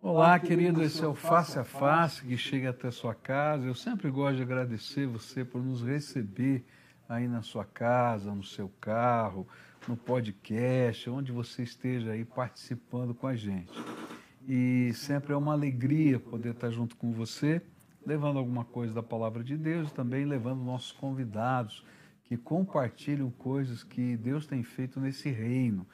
Olá, 0.00 0.38
querido, 0.38 0.80
esse 0.80 1.02
é 1.02 1.08
o 1.08 1.14
Face 1.14 1.58
a 1.58 1.64
Face 1.64 2.22
que 2.22 2.36
chega 2.36 2.70
até 2.70 2.88
sua 2.88 3.16
casa. 3.16 3.66
Eu 3.66 3.74
sempre 3.74 4.08
gosto 4.12 4.36
de 4.36 4.42
agradecer 4.42 5.08
você 5.08 5.44
por 5.44 5.60
nos 5.60 5.82
receber 5.82 6.64
aí 7.08 7.26
na 7.26 7.42
sua 7.42 7.64
casa, 7.64 8.32
no 8.32 8.44
seu 8.44 8.70
carro, 8.80 9.44
no 9.88 9.96
podcast, 9.96 11.10
onde 11.10 11.32
você 11.32 11.64
esteja 11.64 12.12
aí 12.12 12.24
participando 12.24 13.12
com 13.12 13.26
a 13.26 13.34
gente. 13.34 13.72
E 14.46 14.92
sempre 14.94 15.32
é 15.32 15.36
uma 15.36 15.52
alegria 15.52 16.20
poder 16.20 16.52
estar 16.52 16.70
junto 16.70 16.94
com 16.94 17.10
você, 17.10 17.60
levando 18.06 18.38
alguma 18.38 18.64
coisa 18.64 18.94
da 18.94 19.02
palavra 19.02 19.42
de 19.42 19.56
Deus 19.56 19.90
e 19.90 19.94
também 19.94 20.24
levando 20.24 20.62
nossos 20.62 20.92
convidados 20.92 21.84
que 22.22 22.36
compartilham 22.36 23.32
coisas 23.32 23.82
que 23.82 24.16
Deus 24.16 24.46
tem 24.46 24.62
feito 24.62 25.00
nesse 25.00 25.28
reino. 25.28 25.84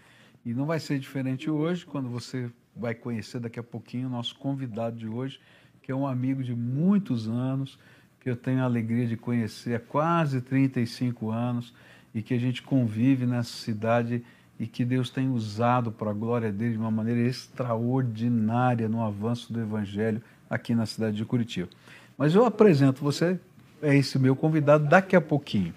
E 0.45 0.53
não 0.53 0.67
vai 0.67 0.79
ser 0.79 0.99
diferente 0.99 1.49
hoje, 1.49 1.87
quando 1.87 2.11
você 2.11 2.53
vai 2.77 2.95
conhecer 2.95 3.41
daqui 3.41 3.59
a 3.59 3.63
pouquinho 3.63 4.09
o 4.09 4.11
nosso 4.11 4.35
convidado 4.37 4.97
de 4.97 5.09
hoje, 5.09 5.41
que 5.83 5.93
é 5.93 5.95
um 5.95 6.07
amigo 6.07 6.43
de 6.43 6.55
muitos 6.55 7.29
anos, 7.29 7.79
que 8.21 8.31
eu 8.31 8.37
tenho 8.37 8.61
a 8.61 8.65
alegria 8.65 9.07
de 9.07 9.17
conhecer 9.17 9.75
há 9.75 9.81
quase 9.81 10.41
35 10.41 11.31
anos 11.31 11.75
e 12.15 12.23
que 12.23 12.33
a 12.33 12.39
gente 12.39 12.63
convive 12.63 13.27
nessa 13.27 13.53
cidade 13.53 14.25
e 14.59 14.67
que 14.67 14.85
Deus 14.85 15.11
tem 15.11 15.29
usado 15.29 15.93
para 15.93 16.11
a 16.11 16.15
glória 16.15 16.51
dele 16.51 16.73
de 16.73 16.79
uma 16.79 16.91
maneira 16.91 17.21
extraordinária 17.21 18.89
no 18.89 19.03
avanço 19.03 19.53
do 19.53 19.61
evangelho 19.61 20.23
aqui 20.49 20.75
na 20.75 20.87
cidade 20.87 21.17
de 21.17 21.25
Curitiba. 21.25 21.69
Mas 22.17 22.35
eu 22.35 22.45
apresento 22.47 23.03
você, 23.03 23.39
é 23.83 23.95
esse 23.95 24.19
meu 24.19 24.35
convidado, 24.35 24.87
daqui 24.87 25.15
a 25.15 25.21
pouquinho. 25.21 25.75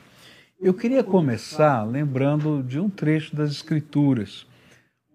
Eu 0.60 0.74
queria 0.74 1.04
começar 1.04 1.84
lembrando 1.84 2.64
de 2.64 2.80
um 2.80 2.90
trecho 2.90 3.36
das 3.36 3.52
Escrituras 3.52 4.47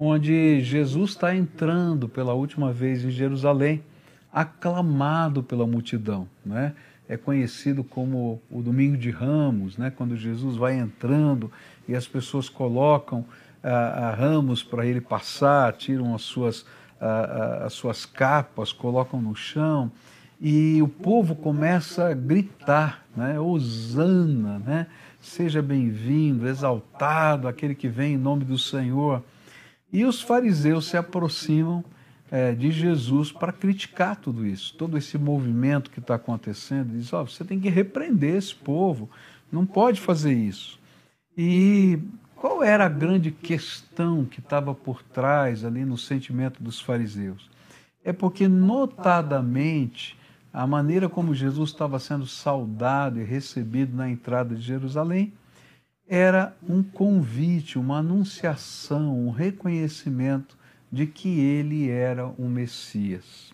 onde 0.04 0.60
Jesus 0.62 1.10
está 1.10 1.32
entrando 1.32 2.08
pela 2.08 2.34
última 2.34 2.72
vez 2.72 3.04
em 3.04 3.10
Jerusalém, 3.10 3.84
aclamado 4.32 5.44
pela 5.44 5.64
multidão, 5.64 6.26
né? 6.44 6.74
É 7.08 7.16
conhecido 7.16 7.84
como 7.84 8.42
o 8.50 8.62
Domingo 8.62 8.96
de 8.96 9.10
Ramos, 9.10 9.78
né? 9.78 9.92
Quando 9.94 10.16
Jesus 10.16 10.56
vai 10.56 10.76
entrando 10.76 11.52
e 11.88 11.94
as 11.94 12.08
pessoas 12.08 12.48
colocam 12.48 13.24
ah, 13.62 14.08
ah 14.08 14.14
ramos 14.14 14.60
para 14.64 14.84
ele 14.84 15.00
passar, 15.00 15.72
tiram 15.74 16.16
as 16.16 16.22
suas 16.22 16.66
ah, 17.00 17.60
ah, 17.62 17.66
as 17.66 17.72
suas 17.72 18.04
capas, 18.04 18.72
colocam 18.72 19.22
no 19.22 19.36
chão 19.36 19.88
e 20.40 20.82
o 20.82 20.88
povo 20.88 21.36
começa 21.36 22.08
a 22.08 22.12
gritar, 22.12 23.06
né? 23.16 23.38
Osana, 23.38 24.58
né? 24.58 24.88
Seja 25.20 25.62
bem-vindo, 25.62 26.48
exaltado 26.48 27.46
aquele 27.46 27.76
que 27.76 27.86
vem 27.86 28.14
em 28.14 28.18
nome 28.18 28.44
do 28.44 28.58
Senhor. 28.58 29.22
E 29.92 30.04
os 30.04 30.22
fariseus 30.22 30.86
se 30.86 30.96
aproximam 30.96 31.84
é, 32.30 32.54
de 32.54 32.70
Jesus 32.70 33.30
para 33.30 33.52
criticar 33.52 34.16
tudo 34.16 34.46
isso, 34.46 34.74
todo 34.74 34.96
esse 34.96 35.18
movimento 35.18 35.90
que 35.90 36.00
está 36.00 36.14
acontecendo. 36.14 36.96
Diz: 36.96 37.12
oh, 37.12 37.26
você 37.26 37.44
tem 37.44 37.60
que 37.60 37.68
repreender 37.68 38.36
esse 38.36 38.54
povo, 38.54 39.10
não 39.50 39.66
pode 39.66 40.00
fazer 40.00 40.32
isso. 40.32 40.80
E 41.36 41.98
qual 42.34 42.64
era 42.64 42.86
a 42.86 42.88
grande 42.88 43.30
questão 43.30 44.24
que 44.24 44.40
estava 44.40 44.74
por 44.74 45.02
trás 45.02 45.64
ali 45.64 45.84
no 45.84 45.98
sentimento 45.98 46.62
dos 46.62 46.80
fariseus? 46.80 47.50
É 48.02 48.12
porque, 48.12 48.48
notadamente, 48.48 50.18
a 50.52 50.66
maneira 50.66 51.08
como 51.08 51.34
Jesus 51.34 51.70
estava 51.70 51.98
sendo 51.98 52.26
saudado 52.26 53.20
e 53.20 53.24
recebido 53.24 53.94
na 53.94 54.08
entrada 54.10 54.54
de 54.54 54.62
Jerusalém 54.62 55.32
era 56.14 56.54
um 56.68 56.82
convite, 56.82 57.78
uma 57.78 58.00
anunciação, 58.00 59.18
um 59.18 59.30
reconhecimento 59.30 60.58
de 60.92 61.06
que 61.06 61.40
ele 61.40 61.88
era 61.88 62.26
o 62.26 62.50
Messias. 62.50 63.50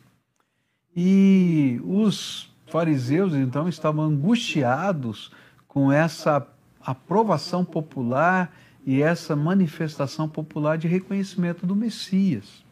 E 0.97 1.81
os 1.85 2.53
fariseus 2.67 3.33
então 3.33 3.69
estavam 3.69 4.03
angustiados 4.03 5.31
com 5.69 5.93
essa 5.93 6.45
aprovação 6.81 7.65
popular 7.65 8.53
e 8.85 9.03
essa 9.03 9.37
manifestação 9.37 10.29
popular 10.29 10.77
de 10.77 10.89
reconhecimento 10.89 11.65
do 11.65 11.77
Messias. 11.77 12.65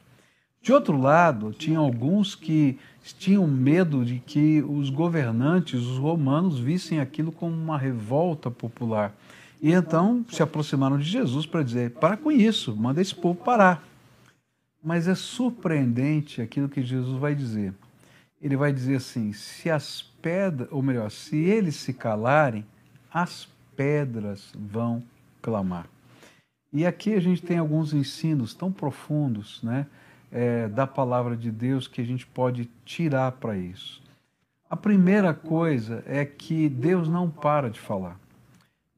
De 0.61 0.73
outro 0.73 1.01
lado, 1.01 1.53
tinha 1.53 1.79
alguns 1.79 2.35
que 2.35 2.77
tinham 3.21 3.47
medo 3.47 4.05
de 4.05 4.19
que 4.19 4.65
os 4.69 4.91
governantes, 4.91 5.81
os 5.81 5.97
romanos, 5.97 6.59
vissem 6.59 6.99
aquilo 6.99 7.31
como 7.31 7.55
uma 7.55 7.79
revolta 7.79 8.51
popular 8.51 9.15
e 9.61 9.73
então 9.73 10.25
se 10.31 10.43
aproximaram 10.43 10.99
de 10.99 11.05
Jesus 11.05 11.47
para 11.47 11.63
dizer: 11.63 11.93
para 11.93 12.17
com 12.17 12.31
isso, 12.31 12.77
manda 12.77 13.01
esse 13.01 13.15
povo 13.15 13.39
parar. 13.43 13.83
Mas 14.83 15.09
é 15.09 15.15
surpreendente 15.15 16.41
aquilo 16.41 16.69
que 16.69 16.83
Jesus 16.83 17.19
vai 17.19 17.35
dizer. 17.35 17.75
Ele 18.41 18.57
vai 18.57 18.73
dizer 18.73 18.97
assim: 18.97 19.33
se 19.33 19.71
as 19.71 20.03
pedras, 20.03 20.69
ou 20.71 20.83
melhor, 20.83 21.11
se 21.11 21.37
eles 21.37 21.77
se 21.77 21.93
calarem, 21.93 22.65
as 23.13 23.49
pedras 23.75 24.53
vão 24.55 25.03
clamar. 25.41 25.87
E 26.73 26.85
aqui 26.85 27.15
a 27.15 27.21
gente 27.21 27.43
tem 27.43 27.59
alguns 27.59 27.95
ensinos 27.95 28.53
tão 28.53 28.71
profundos 28.71 29.63
né, 29.63 29.87
é, 30.31 30.69
da 30.69 30.87
palavra 30.87 31.37
de 31.37 31.51
Deus 31.51 31.89
que 31.89 32.01
a 32.01 32.05
gente 32.05 32.27
pode 32.27 32.69
tirar 32.85 33.33
para 33.33 33.57
isso. 33.57 34.03
A 34.69 34.77
primeira 34.77 35.33
coisa 35.33 36.03
é 36.07 36.25
que 36.25 36.69
Deus 36.69 37.09
não 37.09 37.31
para 37.31 37.71
de 37.71 37.81
falar. 37.81 38.19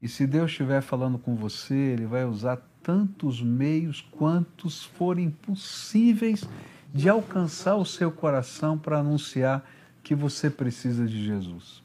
E 0.00 0.08
se 0.08 0.26
Deus 0.26 0.50
estiver 0.50 0.80
falando 0.80 1.18
com 1.18 1.34
você, 1.34 1.74
Ele 1.74 2.06
vai 2.06 2.24
usar 2.24 2.58
tantos 2.82 3.42
meios 3.42 4.00
quantos 4.00 4.84
forem 4.84 5.30
possíveis 5.30 6.48
de 6.94 7.08
alcançar 7.08 7.76
o 7.76 7.84
seu 7.84 8.10
coração 8.10 8.78
para 8.78 8.98
anunciar 8.98 9.64
que 10.02 10.14
você 10.14 10.48
precisa 10.48 11.06
de 11.06 11.24
Jesus. 11.24 11.82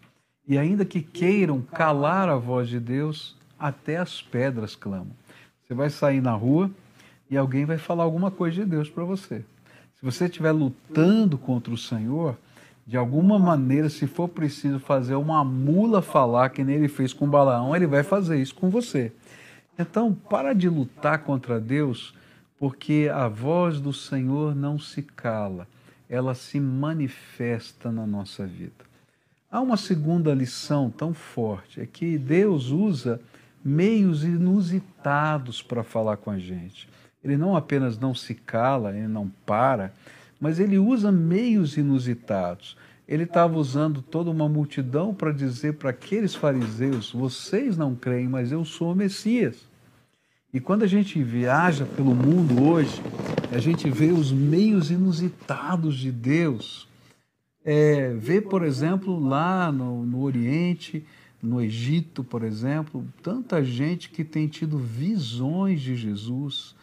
E 0.48 0.58
ainda 0.58 0.86
que 0.86 1.02
queiram 1.02 1.62
calar 1.62 2.30
a 2.30 2.38
voz 2.38 2.70
de 2.70 2.80
Deus, 2.80 3.36
até 3.58 3.98
as 3.98 4.22
pedras 4.22 4.76
clamam. 4.76 5.16
Você 5.62 5.74
vai 5.74 5.90
sair 5.90 6.22
na 6.22 6.34
rua 6.34 6.70
e 7.30 7.38
alguém 7.38 7.66
vai 7.66 7.78
falar 7.78 8.04
alguma 8.04 8.30
coisa 8.30 8.64
de 8.64 8.66
Deus 8.66 8.90
para 8.90 9.04
você. 9.04 9.44
Se 9.96 10.06
você 10.06 10.26
estiver 10.26 10.52
lutando 10.52 11.38
contra 11.38 11.74
o 11.74 11.78
Senhor, 11.78 12.38
de 12.86 12.98
alguma 12.98 13.40
maneira, 13.40 13.90
se 13.90 14.06
for 14.08 14.28
preciso 14.28 14.80
fazer 14.80 15.16
uma 15.16 15.44
mula 15.44 16.02
falar, 16.02 16.50
que 16.50 16.64
nem 16.64 16.76
ele 16.76 16.90
fez 16.90 17.14
com 17.14 17.30
Balaão, 17.30 17.76
ele 17.76 17.88
vai 17.88 18.04
fazer 18.04 18.42
isso 18.42 18.56
com 18.56 18.70
você. 18.70 19.12
Então, 19.80 20.14
para 20.14 20.54
de 20.54 20.68
lutar 20.68 21.20
contra 21.20 21.60
Deus, 21.60 22.14
porque 22.60 23.10
a 23.14 23.28
voz 23.28 23.80
do 23.80 23.94
Senhor 23.94 24.54
não 24.54 24.78
se 24.78 25.02
cala, 25.02 25.68
ela 26.10 26.36
se 26.36 26.60
manifesta 26.60 27.92
na 27.92 28.06
nossa 28.06 28.46
vida. 28.46 28.86
Há 29.50 29.62
uma 29.62 29.78
segunda 29.78 30.34
lição 30.34 30.90
tão 30.90 31.14
forte, 31.14 31.80
é 31.80 31.86
que 31.86 32.18
Deus 32.18 32.70
usa 32.70 33.22
meios 33.64 34.24
inusitados 34.24 35.62
para 35.62 35.84
falar 35.84 36.18
com 36.18 36.30
a 36.30 36.38
gente. 36.38 36.90
Ele 37.24 37.38
não 37.38 37.56
apenas 37.56 37.98
não 37.98 38.14
se 38.14 38.36
cala, 38.36 38.96
ele 38.96 39.08
não 39.08 39.30
para, 39.46 39.94
mas 40.44 40.60
ele 40.60 40.78
usa 40.78 41.10
meios 41.10 41.78
inusitados. 41.78 42.76
Ele 43.08 43.24
estava 43.24 43.58
usando 43.58 44.02
toda 44.02 44.30
uma 44.30 44.50
multidão 44.50 45.14
para 45.14 45.32
dizer 45.32 45.76
para 45.76 45.92
aqueles 45.92 46.36
fariseus: 46.36 47.14
vocês 47.14 47.78
não 47.78 47.96
creem, 47.96 48.28
mas 48.28 48.52
eu 48.52 48.66
sou 48.66 48.92
o 48.92 48.96
Messias. 48.96 49.56
E 50.54 50.60
quando 50.60 50.84
a 50.84 50.88
gente 50.88 51.24
viaja 51.24 51.86
pelo 51.86 52.14
mundo 52.14 52.62
hoje, 52.62 53.02
a 53.54 53.58
gente 53.58 53.90
vê 53.90 54.12
os 54.12 54.34
meios 54.34 54.92
inusitados 54.92 55.96
de 55.96 56.12
Deus. 56.12 56.90
É, 57.64 58.14
vê, 58.14 58.42
por 58.42 58.66
exemplo, 58.66 59.18
lá 59.18 59.72
no, 59.72 60.06
no 60.06 60.24
Oriente, 60.24 61.06
no 61.42 61.62
Egito, 61.62 62.22
por 62.22 62.44
exemplo, 62.44 63.08
tanta 63.22 63.64
gente 63.64 64.10
que 64.10 64.26
tem 64.26 64.50
tido 64.50 64.78
visões 64.78 65.80
de 65.80 65.96
Jesus, 65.96 66.76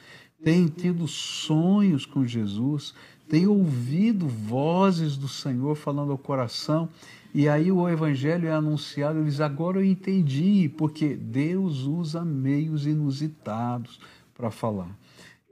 tem 0.43 0.67
tido 0.67 1.07
sonhos 1.07 2.07
com 2.07 2.27
Jesus, 2.27 2.95
tem 3.31 3.47
ouvido 3.47 4.27
vozes 4.27 5.17
do 5.17 5.29
Senhor 5.29 5.77
falando 5.77 6.11
ao 6.11 6.19
coração, 6.19 6.88
e 7.32 7.49
aí 7.49 7.71
o 7.71 7.88
evangelho 7.88 8.49
é 8.49 8.53
anunciado, 8.53 9.21
eles 9.21 9.41
agora 9.41 9.79
eu 9.79 9.85
entendi, 9.85 10.69
porque 10.77 11.15
Deus 11.15 11.82
usa 11.85 12.25
meios 12.25 12.87
inusitados 12.87 14.00
para 14.35 14.50
falar. 14.50 14.91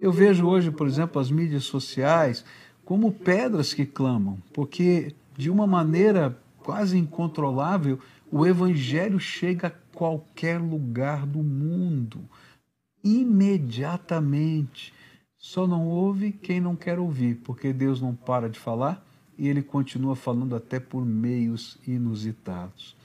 Eu 0.01 0.11
vejo 0.11 0.45
hoje, 0.45 0.73
por 0.73 0.89
exemplo, 0.89 1.21
as 1.21 1.31
mídias 1.31 1.65
sociais 1.65 2.45
como 2.85 3.13
pedras 3.13 3.73
que 3.73 3.87
clamam, 3.87 4.39
porque 4.53 5.15
de 5.37 5.49
uma 5.49 5.67
maneira 5.67 6.37
quase 6.59 6.99
incontrolável, 6.99 8.01
o 8.31 8.45
evangelho 8.45 9.21
chega 9.21 9.69
a 9.69 9.73
qualquer 9.97 10.59
lugar 10.59 11.25
do 11.25 11.45
mundo 11.45 12.19
imediatamente. 13.05 14.93
Só 15.39 15.67
não 15.67 15.87
ouve 15.87 16.33
quem 16.33 16.61
não 16.61 16.75
quer 16.75 16.99
ouvir, 16.99 17.37
porque 17.37 17.73
Deus 17.73 18.01
não 18.01 18.15
para 18.15 18.51
de 18.51 18.59
falar 18.59 19.07
e 19.39 19.47
ele 19.47 19.63
continua 19.63 20.17
falando 20.17 20.57
até 20.57 20.81
por 20.81 21.07
meios 21.07 21.79
inusitados. 21.87 22.97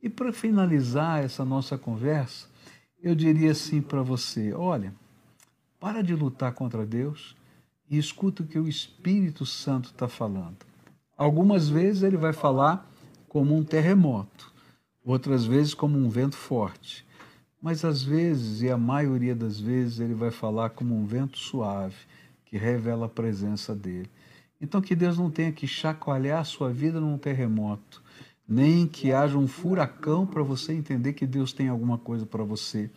E 0.00 0.08
para 0.08 0.32
finalizar 0.32 1.22
essa 1.22 1.44
nossa 1.44 1.76
conversa, 1.76 2.48
eu 3.02 3.14
diria 3.14 3.50
assim 3.50 3.82
para 3.82 4.02
você: 4.02 4.54
olha, 4.54 4.94
para 5.80 6.00
de 6.02 6.14
lutar 6.14 6.52
contra 6.52 6.86
Deus 6.86 7.36
e 7.90 7.98
escuta 7.98 8.42
o 8.44 8.46
que 8.46 8.58
o 8.58 8.68
Espírito 8.68 9.44
Santo 9.44 9.86
está 9.86 10.06
falando. 10.06 10.58
Algumas 11.16 11.68
vezes 11.68 12.04
ele 12.04 12.16
vai 12.16 12.32
falar 12.32 12.88
como 13.28 13.54
um 13.54 13.64
terremoto, 13.64 14.52
outras 15.04 15.44
vezes 15.44 15.74
como 15.74 15.98
um 15.98 16.08
vento 16.08 16.36
forte. 16.36 17.04
Mas 17.60 17.84
às 17.84 18.02
vezes, 18.02 18.62
e 18.62 18.70
a 18.70 18.78
maioria 18.78 19.34
das 19.34 19.60
vezes, 19.60 20.00
ele 20.00 20.14
vai 20.14 20.30
falar 20.30 20.70
como 20.70 20.96
um 20.96 21.04
vento 21.04 21.38
suave, 21.38 21.96
que 22.44 22.56
revela 22.56 23.06
a 23.06 23.08
presença 23.08 23.74
dele. 23.74 24.10
Então, 24.60 24.80
que 24.80 24.96
Deus 24.96 25.18
não 25.18 25.30
tenha 25.30 25.52
que 25.52 25.66
chacoalhar 25.66 26.40
a 26.40 26.44
sua 26.44 26.72
vida 26.72 27.00
num 27.00 27.18
terremoto, 27.18 28.02
nem 28.48 28.86
que 28.86 29.12
haja 29.12 29.38
um 29.38 29.46
furacão 29.46 30.26
para 30.26 30.42
você 30.42 30.72
entender 30.72 31.12
que 31.12 31.26
Deus 31.26 31.52
tem 31.52 31.68
alguma 31.68 31.96
coisa 31.96 32.26
para 32.26 32.42
você, 32.42 32.90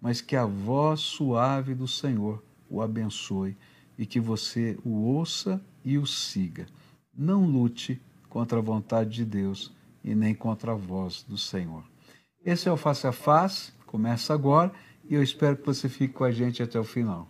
mas 0.00 0.20
que 0.20 0.36
a 0.36 0.46
voz 0.46 1.00
suave 1.00 1.74
do 1.74 1.88
Senhor 1.88 2.42
o 2.68 2.80
abençoe 2.80 3.56
e 3.98 4.06
que 4.06 4.20
você 4.20 4.78
o 4.84 5.02
ouça 5.02 5.60
e 5.84 5.98
o 5.98 6.06
siga. 6.06 6.66
Não 7.16 7.44
lute 7.44 8.00
contra 8.28 8.58
a 8.58 8.62
vontade 8.62 9.10
de 9.10 9.24
Deus 9.24 9.72
e 10.04 10.14
nem 10.14 10.34
contra 10.34 10.72
a 10.72 10.76
voz 10.76 11.24
do 11.28 11.36
Senhor. 11.36 11.84
Esse 12.42 12.68
é 12.68 12.72
o 12.72 12.76
Face 12.76 13.06
a 13.06 13.12
Face, 13.12 13.72
começa 13.90 14.32
agora 14.32 14.70
e 15.04 15.16
eu 15.16 15.22
espero 15.22 15.56
que 15.56 15.66
você 15.66 15.88
fique 15.88 16.14
com 16.14 16.22
a 16.22 16.30
gente 16.30 16.62
até 16.62 16.78
o 16.78 16.84
final. 16.84 17.26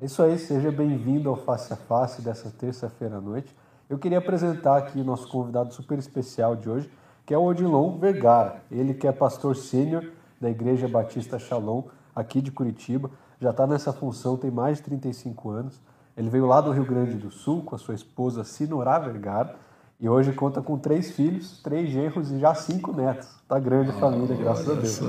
É 0.00 0.04
isso 0.06 0.20
aí, 0.20 0.36
seja 0.36 0.72
bem-vindo 0.72 1.28
ao 1.28 1.36
Face 1.36 1.72
a 1.72 1.76
Face 1.76 2.20
dessa 2.22 2.50
terça-feira 2.50 3.18
à 3.18 3.20
noite. 3.20 3.54
Eu 3.88 3.98
queria 3.98 4.18
apresentar 4.18 4.78
aqui 4.78 5.00
nosso 5.00 5.28
convidado 5.28 5.72
super 5.72 5.96
especial 5.96 6.56
de 6.56 6.68
hoje, 6.68 6.90
que 7.24 7.32
é 7.32 7.38
o 7.38 7.44
Odilon 7.44 7.98
Vergara. 7.98 8.62
Ele 8.68 8.94
que 8.94 9.06
é 9.06 9.12
pastor 9.12 9.54
sênior 9.54 10.15
da 10.40 10.50
Igreja 10.50 10.88
Batista 10.88 11.38
Shalom, 11.38 11.84
aqui 12.14 12.40
de 12.40 12.50
Curitiba. 12.50 13.10
Já 13.40 13.50
está 13.50 13.66
nessa 13.66 13.92
função 13.92 14.36
tem 14.36 14.50
mais 14.50 14.78
de 14.78 14.84
35 14.84 15.50
anos. 15.50 15.80
Ele 16.16 16.30
veio 16.30 16.46
lá 16.46 16.60
do 16.60 16.72
Rio 16.72 16.84
Grande 16.84 17.16
do 17.16 17.30
Sul 17.30 17.62
com 17.62 17.74
a 17.74 17.78
sua 17.78 17.94
esposa 17.94 18.44
Sinorá 18.44 18.98
Vergara 18.98 19.56
e 19.98 20.08
hoje 20.08 20.32
conta 20.32 20.60
com 20.60 20.78
três 20.78 21.10
filhos, 21.12 21.60
três 21.62 21.88
genros 21.88 22.30
e 22.30 22.38
já 22.38 22.54
cinco 22.54 22.92
netos. 22.92 23.28
Está 23.42 23.58
grande 23.58 23.90
a 23.90 23.94
família, 23.94 24.36
graças 24.36 24.68
a 24.68 24.74
Deus. 24.74 25.00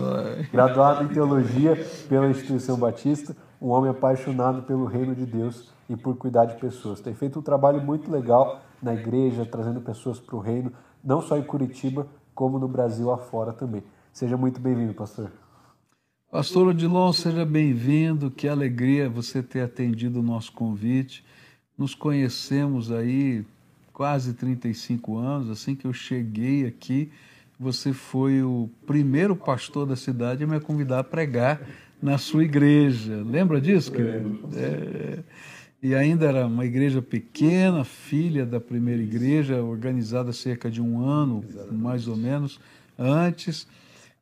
Graduado 0.50 1.04
em 1.04 1.08
teologia 1.10 1.76
pela 2.08 2.30
Instituição 2.30 2.78
Batista, 2.78 3.36
um 3.62 3.70
homem 3.70 3.92
apaixonado 3.92 4.64
pelo 4.64 4.86
reino 4.86 5.14
de 5.14 5.26
Deus 5.26 5.74
e 5.90 5.98
por 5.98 6.16
cuidar 6.16 6.46
de 6.46 6.56
pessoas. 6.56 7.02
Tem 7.02 7.14
feito 7.14 7.40
um 7.40 7.42
trabalho 7.42 7.82
muito 7.82 8.10
legal 8.10 8.62
na 8.82 8.94
igreja, 8.94 9.46
trazendo 9.46 9.82
pessoas 9.82 10.20
para 10.20 10.36
o 10.36 10.40
reino, 10.40 10.72
não 11.04 11.22
só 11.22 11.38
em 11.38 11.44
Curitiba, 11.44 12.08
como 12.34 12.58
no 12.58 12.68
Brasil 12.68 13.12
afora 13.12 13.52
também. 13.52 13.84
Seja 14.18 14.36
muito 14.36 14.60
bem-vindo, 14.60 14.96
pastor. 14.96 15.32
Pastor 16.32 16.70
Odilon, 16.70 17.14
seja 17.14 17.46
bem-vindo. 17.46 18.32
Que 18.32 18.48
alegria 18.48 19.08
você 19.08 19.44
ter 19.44 19.62
atendido 19.62 20.22
o 20.22 20.24
nosso 20.24 20.52
convite. 20.54 21.24
Nos 21.78 21.94
conhecemos 21.94 22.92
aí 22.92 23.46
quase 23.94 24.34
35 24.34 25.20
anos. 25.20 25.52
Assim 25.52 25.76
que 25.76 25.86
eu 25.86 25.94
cheguei 25.94 26.66
aqui, 26.66 27.12
você 27.60 27.94
foi 27.94 28.42
o 28.42 28.72
primeiro 28.88 29.36
pastor 29.36 29.86
da 29.86 29.96
cidade 29.96 30.44
a 30.44 30.48
me 30.48 30.60
convidar 30.60 30.98
a 30.98 31.04
pregar 31.04 31.62
na 32.02 32.18
sua 32.18 32.44
igreja. 32.44 33.24
Lembra 33.24 33.62
disso, 33.62 33.92
querido? 33.92 34.50
É, 34.56 35.20
e 35.80 35.94
ainda 35.94 36.26
era 36.26 36.48
uma 36.48 36.66
igreja 36.66 37.04
pequena, 37.04 37.84
filha 37.84 38.48
da 38.48 38.60
primeira 38.60 39.04
igreja, 39.04 39.62
organizada 39.62 40.34
cerca 40.34 40.72
de 40.72 40.82
um 40.82 41.08
ano, 41.08 41.46
mais 41.72 42.08
ou 42.08 42.18
menos, 42.18 42.60
antes. 42.98 43.68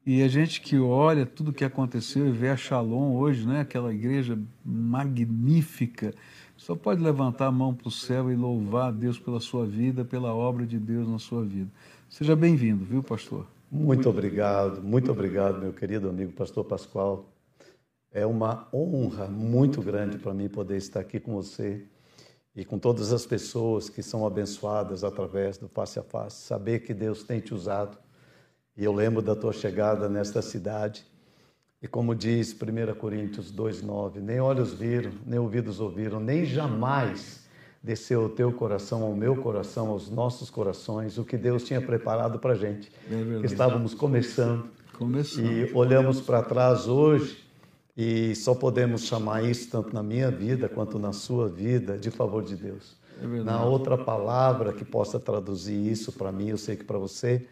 E 0.06 0.22
a 0.22 0.28
gente 0.28 0.62
que 0.62 0.78
olha 0.78 1.26
tudo 1.26 1.50
o 1.50 1.54
que 1.54 1.66
aconteceu 1.66 2.28
e 2.28 2.32
vê 2.32 2.50
a 2.50 2.56
Shalom 2.56 3.16
hoje, 3.16 3.48
né? 3.48 3.62
aquela 3.62 3.92
igreja 3.92 4.38
magnífica, 4.64 6.14
só 6.56 6.76
pode 6.76 7.02
levantar 7.02 7.48
a 7.48 7.52
mão 7.52 7.74
para 7.74 7.88
o 7.88 7.92
céu 7.92 8.32
e 8.32 8.36
louvar 8.36 8.90
a 8.90 8.92
Deus 8.92 9.18
pela 9.18 9.40
sua 9.40 9.66
vida, 9.66 10.06
pela 10.06 10.32
obra 10.32 10.64
de 10.64 10.78
Deus 10.78 11.08
na 11.10 11.18
sua 11.18 11.44
vida. 11.44 11.72
Seja 12.08 12.36
bem-vindo, 12.36 12.86
viu, 12.86 13.02
pastor? 13.02 13.48
Muito 13.72 14.08
obrigado, 14.08 14.80
muito 14.84 15.12
obrigado, 15.12 15.60
meu 15.60 15.74
querido 15.74 16.08
amigo 16.08 16.34
pastor 16.34 16.64
Pascoal. 16.64 17.26
É 18.12 18.28
uma 18.28 18.68
honra 18.72 19.28
muito 19.28 19.82
grande 19.82 20.20
para 20.20 20.36
mim 20.36 20.48
poder 20.48 20.78
estar 20.78 21.00
aqui 21.00 21.20
com 21.20 21.34
você 21.34 21.84
e 22.56 22.64
com 22.64 22.78
todas 22.78 23.12
as 23.12 23.26
pessoas 23.26 23.90
que 23.90 24.04
são 24.04 24.26
abençoadas 24.26 25.04
através 25.04 25.58
do 25.58 25.68
face 25.68 25.98
a 25.98 26.04
face. 26.04 26.44
Saber 26.44 26.82
que 26.82 26.94
Deus 26.94 27.24
tem 27.24 27.40
te 27.40 27.56
usado. 27.56 28.05
E 28.78 28.84
eu 28.84 28.94
lembro 28.94 29.22
da 29.22 29.36
tua 29.36 29.54
chegada 29.54 30.10
nesta 30.10 30.42
cidade. 30.42 31.06
E 31.82 31.88
como 31.88 32.16
diz 32.16 32.54
1 32.54 32.96
Coríntios 32.96 33.52
2,9: 33.52 34.20
nem 34.20 34.40
olhos 34.40 34.74
viram, 34.74 35.12
nem 35.26 35.40
ouvidos 35.40 35.80
ouviram, 35.80 36.20
nem 36.20 36.46
jamais 36.46 37.46
desceu 37.86 38.26
o 38.26 38.30
teu 38.30 38.52
coração 38.52 39.04
ao 39.04 39.14
meu 39.14 39.36
coração, 39.36 39.90
aos 39.90 40.10
nossos 40.10 40.50
corações, 40.50 41.20
o 41.20 41.24
que 41.24 41.38
Deus 41.38 41.64
tinha 41.64 41.80
preparado 41.80 42.40
para 42.40 42.54
a 42.54 42.56
gente. 42.56 42.92
É 43.10 43.46
Estávamos 43.46 43.94
começando. 43.94 44.68
começando. 44.98 45.46
E 45.46 45.72
olhamos 45.72 46.20
para 46.20 46.42
trás 46.42 46.88
hoje 46.88 47.46
e 47.96 48.36
só 48.36 48.56
podemos 48.56 49.06
chamar 49.06 49.44
isso, 49.44 49.70
tanto 49.70 49.94
na 49.94 50.02
minha 50.02 50.32
vida 50.32 50.68
quanto 50.68 50.98
na 50.98 51.14
sua 51.14 51.48
vida, 51.48 51.96
de 51.96 52.10
favor 52.10 52.44
de 52.44 52.56
Deus. 52.56 52.98
É 53.22 53.26
na 53.44 53.64
outra 53.64 53.96
palavra 53.96 54.74
que 54.74 54.84
possa 54.84 55.20
traduzir 55.20 55.78
isso 55.90 56.12
para 56.12 56.32
mim, 56.32 56.50
eu 56.50 56.58
sei 56.58 56.76
que 56.76 56.84
para 56.84 56.98
você. 56.98 57.48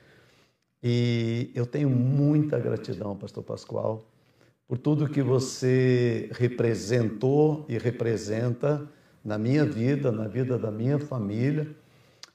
E 0.84 1.50
eu 1.56 1.66
tenho 1.66 1.90
muita 1.90 2.60
gratidão, 2.60 3.16
Pastor 3.16 3.42
Pascoal, 3.42 4.06
por 4.68 4.78
tudo 4.78 5.08
que 5.08 5.22
você 5.22 6.30
representou 6.34 7.66
e 7.70 7.78
representa 7.78 8.86
na 9.24 9.38
minha 9.38 9.66
vida, 9.66 10.12
na 10.12 10.28
vida 10.28 10.58
da 10.58 10.70
minha 10.70 11.00
família 11.00 11.70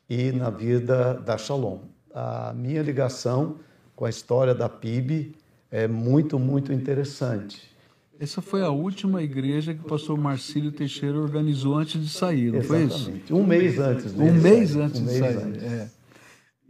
e 0.09 0.33
na 0.33 0.49
vida 0.49 1.15
da 1.15 1.37
Shalom. 1.37 1.81
A 2.15 2.55
minha 2.57 2.81
ligação 2.81 3.57
com 3.95 4.07
a 4.07 4.11
história 4.11 4.55
da 4.55 4.69
PIB 4.69 5.35
é 5.71 5.87
muito, 5.87 6.39
muito 6.39 6.73
interessante. 6.73 7.77
Essa 8.19 8.41
foi 8.41 8.63
a 8.63 8.71
última 8.71 9.23
igreja 9.23 9.75
que 9.75 9.81
o 9.81 9.85
pastor 9.85 10.19
Marcílio 10.19 10.73
Teixeira 10.73 11.19
organizou 11.19 11.77
antes 11.77 12.01
de 12.01 12.09
sair, 12.09 12.51
não 12.51 12.61
Exatamente. 12.61 13.05
foi 13.05 13.15
isso? 13.19 13.37
Um 13.37 13.47
mês 13.47 13.79
antes. 13.79 14.15
Um 14.15 14.33
mês 14.33 14.75
antes 14.75 15.01
um 15.01 15.05
de 15.05 15.07
mês 15.07 15.19
sair. 15.19 15.37
Antes. 15.37 15.63
É. 15.63 15.98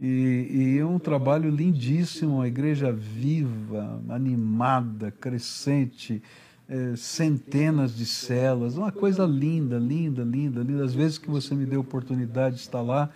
E, 0.01 0.47
e, 0.49 0.77
é 0.79 0.85
um 0.85 0.97
trabalho 0.97 1.49
lindíssimo, 1.49 2.35
uma 2.35 2.47
igreja 2.47 2.91
viva, 2.91 4.01
animada, 4.07 5.11
crescente, 5.11 6.23
é, 6.69 6.95
centenas 6.95 7.95
de 7.95 8.05
celas, 8.05 8.77
uma 8.77 8.91
coisa 8.91 9.25
linda, 9.25 9.77
linda, 9.77 10.23
linda, 10.23 10.61
linda. 10.61 10.85
Às 10.85 10.93
vezes 10.93 11.17
que 11.17 11.29
você 11.29 11.53
me 11.53 11.65
deu 11.65 11.81
oportunidade 11.81 12.55
de 12.55 12.61
estar 12.61 12.81
lá, 12.81 13.09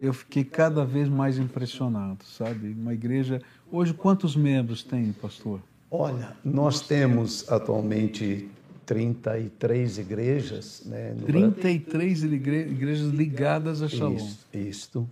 eu 0.00 0.12
fiquei 0.12 0.44
cada 0.44 0.84
vez 0.84 1.08
mais 1.08 1.36
impressionado, 1.36 2.24
sabe? 2.24 2.76
Uma 2.78 2.94
igreja. 2.94 3.42
Hoje, 3.70 3.92
quantos 3.92 4.36
membros 4.36 4.84
tem, 4.84 5.12
pastor? 5.12 5.60
Olha, 5.90 6.36
nós 6.44 6.80
temos 6.80 7.50
atualmente 7.50 8.48
33 8.86 9.98
igrejas. 9.98 10.82
Né, 10.86 11.16
33 11.26 12.22
igre 12.24 12.60
igrejas 12.62 13.08
ligadas 13.08 13.82
a 13.82 13.88
Shalom. 13.88 14.16
Isso, 14.16 14.46
isto. 14.54 15.08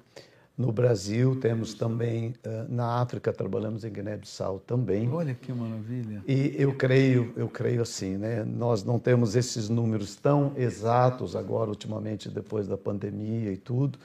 No 0.59 0.73
Brasil 0.73 1.37
temos 1.37 1.73
também, 1.73 2.35
na 2.69 3.01
África 3.01 3.33
trabalhamos 3.33 3.85
em 3.85 3.91
Guiné-Bissau 3.93 4.59
também. 4.59 5.09
Olha 5.09 5.33
que 5.33 5.53
maravilha. 5.53 6.21
E 6.27 6.53
eu 6.59 6.75
creio, 6.75 7.33
eu 7.37 7.49
creio 7.49 7.81
assim, 7.81 8.17
né? 8.17 8.45
Nós 8.45 8.83
não 8.83 8.99
temos 8.99 9.37
esses 9.37 9.69
números 9.69 10.17
tão 10.17 10.53
exatos 10.57 11.37
agora 11.37 11.71
ultimamente 11.71 12.29
depois 12.29 12.67
da 12.67 12.77
pandemia 12.77 13.53
e 13.53 13.57
tudo, 13.57 14.01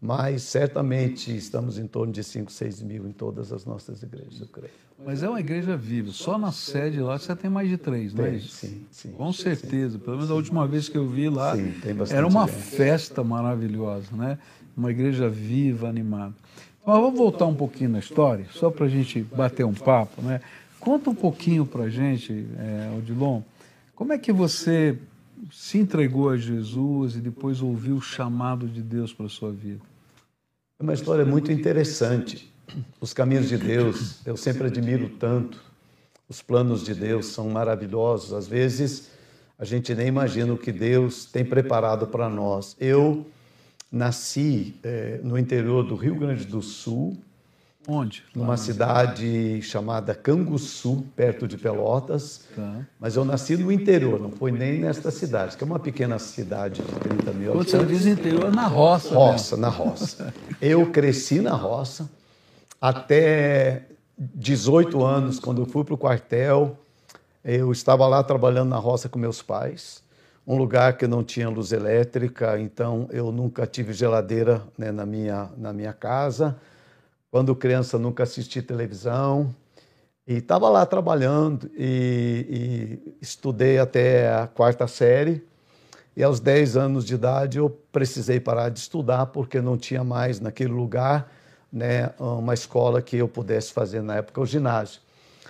mas 0.00 0.44
certamente 0.44 1.36
estamos 1.36 1.78
em 1.78 1.86
torno 1.86 2.10
de 2.10 2.24
5, 2.24 2.50
6 2.50 2.80
mil 2.82 3.06
em 3.06 3.12
todas 3.12 3.52
as 3.52 3.66
nossas 3.66 4.02
igrejas, 4.02 4.40
eu 4.40 4.46
creio. 4.46 4.72
Mas 5.04 5.22
é 5.22 5.28
uma 5.28 5.38
igreja 5.38 5.76
viva. 5.76 6.10
Só 6.10 6.36
na 6.36 6.50
sede 6.50 7.00
lá 7.00 7.16
você 7.18 7.36
tem 7.36 7.48
mais 7.48 7.68
de 7.68 7.76
três, 7.76 8.12
não 8.12 8.24
é 8.24 8.34
isso? 8.34 8.48
Sim, 8.48 8.84
sim. 8.90 9.10
Com 9.12 9.32
certeza. 9.32 9.96
Sim, 9.96 10.04
Pelo 10.04 10.16
menos 10.16 10.30
a 10.30 10.34
última 10.34 10.66
vez 10.66 10.88
que 10.88 10.98
eu 10.98 11.06
vi 11.06 11.28
lá, 11.28 11.54
sim, 11.54 11.72
era 12.10 12.26
uma 12.26 12.48
gente. 12.48 12.56
festa 12.56 13.22
maravilhosa, 13.22 14.08
né? 14.16 14.38
Uma 14.78 14.92
igreja 14.92 15.28
viva, 15.28 15.88
animada. 15.88 16.34
Mas 16.86 17.00
vamos 17.00 17.18
voltar 17.18 17.46
um 17.46 17.54
pouquinho 17.54 17.90
na 17.90 17.98
história, 17.98 18.46
só 18.52 18.70
para 18.70 18.86
a 18.86 18.88
gente 18.88 19.20
bater 19.20 19.66
um 19.66 19.74
papo, 19.74 20.22
né? 20.22 20.40
Conta 20.78 21.10
um 21.10 21.14
pouquinho 21.14 21.66
para 21.66 21.84
a 21.84 21.90
gente, 21.90 22.46
é, 22.56 22.96
Odilon, 22.96 23.42
como 23.96 24.12
é 24.12 24.18
que 24.18 24.32
você 24.32 24.96
se 25.50 25.78
entregou 25.78 26.30
a 26.30 26.36
Jesus 26.36 27.16
e 27.16 27.18
depois 27.18 27.60
ouviu 27.60 27.96
o 27.96 28.00
chamado 28.00 28.68
de 28.68 28.80
Deus 28.80 29.12
para 29.12 29.26
a 29.26 29.28
sua 29.28 29.50
vida? 29.50 29.80
É 30.78 30.82
uma 30.84 30.94
história 30.94 31.24
muito 31.24 31.50
interessante. 31.50 32.48
Os 33.00 33.12
caminhos 33.12 33.48
de 33.48 33.58
Deus, 33.58 34.24
eu 34.24 34.36
sempre 34.36 34.68
admiro 34.68 35.08
tanto. 35.08 35.60
Os 36.28 36.40
planos 36.40 36.84
de 36.84 36.94
Deus 36.94 37.26
são 37.26 37.50
maravilhosos. 37.50 38.32
Às 38.32 38.46
vezes, 38.46 39.10
a 39.58 39.64
gente 39.64 39.92
nem 39.92 40.06
imagina 40.06 40.52
o 40.52 40.58
que 40.58 40.70
Deus 40.70 41.24
tem 41.26 41.44
preparado 41.44 42.06
para 42.06 42.28
nós. 42.28 42.76
Eu 42.78 43.26
nasci 43.90 44.74
é, 44.82 45.20
no 45.22 45.38
interior 45.38 45.82
do 45.82 45.94
Rio 45.96 46.14
Grande 46.14 46.44
do 46.44 46.62
Sul. 46.62 47.16
Onde? 47.90 48.22
Numa 48.34 48.58
cidade 48.58 49.62
chamada 49.62 50.14
Canguçu, 50.14 51.06
perto 51.16 51.48
de 51.48 51.56
Pelotas. 51.56 52.42
Tá. 52.54 52.86
Mas 53.00 53.16
eu 53.16 53.24
nasci 53.24 53.56
no 53.56 53.72
interior, 53.72 54.20
não 54.20 54.30
foi 54.30 54.52
nem 54.52 54.78
nesta 54.78 55.10
cidade, 55.10 55.56
que 55.56 55.64
é 55.64 55.66
uma 55.66 55.78
pequena 55.78 56.18
cidade 56.18 56.82
de 56.82 56.92
30 57.00 57.32
mil 57.32 57.52
Quando 57.52 57.70
você 57.70 57.82
diz 57.86 58.04
interior, 58.04 58.52
na 58.52 58.66
roça. 58.66 59.14
Roça, 59.14 59.56
na 59.56 59.68
roça. 59.70 60.34
Eu 60.60 60.90
cresci 60.90 61.40
na 61.40 61.54
roça 61.54 62.10
até 62.78 63.86
18 64.18 65.02
anos, 65.02 65.38
quando 65.38 65.62
eu 65.62 65.66
fui 65.66 65.82
para 65.82 65.94
o 65.94 65.98
quartel. 65.98 66.78
Eu 67.42 67.72
estava 67.72 68.06
lá 68.06 68.22
trabalhando 68.22 68.68
na 68.68 68.76
roça 68.76 69.08
com 69.08 69.18
meus 69.18 69.40
pais 69.40 70.02
um 70.48 70.56
lugar 70.56 70.96
que 70.96 71.06
não 71.06 71.22
tinha 71.22 71.50
luz 71.50 71.72
elétrica, 71.72 72.58
então 72.58 73.06
eu 73.12 73.30
nunca 73.30 73.66
tive 73.66 73.92
geladeira 73.92 74.62
né, 74.78 74.90
na, 74.90 75.04
minha, 75.04 75.50
na 75.58 75.74
minha 75.74 75.92
casa. 75.92 76.56
Quando 77.30 77.54
criança, 77.54 77.98
nunca 77.98 78.22
assisti 78.22 78.62
televisão. 78.62 79.54
E 80.26 80.36
estava 80.36 80.70
lá 80.70 80.86
trabalhando 80.86 81.70
e, 81.76 82.98
e, 83.06 83.16
estudei 83.20 83.78
até 83.78 84.32
a 84.32 84.46
quarta 84.46 84.86
série. 84.86 85.44
E 86.16 86.22
aos 86.22 86.40
10 86.40 86.78
anos 86.78 87.04
de 87.04 87.14
idade 87.14 87.58
eu 87.58 87.68
precisei 87.92 88.40
parar 88.40 88.70
de 88.70 88.78
estudar 88.78 89.26
porque 89.26 89.60
não 89.60 89.76
tinha 89.76 90.02
mais 90.02 90.40
naquele 90.40 90.72
lugar 90.72 91.30
né, 91.70 92.10
uma 92.18 92.54
escola 92.54 93.02
que 93.02 93.18
eu 93.18 93.28
pudesse 93.28 93.70
fazer 93.70 94.00
na 94.00 94.16
época 94.16 94.40
o 94.40 94.46
ginásio. 94.46 95.02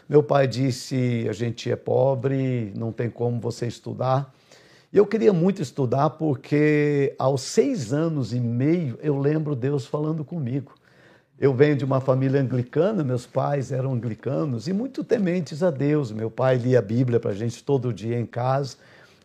Meu 0.08 0.24
pai 0.24 0.48
disse: 0.48 1.24
a 1.28 1.32
gente 1.32 1.70
é 1.70 1.76
pobre, 1.76 2.72
não 2.76 2.90
tem 2.90 3.08
como 3.08 3.40
você 3.40 3.68
estudar. 3.68 4.34
Eu 4.90 5.04
queria 5.04 5.34
muito 5.34 5.60
estudar 5.60 6.08
porque 6.10 7.14
aos 7.18 7.42
seis 7.42 7.92
anos 7.92 8.32
e 8.32 8.40
meio 8.40 8.98
eu 9.02 9.18
lembro 9.18 9.54
Deus 9.54 9.84
falando 9.84 10.24
comigo. 10.24 10.72
Eu 11.38 11.52
venho 11.52 11.76
de 11.76 11.84
uma 11.84 12.00
família 12.00 12.40
anglicana, 12.40 13.04
meus 13.04 13.26
pais 13.26 13.70
eram 13.70 13.92
anglicanos 13.92 14.66
e 14.66 14.72
muito 14.72 15.04
tementes 15.04 15.62
a 15.62 15.70
Deus. 15.70 16.10
Meu 16.10 16.30
pai 16.30 16.56
lia 16.56 16.78
a 16.78 16.82
Bíblia 16.82 17.20
para 17.20 17.32
a 17.32 17.34
gente 17.34 17.62
todo 17.62 17.92
dia 17.92 18.18
em 18.18 18.24
casa. 18.24 18.76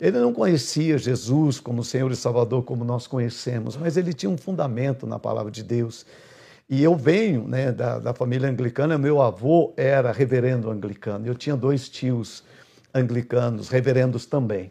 Ele 0.01 0.19
não 0.19 0.33
conhecia 0.33 0.97
Jesus 0.97 1.61
como 1.61 1.81
Senhor 1.81 2.11
e 2.11 2.15
Salvador 2.17 2.63
como 2.63 2.83
nós 2.83 3.07
conhecemos, 3.07 3.77
mas 3.77 3.95
ele 3.95 4.11
tinha 4.11 4.29
um 4.29 4.37
fundamento 4.37 5.07
na 5.07 5.17
palavra 5.17 5.49
de 5.49 5.63
Deus. 5.63 6.05
E 6.69 6.83
eu 6.83 6.93
venho 6.97 7.47
né, 7.47 7.71
da, 7.71 7.99
da 7.99 8.13
família 8.13 8.49
anglicana, 8.49 8.97
meu 8.97 9.21
avô 9.21 9.73
era 9.77 10.11
reverendo 10.11 10.69
anglicano. 10.69 11.25
Eu 11.25 11.35
tinha 11.35 11.55
dois 11.55 11.87
tios 11.87 12.43
anglicanos, 12.93 13.69
reverendos 13.69 14.25
também. 14.25 14.69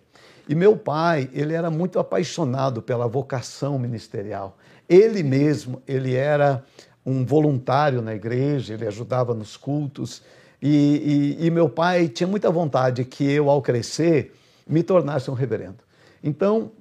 E 0.48 0.54
meu 0.54 0.76
pai, 0.76 1.30
ele 1.32 1.54
era 1.54 1.70
muito 1.70 1.98
apaixonado 1.98 2.82
pela 2.82 3.06
vocação 3.06 3.78
ministerial. 3.78 4.58
Ele 4.88 5.22
mesmo, 5.22 5.82
ele 5.86 6.14
era 6.14 6.64
um 7.04 7.24
voluntário 7.24 8.02
na 8.02 8.14
igreja, 8.14 8.74
ele 8.74 8.86
ajudava 8.86 9.34
nos 9.34 9.56
cultos. 9.56 10.22
E, 10.60 11.36
e, 11.40 11.46
e 11.46 11.50
meu 11.50 11.68
pai 11.68 12.08
tinha 12.08 12.26
muita 12.26 12.50
vontade 12.50 13.04
que 13.04 13.24
eu, 13.24 13.48
ao 13.48 13.62
crescer, 13.62 14.34
me 14.66 14.82
tornasse 14.82 15.30
um 15.30 15.34
reverendo. 15.34 15.78
Então, 16.22 16.72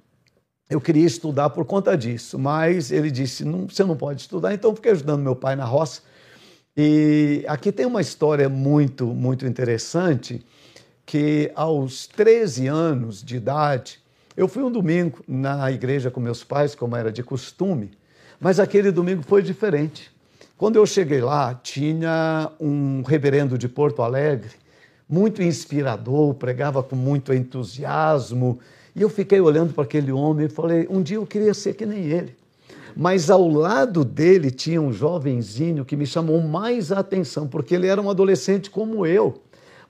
eu 0.70 0.80
queria 0.80 1.06
estudar 1.06 1.50
por 1.50 1.66
conta 1.66 1.98
disso, 1.98 2.40
mas 2.40 2.92
ele 2.92 3.12
disse: 3.12 3.44
não, 3.44 3.68
você 3.68 3.84
não 3.84 3.96
pode 3.96 4.22
estudar, 4.22 4.54
então 4.54 4.76
fiquei 4.76 4.92
ajudando 4.92 5.22
meu 5.22 5.36
pai 5.36 5.56
na 5.56 5.66
roça. 5.66 6.02
E 6.78 7.44
aqui 7.48 7.72
tem 7.72 7.86
uma 7.86 8.00
história 8.00 8.48
muito, 8.48 9.08
muito 9.08 9.46
interessante 9.46 10.46
que 11.12 11.52
aos 11.56 12.08
13 12.08 12.68
anos 12.68 13.22
de 13.22 13.36
idade, 13.36 14.00
eu 14.38 14.48
fui 14.48 14.64
um 14.64 14.72
domingo 14.72 15.22
na 15.28 15.70
igreja 15.70 16.10
com 16.10 16.22
meus 16.22 16.42
pais, 16.42 16.74
como 16.74 16.96
era 16.96 17.12
de 17.12 17.22
costume, 17.22 17.92
mas 18.40 18.62
aquele 18.62 18.92
domingo 18.92 19.22
foi 19.22 19.42
diferente. 19.42 20.10
Quando 20.58 20.78
eu 20.78 20.86
cheguei 20.86 21.20
lá, 21.20 21.54
tinha 21.54 22.50
um 22.58 23.02
reverendo 23.02 23.58
de 23.58 23.68
Porto 23.68 24.02
Alegre, 24.02 24.52
muito 25.10 25.44
inspirador, 25.44 26.34
pregava 26.36 26.82
com 26.82 26.96
muito 26.96 27.34
entusiasmo, 27.34 28.58
e 28.96 29.02
eu 29.02 29.10
fiquei 29.10 29.42
olhando 29.42 29.74
para 29.74 29.84
aquele 29.84 30.14
homem 30.14 30.46
e 30.46 30.50
falei: 30.50 30.88
um 30.90 31.04
dia 31.04 31.18
eu 31.18 31.28
queria 31.28 31.54
ser 31.54 31.74
que 31.74 31.86
nem 31.86 32.06
ele. 32.06 32.34
Mas 32.96 33.30
ao 33.30 33.50
lado 33.50 34.06
dele 34.06 34.50
tinha 34.50 34.82
um 34.82 34.94
jovenzinho 34.94 35.84
que 35.84 35.98
me 35.98 36.06
chamou 36.06 36.40
mais 36.40 36.90
a 36.90 37.00
atenção, 37.00 37.50
porque 37.50 37.76
ele 37.76 37.88
era 37.88 38.02
um 38.02 38.10
adolescente 38.10 38.70
como 38.70 39.06
eu. 39.06 39.42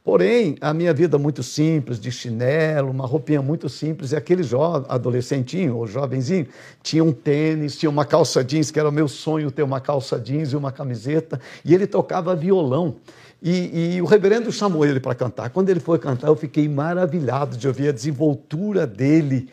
Porém, 0.03 0.55
a 0.59 0.73
minha 0.73 0.93
vida 0.95 1.19
muito 1.19 1.43
simples, 1.43 1.99
de 1.99 2.11
chinelo, 2.11 2.89
uma 2.89 3.05
roupinha 3.05 3.39
muito 3.39 3.69
simples, 3.69 4.11
e 4.11 4.15
aquele 4.15 4.41
jovem, 4.41 4.87
adolescentinho 4.89 5.77
ou 5.77 5.85
jovenzinho 5.85 6.47
tinha 6.81 7.03
um 7.03 7.11
tênis, 7.11 7.77
tinha 7.77 7.89
uma 7.89 8.03
calça 8.03 8.43
jeans, 8.43 8.71
que 8.71 8.79
era 8.79 8.89
o 8.89 8.91
meu 8.91 9.07
sonho 9.07 9.51
ter 9.51 9.61
uma 9.61 9.79
calça 9.79 10.19
jeans 10.19 10.53
e 10.53 10.55
uma 10.55 10.71
camiseta, 10.71 11.39
e 11.63 11.75
ele 11.75 11.85
tocava 11.85 12.35
violão. 12.35 12.95
E, 13.43 13.95
e 13.95 14.01
o 14.01 14.05
reverendo 14.05 14.51
chamou 14.51 14.83
ele 14.85 14.99
para 14.99 15.13
cantar. 15.13 15.51
Quando 15.51 15.69
ele 15.69 15.79
foi 15.79 15.99
cantar, 15.99 16.27
eu 16.27 16.35
fiquei 16.35 16.67
maravilhado 16.67 17.55
de 17.55 17.67
ouvir 17.67 17.89
a 17.89 17.91
desenvoltura 17.91 18.87
dele. 18.87 19.49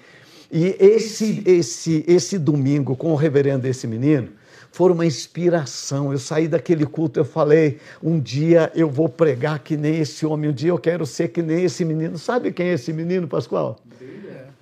E 0.51 0.77
esse, 0.79 1.43
esse, 1.45 2.05
esse 2.07 2.39
domingo, 2.39 2.97
com 2.97 3.13
o 3.13 3.17
reverendo 3.17 3.67
esse 3.67 3.87
menino, 3.87 4.31
foram 4.73 4.95
uma 4.95 5.07
inspiração. 5.07 6.13
Eu 6.13 6.19
saí 6.19 6.49
daquele 6.49 6.87
culto, 6.87 7.21
eu 7.21 7.25
falei: 7.25 7.79
um 8.03 8.19
dia 8.19 8.71
eu 8.75 8.89
vou 8.89 9.09
pregar 9.09 9.59
que 9.59 9.77
nem 9.77 9.99
esse 9.99 10.25
homem, 10.25 10.51
um 10.51 10.53
dia 10.53 10.71
eu 10.71 10.79
quero 10.79 11.05
ser 11.07 11.29
que 11.29 11.43
nem 11.43 11.65
esse 11.65 11.85
menino. 11.85 12.19
Sabe 12.19 12.53
quem 12.53 12.69
é 12.69 12.75
esse 12.75 12.93
menino, 12.93 13.27
Pascoal? 13.27 13.79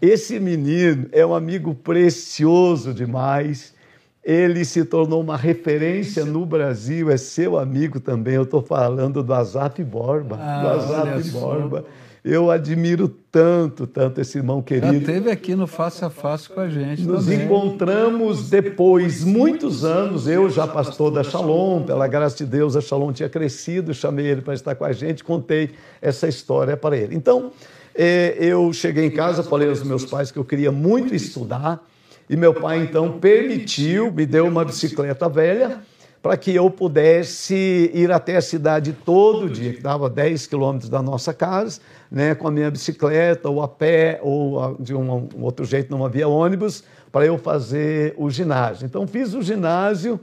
Esse 0.00 0.38
menino 0.38 1.06
é 1.12 1.25
um 1.25 1.34
amigo 1.34 1.75
precioso 1.75 2.92
demais. 2.92 3.75
Ele 4.22 4.64
se 4.64 4.84
tornou 4.84 5.20
uma 5.20 5.36
referência 5.36 6.25
no 6.25 6.44
Brasil, 6.44 7.10
é 7.10 7.16
seu 7.16 7.56
amigo 7.56 8.00
também. 8.00 8.34
Eu 8.34 8.42
estou 8.42 8.60
falando 8.60 9.22
do 9.22 9.32
Azap 9.32 9.82
Borba. 9.84 10.36
Ah, 10.40 10.60
do 10.60 10.68
Azap 10.68 11.30
Borba. 11.30 11.80
Só. 11.82 12.05
Eu 12.28 12.50
admiro 12.50 13.09
tanto, 13.30 13.87
tanto 13.87 14.21
esse 14.21 14.37
irmão 14.37 14.61
querido. 14.61 14.95
Já 14.95 14.99
esteve 14.99 15.30
aqui 15.30 15.54
no 15.54 15.68
Face 15.68 16.04
a 16.04 16.11
Face 16.11 16.49
com 16.49 16.59
a 16.59 16.68
gente. 16.68 17.02
Nos 17.02 17.26
também. 17.26 17.45
encontramos 17.45 18.50
depois, 18.50 19.23
muitos 19.23 19.85
anos, 19.85 20.26
eu 20.26 20.50
já 20.50 20.66
pastor 20.66 21.12
da 21.12 21.23
Shalom, 21.23 21.85
pela 21.85 22.09
graça 22.09 22.38
de 22.38 22.47
Deus, 22.47 22.75
a 22.75 22.80
Shalom 22.80 23.12
tinha 23.12 23.28
crescido, 23.28 23.95
chamei 23.95 24.26
ele 24.26 24.40
para 24.40 24.54
estar 24.54 24.75
com 24.75 24.85
a 24.85 24.90
gente, 24.90 25.23
contei 25.23 25.71
essa 26.02 26.26
história 26.26 26.76
para 26.76 26.97
ele. 26.97 27.14
Então, 27.14 27.52
é, 27.95 28.37
eu 28.40 28.73
cheguei 28.73 29.06
em 29.06 29.11
casa, 29.12 29.45
falei 29.45 29.68
aos 29.68 29.85
meus 29.85 30.04
pais 30.04 30.33
que 30.33 30.38
eu 30.38 30.45
queria 30.45 30.73
muito 30.73 31.14
estudar, 31.14 31.80
e 32.28 32.37
meu 32.37 32.52
pai 32.52 32.83
então 32.83 33.21
permitiu, 33.21 34.11
me 34.11 34.26
deu 34.26 34.49
uma 34.49 34.64
bicicleta 34.64 35.28
velha 35.28 35.78
para 36.21 36.37
que 36.37 36.52
eu 36.52 36.68
pudesse 36.68 37.88
ir 37.95 38.11
até 38.11 38.37
a 38.37 38.42
cidade 38.42 38.92
todo 38.92 39.49
dia, 39.49 39.75
que 39.75 39.80
dava 39.80 40.11
10 40.11 40.49
quilômetros 40.49 40.90
da 40.90 41.00
nossa 41.00 41.33
casa, 41.33 41.80
né, 42.10 42.34
com 42.34 42.48
a 42.48 42.50
minha 42.50 42.70
bicicleta, 42.70 43.48
ou 43.48 43.62
a 43.62 43.68
pé, 43.68 44.20
ou 44.22 44.76
de 44.78 44.94
um, 44.94 45.28
um 45.36 45.42
outro 45.42 45.64
jeito 45.64 45.90
não 45.90 46.04
havia 46.04 46.28
ônibus, 46.28 46.84
para 47.10 47.26
eu 47.26 47.38
fazer 47.38 48.14
o 48.16 48.30
ginásio. 48.30 48.84
Então, 48.84 49.06
fiz 49.06 49.34
o 49.34 49.42
ginásio 49.42 50.20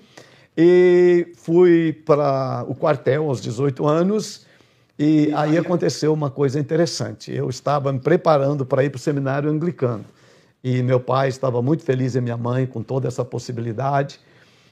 e 0.57 1.31
fui 1.35 1.93
para 2.05 2.65
o 2.67 2.75
quartel 2.75 3.27
aos 3.29 3.41
18 3.41 3.85
anos. 3.87 4.45
E 4.97 5.33
aí 5.33 5.57
aconteceu 5.57 6.13
uma 6.13 6.29
coisa 6.29 6.59
interessante. 6.59 7.31
Eu 7.31 7.49
estava 7.49 7.91
me 7.91 7.99
preparando 7.99 8.65
para 8.65 8.83
ir 8.83 8.89
para 8.89 8.97
o 8.97 9.01
seminário 9.01 9.49
anglicano. 9.49 10.05
E 10.63 10.81
meu 10.81 10.99
pai 10.99 11.27
estava 11.27 11.61
muito 11.61 11.83
feliz 11.83 12.15
e 12.15 12.21
minha 12.21 12.37
mãe 12.37 12.65
com 12.65 12.81
toda 12.81 13.07
essa 13.07 13.25
possibilidade. 13.25 14.19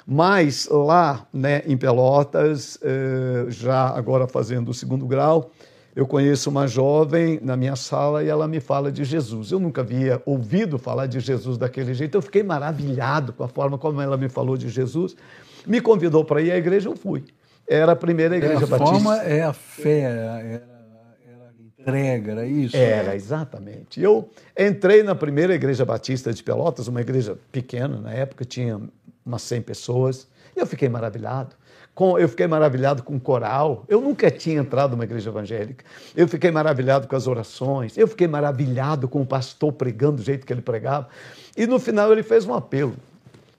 Mas 0.05 0.67
lá 0.71 1.27
né, 1.33 1.63
em 1.65 1.75
Pelotas, 1.75 2.77
eh, 2.81 3.45
já 3.49 3.89
agora 3.89 4.27
fazendo 4.27 4.69
o 4.69 4.73
segundo 4.73 5.05
grau, 5.05 5.51
eu 5.95 6.07
conheço 6.07 6.49
uma 6.49 6.67
jovem 6.67 7.39
na 7.41 7.57
minha 7.57 7.75
sala 7.75 8.23
e 8.23 8.27
ela 8.27 8.47
me 8.47 8.59
fala 8.59 8.91
de 8.91 9.03
Jesus. 9.03 9.51
Eu 9.51 9.59
nunca 9.59 9.81
havia 9.81 10.21
ouvido 10.25 10.79
falar 10.79 11.05
de 11.05 11.19
Jesus 11.19 11.57
daquele 11.57 11.93
jeito. 11.93 12.15
Eu 12.15 12.21
fiquei 12.21 12.43
maravilhado 12.43 13.33
com 13.33 13.43
a 13.43 13.47
forma 13.47 13.77
como 13.77 14.01
ela 14.01 14.15
me 14.15 14.29
falou 14.29 14.55
de 14.55 14.69
Jesus. 14.69 15.15
Me 15.65 15.81
convidou 15.81 16.23
para 16.23 16.41
ir 16.41 16.51
à 16.51 16.57
igreja, 16.57 16.87
eu 16.87 16.95
fui. 16.95 17.25
Era 17.67 17.91
a 17.91 17.95
primeira 17.95 18.37
igreja 18.37 18.63
a 18.63 18.67
batista. 18.67 18.83
A 18.83 18.87
forma 18.93 19.17
é 19.23 19.43
a 19.43 19.53
fé, 19.53 19.99
era, 19.99 20.41
era 20.41 20.65
a 21.47 21.81
entrega, 21.81 22.31
era 22.31 22.45
isso? 22.45 22.75
Era, 22.75 23.15
exatamente. 23.15 24.01
Eu 24.01 24.29
entrei 24.57 25.03
na 25.03 25.13
primeira 25.13 25.53
igreja 25.53 25.83
batista 25.83 26.33
de 26.33 26.41
Pelotas, 26.41 26.87
uma 26.87 27.01
igreja 27.01 27.37
pequena, 27.51 27.99
na 27.99 28.13
época 28.13 28.45
tinha 28.45 28.79
umas 29.25 29.41
100 29.41 29.61
pessoas. 29.61 30.27
E 30.55 30.59
eu 30.59 30.65
fiquei 30.65 30.89
maravilhado. 30.89 31.55
Com, 32.01 32.17
eu 32.17 32.27
fiquei 32.27 32.47
maravilhado 32.47 33.03
com 33.03 33.15
o 33.15 33.19
coral. 33.19 33.85
Eu 33.87 34.01
nunca 34.01 34.31
tinha 34.31 34.59
entrado 34.59 34.93
numa 34.93 35.03
igreja 35.03 35.29
evangélica. 35.29 35.85
Eu 36.15 36.27
fiquei 36.27 36.49
maravilhado 36.49 37.07
com 37.07 37.15
as 37.15 37.27
orações. 37.27 37.95
Eu 37.95 38.07
fiquei 38.07 38.27
maravilhado 38.27 39.07
com 39.07 39.21
o 39.21 39.25
pastor 39.25 39.71
pregando 39.71 40.15
do 40.15 40.23
jeito 40.23 40.43
que 40.43 40.51
ele 40.51 40.63
pregava. 40.63 41.07
E 41.55 41.67
no 41.67 41.77
final 41.77 42.11
ele 42.11 42.23
fez 42.23 42.43
um 42.43 42.55
apelo. 42.55 42.95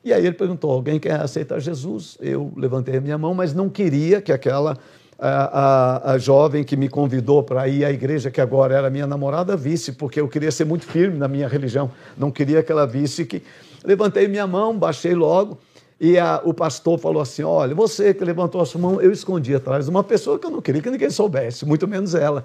E 0.04 0.12
aí 0.12 0.26
ele 0.26 0.34
perguntou: 0.34 0.72
alguém 0.72 0.98
quer 0.98 1.20
aceitar 1.20 1.60
Jesus? 1.60 2.18
Eu 2.20 2.52
levantei 2.56 2.96
a 2.96 3.00
minha 3.00 3.16
mão, 3.16 3.32
mas 3.32 3.54
não 3.54 3.68
queria 3.68 4.20
que 4.20 4.32
aquela 4.32 4.76
a, 5.16 5.28
a, 5.30 6.12
a 6.14 6.18
jovem 6.18 6.64
que 6.64 6.76
me 6.76 6.88
convidou 6.88 7.44
para 7.44 7.68
ir 7.68 7.84
à 7.84 7.92
igreja, 7.92 8.28
que 8.28 8.40
agora 8.40 8.74
era 8.74 8.90
minha 8.90 9.06
namorada, 9.06 9.56
visse, 9.56 9.92
porque 9.92 10.20
eu 10.20 10.26
queria 10.26 10.50
ser 10.50 10.64
muito 10.64 10.84
firme 10.84 11.16
na 11.16 11.28
minha 11.28 11.46
religião. 11.46 11.92
Não 12.18 12.28
queria 12.28 12.60
que 12.60 12.72
ela 12.72 12.88
visse 12.88 13.24
que. 13.24 13.40
Levantei 13.84 14.26
minha 14.26 14.48
mão, 14.48 14.76
baixei 14.76 15.14
logo. 15.14 15.60
E 16.02 16.18
a, 16.18 16.40
o 16.44 16.52
pastor 16.52 16.98
falou 16.98 17.22
assim: 17.22 17.44
Olha, 17.44 17.76
você 17.76 18.12
que 18.12 18.24
levantou 18.24 18.60
a 18.60 18.66
sua 18.66 18.80
mão, 18.80 19.00
eu 19.00 19.12
escondi 19.12 19.54
atrás 19.54 19.84
de 19.84 19.90
uma 19.92 20.02
pessoa 20.02 20.36
que 20.36 20.44
eu 20.44 20.50
não 20.50 20.60
queria 20.60 20.82
que 20.82 20.90
ninguém 20.90 21.08
soubesse, 21.10 21.64
muito 21.64 21.86
menos 21.86 22.12
ela. 22.12 22.42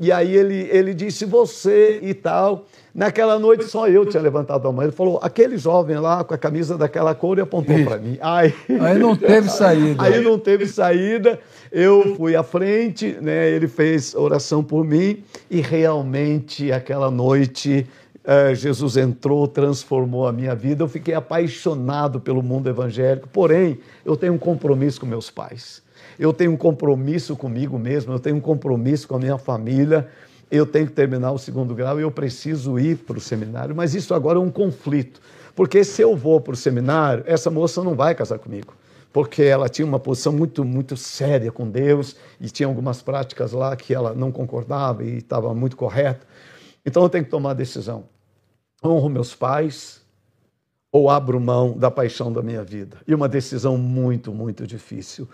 E 0.00 0.10
aí 0.10 0.34
ele, 0.34 0.66
ele 0.72 0.94
disse: 0.94 1.26
Você 1.26 2.00
e 2.02 2.14
tal. 2.14 2.64
Naquela 2.94 3.38
noite 3.40 3.64
só 3.64 3.88
eu 3.88 4.06
tinha 4.06 4.22
levantado 4.22 4.66
a 4.66 4.72
mão. 4.72 4.82
Ele 4.82 4.92
falou: 4.92 5.18
aquele 5.20 5.58
jovem 5.58 5.98
lá 5.98 6.24
com 6.24 6.32
a 6.32 6.38
camisa 6.38 6.78
daquela 6.78 7.14
cor 7.14 7.36
e 7.36 7.42
apontou 7.42 7.76
para 7.84 7.98
mim. 7.98 8.16
Aí, 8.22 8.54
aí 8.80 8.98
não 8.98 9.14
teve 9.14 9.50
saída. 9.50 10.02
Aí 10.02 10.20
não 10.22 10.38
teve 10.38 10.66
saída. 10.66 11.38
Eu 11.70 12.14
fui 12.16 12.34
à 12.34 12.42
frente, 12.42 13.18
né? 13.20 13.50
ele 13.50 13.68
fez 13.68 14.14
oração 14.14 14.62
por 14.62 14.84
mim 14.84 15.22
e 15.50 15.60
realmente 15.60 16.70
aquela 16.72 17.10
noite 17.10 17.86
é, 18.26 18.54
Jesus 18.54 18.96
entrou, 18.96 19.46
transformou 19.46 20.26
a 20.26 20.32
minha 20.32 20.54
vida. 20.54 20.82
Eu 20.82 20.88
fiquei 20.88 21.12
apaixonado 21.12 22.18
pelo 22.18 22.42
mundo 22.42 22.70
evangélico. 22.70 23.28
Porém, 23.28 23.78
eu 24.02 24.16
tenho 24.16 24.32
um 24.32 24.38
compromisso 24.38 24.98
com 24.98 25.06
meus 25.06 25.30
pais. 25.30 25.82
Eu 26.18 26.32
tenho 26.32 26.52
um 26.52 26.56
compromisso 26.56 27.36
comigo 27.36 27.78
mesmo. 27.78 28.14
Eu 28.14 28.18
tenho 28.18 28.36
um 28.36 28.40
compromisso 28.40 29.06
com 29.06 29.16
a 29.16 29.18
minha 29.18 29.36
família. 29.36 30.08
Eu 30.50 30.64
tenho 30.64 30.86
que 30.86 30.92
terminar 30.92 31.32
o 31.32 31.38
segundo 31.38 31.74
grau 31.74 32.00
e 32.00 32.02
eu 32.02 32.10
preciso 32.10 32.78
ir 32.78 32.96
para 32.96 33.18
o 33.18 33.20
seminário. 33.20 33.76
Mas 33.76 33.94
isso 33.94 34.14
agora 34.14 34.38
é 34.38 34.42
um 34.42 34.50
conflito. 34.50 35.20
Porque 35.54 35.84
se 35.84 36.00
eu 36.00 36.16
vou 36.16 36.40
para 36.40 36.54
o 36.54 36.56
seminário, 36.56 37.24
essa 37.26 37.50
moça 37.50 37.84
não 37.84 37.94
vai 37.94 38.14
casar 38.14 38.38
comigo 38.38 38.72
porque 39.12 39.44
ela 39.44 39.68
tinha 39.68 39.86
uma 39.86 40.00
posição 40.00 40.32
muito, 40.32 40.64
muito 40.64 40.96
séria 40.96 41.52
com 41.52 41.70
Deus 41.70 42.16
e 42.40 42.50
tinha 42.50 42.66
algumas 42.66 43.00
práticas 43.00 43.52
lá 43.52 43.76
que 43.76 43.94
ela 43.94 44.12
não 44.12 44.32
concordava 44.32 45.04
e 45.04 45.18
estava 45.18 45.54
muito 45.54 45.76
correta. 45.76 46.26
Então 46.84 47.00
eu 47.04 47.08
tenho 47.08 47.22
que 47.24 47.30
tomar 47.30 47.52
a 47.52 47.54
decisão 47.54 48.06
honro 48.84 49.08
meus 49.08 49.34
pais 49.34 50.02
ou 50.92 51.08
abro 51.10 51.40
mão 51.40 51.76
da 51.76 51.90
paixão 51.90 52.32
da 52.32 52.42
minha 52.42 52.62
vida? 52.62 52.98
E 53.06 53.14
uma 53.14 53.28
decisão 53.28 53.78
muito, 53.78 54.32
muito 54.32 54.66
difícil. 54.66 55.28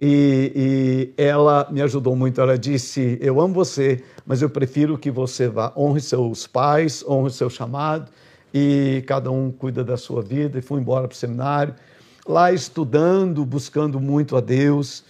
E, 0.00 1.12
e, 1.16 1.22
ela 1.22 1.66
me 1.70 1.80
ajudou 1.82 2.14
muito. 2.14 2.40
Ela 2.40 2.58
disse: 2.58 3.18
Eu 3.20 3.40
amo 3.40 3.54
você, 3.54 4.02
mas 4.26 4.42
eu 4.42 4.50
prefiro 4.50 4.98
que 4.98 5.10
você 5.10 5.48
vá. 5.48 5.72
Honre 5.76 6.00
seus 6.00 6.46
pais, 6.46 7.04
honre 7.06 7.30
seu 7.30 7.48
chamado, 7.48 8.10
e 8.52 9.02
cada 9.06 9.30
um 9.30 9.50
cuida 9.50 9.84
da 9.84 9.96
sua 9.96 10.22
vida. 10.22 10.58
E 10.58 10.62
fui 10.62 10.80
embora 10.80 11.08
para 11.08 11.14
o 11.14 11.18
seminário, 11.18 11.74
lá 12.26 12.52
estudando, 12.52 13.44
buscando 13.44 14.00
muito 14.00 14.36
a 14.36 14.40
Deus. 14.40 15.04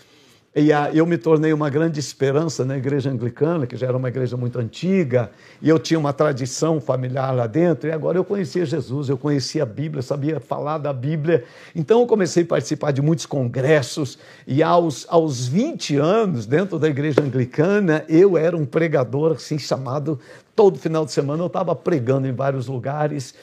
E 0.56 0.68
eu 0.96 1.04
me 1.04 1.18
tornei 1.18 1.52
uma 1.52 1.68
grande 1.68 1.98
esperança 1.98 2.64
na 2.64 2.76
igreja 2.76 3.10
anglicana, 3.10 3.66
que 3.66 3.76
já 3.76 3.88
era 3.88 3.96
uma 3.96 4.06
igreja 4.06 4.36
muito 4.36 4.56
antiga, 4.56 5.32
e 5.60 5.68
eu 5.68 5.80
tinha 5.80 5.98
uma 5.98 6.12
tradição 6.12 6.80
familiar 6.80 7.34
lá 7.34 7.48
dentro, 7.48 7.88
e 7.88 7.92
agora 7.92 8.18
eu 8.18 8.24
conhecia 8.24 8.64
Jesus, 8.64 9.08
eu 9.08 9.18
conhecia 9.18 9.64
a 9.64 9.66
Bíblia, 9.66 10.00
sabia 10.00 10.38
falar 10.38 10.78
da 10.78 10.92
Bíblia. 10.92 11.42
Então 11.74 12.02
eu 12.02 12.06
comecei 12.06 12.44
a 12.44 12.46
participar 12.46 12.92
de 12.92 13.02
muitos 13.02 13.26
congressos, 13.26 14.16
e 14.46 14.62
aos, 14.62 15.04
aos 15.08 15.48
20 15.48 15.96
anos, 15.96 16.46
dentro 16.46 16.78
da 16.78 16.88
igreja 16.88 17.20
anglicana, 17.20 18.04
eu 18.08 18.38
era 18.38 18.56
um 18.56 18.64
pregador 18.64 19.32
assim 19.32 19.58
chamado. 19.58 20.20
Todo 20.54 20.78
final 20.78 21.04
de 21.04 21.10
semana 21.10 21.42
eu 21.42 21.48
estava 21.48 21.74
pregando 21.74 22.28
em 22.28 22.32
vários 22.32 22.68
lugares 22.68 23.34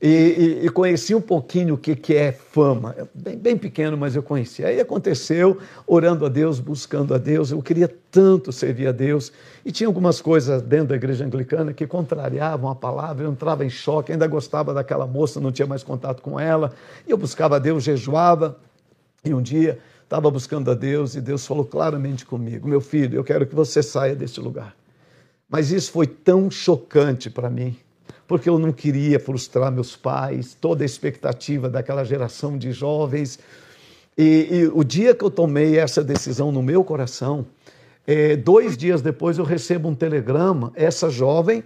e, 0.00 0.60
e, 0.62 0.66
e 0.66 0.68
conheci 0.68 1.12
um 1.12 1.20
pouquinho 1.20 1.74
o 1.74 1.78
que, 1.78 1.96
que 1.96 2.14
é 2.14 2.30
fama. 2.30 2.94
Bem, 3.12 3.36
bem 3.36 3.56
pequeno, 3.56 3.96
mas 3.96 4.14
eu 4.14 4.22
conheci. 4.22 4.64
Aí 4.64 4.80
aconteceu, 4.80 5.58
orando 5.88 6.24
a 6.24 6.28
Deus, 6.28 6.60
buscando 6.60 7.14
a 7.14 7.18
Deus. 7.18 7.50
Eu 7.50 7.60
queria 7.60 7.92
tanto 8.10 8.52
servir 8.52 8.86
a 8.86 8.92
Deus. 8.92 9.32
E 9.64 9.72
tinha 9.72 9.88
algumas 9.88 10.20
coisas 10.20 10.62
dentro 10.62 10.88
da 10.88 10.94
igreja 10.94 11.24
anglicana 11.24 11.72
que 11.72 11.84
contrariavam 11.84 12.70
a 12.70 12.76
palavra. 12.76 13.24
Eu 13.24 13.32
entrava 13.32 13.64
em 13.64 13.70
choque, 13.70 14.12
ainda 14.12 14.28
gostava 14.28 14.72
daquela 14.72 15.04
moça, 15.04 15.40
não 15.40 15.50
tinha 15.50 15.66
mais 15.66 15.82
contato 15.82 16.22
com 16.22 16.38
ela. 16.38 16.72
E 17.04 17.10
eu 17.10 17.18
buscava 17.18 17.56
a 17.56 17.58
Deus, 17.58 17.82
jejuava. 17.82 18.56
E 19.24 19.34
um 19.34 19.42
dia 19.42 19.80
estava 20.04 20.30
buscando 20.30 20.70
a 20.70 20.74
Deus 20.74 21.16
e 21.16 21.20
Deus 21.20 21.44
falou 21.44 21.64
claramente 21.64 22.24
comigo: 22.24 22.68
Meu 22.68 22.80
filho, 22.80 23.16
eu 23.16 23.24
quero 23.24 23.44
que 23.44 23.54
você 23.54 23.82
saia 23.82 24.14
desse 24.14 24.38
lugar. 24.38 24.76
Mas 25.48 25.72
isso 25.72 25.90
foi 25.90 26.06
tão 26.06 26.48
chocante 26.48 27.28
para 27.28 27.50
mim 27.50 27.76
porque 28.26 28.48
eu 28.48 28.58
não 28.58 28.72
queria 28.72 29.18
frustrar 29.18 29.72
meus 29.72 29.96
pais, 29.96 30.56
toda 30.60 30.84
a 30.84 30.86
expectativa 30.86 31.68
daquela 31.68 32.04
geração 32.04 32.58
de 32.58 32.72
jovens. 32.72 33.38
E, 34.16 34.48
e 34.50 34.70
o 34.72 34.84
dia 34.84 35.14
que 35.14 35.24
eu 35.24 35.30
tomei 35.30 35.78
essa 35.78 36.04
decisão 36.04 36.52
no 36.52 36.62
meu 36.62 36.84
coração, 36.84 37.46
é, 38.06 38.36
dois 38.36 38.76
dias 38.76 39.02
depois 39.02 39.38
eu 39.38 39.44
recebo 39.44 39.88
um 39.88 39.94
telegrama. 39.94 40.72
Essa 40.74 41.10
jovem, 41.10 41.62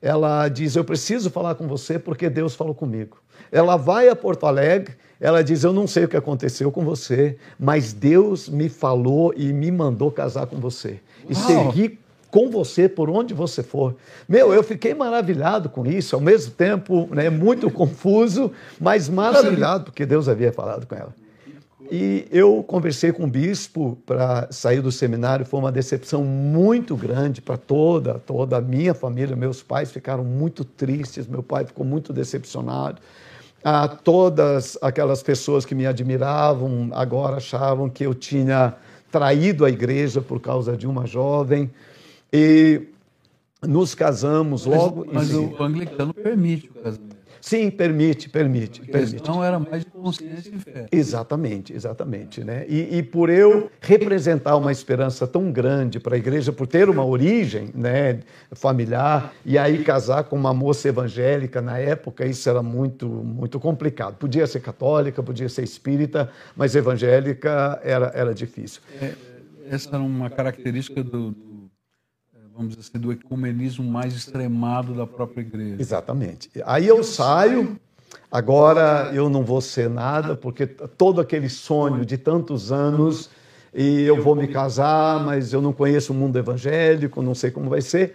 ela 0.00 0.48
diz: 0.48 0.76
Eu 0.76 0.84
preciso 0.84 1.30
falar 1.30 1.54
com 1.54 1.68
você 1.68 1.98
porque 1.98 2.30
Deus 2.30 2.54
falou 2.54 2.74
comigo. 2.74 3.18
Ela 3.52 3.76
vai 3.76 4.08
a 4.08 4.16
Porto 4.16 4.46
Alegre, 4.46 4.94
ela 5.20 5.42
diz: 5.42 5.64
Eu 5.64 5.72
não 5.72 5.86
sei 5.86 6.04
o 6.04 6.08
que 6.08 6.16
aconteceu 6.16 6.70
com 6.70 6.84
você, 6.84 7.36
mas 7.58 7.92
Deus 7.92 8.48
me 8.48 8.68
falou 8.68 9.34
e 9.36 9.52
me 9.52 9.70
mandou 9.70 10.10
casar 10.10 10.46
com 10.46 10.56
você. 10.56 11.00
E 11.28 11.34
seguir 11.34 11.98
com 12.30 12.50
você 12.50 12.88
por 12.88 13.10
onde 13.10 13.34
você 13.34 13.62
for. 13.62 13.96
Meu, 14.28 14.52
eu 14.52 14.62
fiquei 14.62 14.94
maravilhado 14.94 15.68
com 15.68 15.86
isso, 15.86 16.14
ao 16.14 16.20
mesmo 16.20 16.52
tempo 16.52 17.08
né, 17.12 17.28
muito 17.30 17.68
confuso, 17.72 18.52
mas 18.80 19.08
maravilhado 19.08 19.84
porque 19.84 20.06
Deus 20.06 20.28
havia 20.28 20.52
falado 20.52 20.86
com 20.86 20.94
ela. 20.94 21.14
E 21.90 22.28
eu 22.30 22.62
conversei 22.62 23.10
com 23.10 23.24
o 23.24 23.26
bispo 23.26 23.98
para 24.06 24.46
sair 24.52 24.80
do 24.80 24.92
seminário, 24.92 25.44
foi 25.44 25.58
uma 25.58 25.72
decepção 25.72 26.22
muito 26.22 26.96
grande 26.96 27.42
para 27.42 27.56
toda, 27.56 28.14
toda 28.14 28.58
a 28.58 28.60
minha 28.60 28.94
família. 28.94 29.34
Meus 29.34 29.60
pais 29.60 29.90
ficaram 29.90 30.22
muito 30.22 30.64
tristes, 30.64 31.26
meu 31.26 31.42
pai 31.42 31.64
ficou 31.64 31.84
muito 31.84 32.12
decepcionado. 32.12 33.02
Ah, 33.64 33.88
todas 33.88 34.78
aquelas 34.80 35.20
pessoas 35.20 35.66
que 35.66 35.74
me 35.74 35.84
admiravam 35.84 36.90
agora 36.92 37.38
achavam 37.38 37.90
que 37.90 38.06
eu 38.06 38.14
tinha 38.14 38.74
traído 39.10 39.64
a 39.64 39.68
igreja 39.68 40.20
por 40.20 40.40
causa 40.40 40.76
de 40.76 40.86
uma 40.86 41.06
jovem. 41.06 41.68
E 42.32 42.88
nos 43.66 43.94
casamos 43.94 44.66
logo. 44.66 45.06
Mas, 45.06 45.30
mas 45.30 45.34
o 45.34 45.62
anglicano 45.62 46.14
permite 46.14 46.68
o 46.68 46.74
casamento. 46.74 47.20
Sim, 47.40 47.70
permite, 47.70 48.28
permite. 48.28 48.82
permite. 48.82 49.26
Não 49.26 49.42
era 49.42 49.58
mais 49.58 49.82
de 49.82 49.90
consciência 49.90 50.52
e 50.54 50.58
fé. 50.58 50.86
Exatamente, 50.92 51.72
exatamente. 51.72 52.44
Né? 52.44 52.66
E, 52.68 52.98
e, 52.98 53.02
por 53.02 53.30
eu 53.30 53.70
representar 53.80 54.56
uma 54.56 54.70
esperança 54.70 55.26
tão 55.26 55.50
grande 55.50 55.98
para 55.98 56.16
a 56.16 56.18
igreja, 56.18 56.52
por 56.52 56.66
ter 56.66 56.90
uma 56.90 57.04
origem 57.04 57.70
né, 57.74 58.20
familiar, 58.52 59.32
e 59.44 59.56
aí 59.56 59.82
casar 59.82 60.24
com 60.24 60.36
uma 60.36 60.52
moça 60.52 60.88
evangélica 60.88 61.62
na 61.62 61.78
época, 61.78 62.26
isso 62.26 62.48
era 62.48 62.62
muito, 62.62 63.08
muito 63.08 63.58
complicado. 63.58 64.16
Podia 64.16 64.46
ser 64.46 64.60
católica, 64.60 65.22
podia 65.22 65.48
ser 65.48 65.62
espírita, 65.62 66.30
mas 66.54 66.74
evangélica 66.74 67.80
era, 67.82 68.12
era 68.14 68.34
difícil. 68.34 68.82
É, 69.00 69.14
essa 69.70 69.88
era 69.88 70.02
uma 70.02 70.28
característica 70.28 71.02
do 71.02 71.34
vamos 72.60 72.76
dizer 72.76 72.88
assim, 72.90 72.98
do 72.98 73.10
ecumenismo 73.10 73.90
mais 73.90 74.14
extremado 74.14 74.92
da 74.92 75.06
própria 75.06 75.40
igreja. 75.40 75.76
Exatamente. 75.80 76.50
Aí 76.66 76.86
eu 76.86 77.02
saio, 77.02 77.80
agora 78.30 79.10
eu 79.14 79.30
não 79.30 79.42
vou 79.42 79.62
ser 79.62 79.88
nada, 79.88 80.36
porque 80.36 80.66
todo 80.66 81.22
aquele 81.22 81.48
sonho 81.48 82.04
de 82.04 82.18
tantos 82.18 82.70
anos, 82.70 83.30
e 83.72 84.02
eu 84.02 84.22
vou 84.22 84.34
me 84.36 84.46
casar, 84.46 85.24
mas 85.24 85.54
eu 85.54 85.62
não 85.62 85.72
conheço 85.72 86.12
o 86.12 86.16
mundo 86.16 86.38
evangélico, 86.38 87.22
não 87.22 87.34
sei 87.34 87.50
como 87.50 87.70
vai 87.70 87.80
ser. 87.80 88.14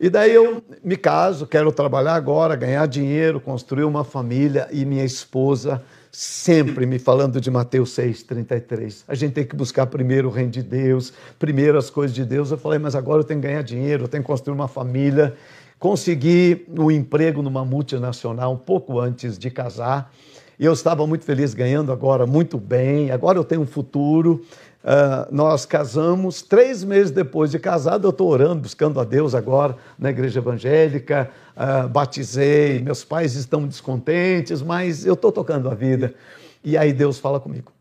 E 0.00 0.10
daí 0.10 0.34
eu 0.34 0.62
me 0.82 0.96
caso, 0.96 1.46
quero 1.46 1.70
trabalhar 1.70 2.14
agora, 2.14 2.56
ganhar 2.56 2.86
dinheiro, 2.86 3.40
construir 3.40 3.84
uma 3.84 4.02
família, 4.02 4.68
e 4.72 4.84
minha 4.84 5.04
esposa 5.04 5.82
sempre 6.16 6.86
me 6.86 6.98
falando 6.98 7.38
de 7.38 7.50
Mateus 7.50 7.90
6,33. 7.90 9.04
A 9.06 9.14
gente 9.14 9.34
tem 9.34 9.44
que 9.44 9.54
buscar 9.54 9.84
primeiro 9.84 10.28
o 10.28 10.30
reino 10.30 10.50
de 10.50 10.62
Deus, 10.62 11.12
primeiro 11.38 11.76
as 11.76 11.90
coisas 11.90 12.14
de 12.14 12.24
Deus. 12.24 12.50
Eu 12.50 12.56
falei, 12.56 12.78
mas 12.78 12.94
agora 12.94 13.20
eu 13.20 13.24
tenho 13.24 13.38
que 13.38 13.46
ganhar 13.46 13.60
dinheiro, 13.60 14.04
eu 14.04 14.08
tenho 14.08 14.22
que 14.22 14.26
construir 14.26 14.54
uma 14.54 14.66
família. 14.66 15.36
Consegui 15.78 16.64
um 16.70 16.90
emprego 16.90 17.42
numa 17.42 17.66
multinacional 17.66 18.50
um 18.54 18.56
pouco 18.56 18.98
antes 18.98 19.36
de 19.36 19.50
casar. 19.50 20.10
E 20.58 20.64
eu 20.64 20.72
estava 20.72 21.06
muito 21.06 21.24
feliz 21.24 21.54
ganhando 21.54 21.92
agora 21.92 22.26
muito 22.26 22.58
bem. 22.58 23.10
Agora 23.10 23.38
eu 23.38 23.44
tenho 23.44 23.60
um 23.60 23.66
futuro. 23.66 24.44
Uh, 24.82 25.34
nós 25.34 25.66
casamos, 25.66 26.42
três 26.42 26.84
meses 26.84 27.10
depois 27.10 27.50
de 27.50 27.58
casado, 27.58 28.06
eu 28.06 28.10
estou 28.10 28.28
orando, 28.28 28.62
buscando 28.62 29.00
a 29.00 29.04
Deus 29.04 29.34
agora 29.34 29.76
na 29.98 30.10
igreja 30.10 30.38
evangélica, 30.38 31.28
uh, 31.56 31.88
batizei, 31.88 32.80
meus 32.80 33.02
pais 33.02 33.34
estão 33.34 33.66
descontentes, 33.66 34.62
mas 34.62 35.04
eu 35.04 35.14
estou 35.14 35.32
tocando 35.32 35.68
a 35.68 35.74
vida. 35.74 36.14
E 36.62 36.78
aí 36.78 36.92
Deus 36.92 37.18
fala 37.18 37.40
comigo. 37.40 37.72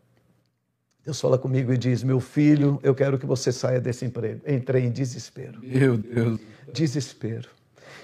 Deus 1.06 1.22
fala 1.22 1.38
comigo 1.38 1.72
e 1.72 1.78
diz: 1.78 2.02
Meu 2.02 2.20
filho, 2.20 2.80
eu 2.82 2.96
quero 2.96 3.20
que 3.20 3.26
você 3.28 3.52
saia 3.52 3.80
desse 3.80 4.04
emprego. 4.06 4.42
Entrei 4.48 4.86
em 4.86 4.92
desespero. 4.92 5.60
Meu 5.62 5.98
Deus. 5.98 6.40
Desespero. 6.74 7.55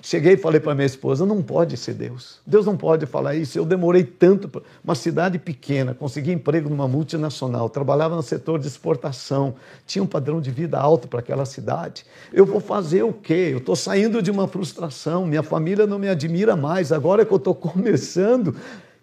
Cheguei 0.01 0.33
e 0.33 0.37
falei 0.37 0.59
para 0.59 0.73
minha 0.73 0.85
esposa: 0.85 1.25
não 1.25 1.43
pode 1.43 1.77
ser 1.77 1.93
Deus. 1.93 2.39
Deus 2.45 2.65
não 2.65 2.75
pode 2.75 3.05
falar 3.05 3.35
isso. 3.35 3.57
Eu 3.57 3.65
demorei 3.65 4.03
tanto. 4.03 4.63
Uma 4.83 4.95
cidade 4.95 5.37
pequena, 5.37 5.93
consegui 5.93 6.31
emprego 6.31 6.69
numa 6.69 6.87
multinacional, 6.87 7.69
trabalhava 7.69 8.15
no 8.15 8.23
setor 8.23 8.59
de 8.59 8.67
exportação, 8.67 9.55
tinha 9.85 10.01
um 10.01 10.07
padrão 10.07 10.41
de 10.41 10.49
vida 10.49 10.79
alto 10.79 11.07
para 11.07 11.19
aquela 11.19 11.45
cidade. 11.45 12.03
Eu 12.33 12.45
vou 12.45 12.59
fazer 12.59 13.03
o 13.03 13.13
quê? 13.13 13.49
Eu 13.51 13.59
estou 13.59 13.75
saindo 13.75 14.21
de 14.21 14.31
uma 14.31 14.47
frustração, 14.47 15.27
minha 15.27 15.43
família 15.43 15.85
não 15.85 15.99
me 15.99 16.09
admira 16.09 16.55
mais, 16.55 16.91
agora 16.91 17.21
é 17.21 17.25
que 17.25 17.31
eu 17.31 17.37
estou 17.37 17.53
começando. 17.55 18.55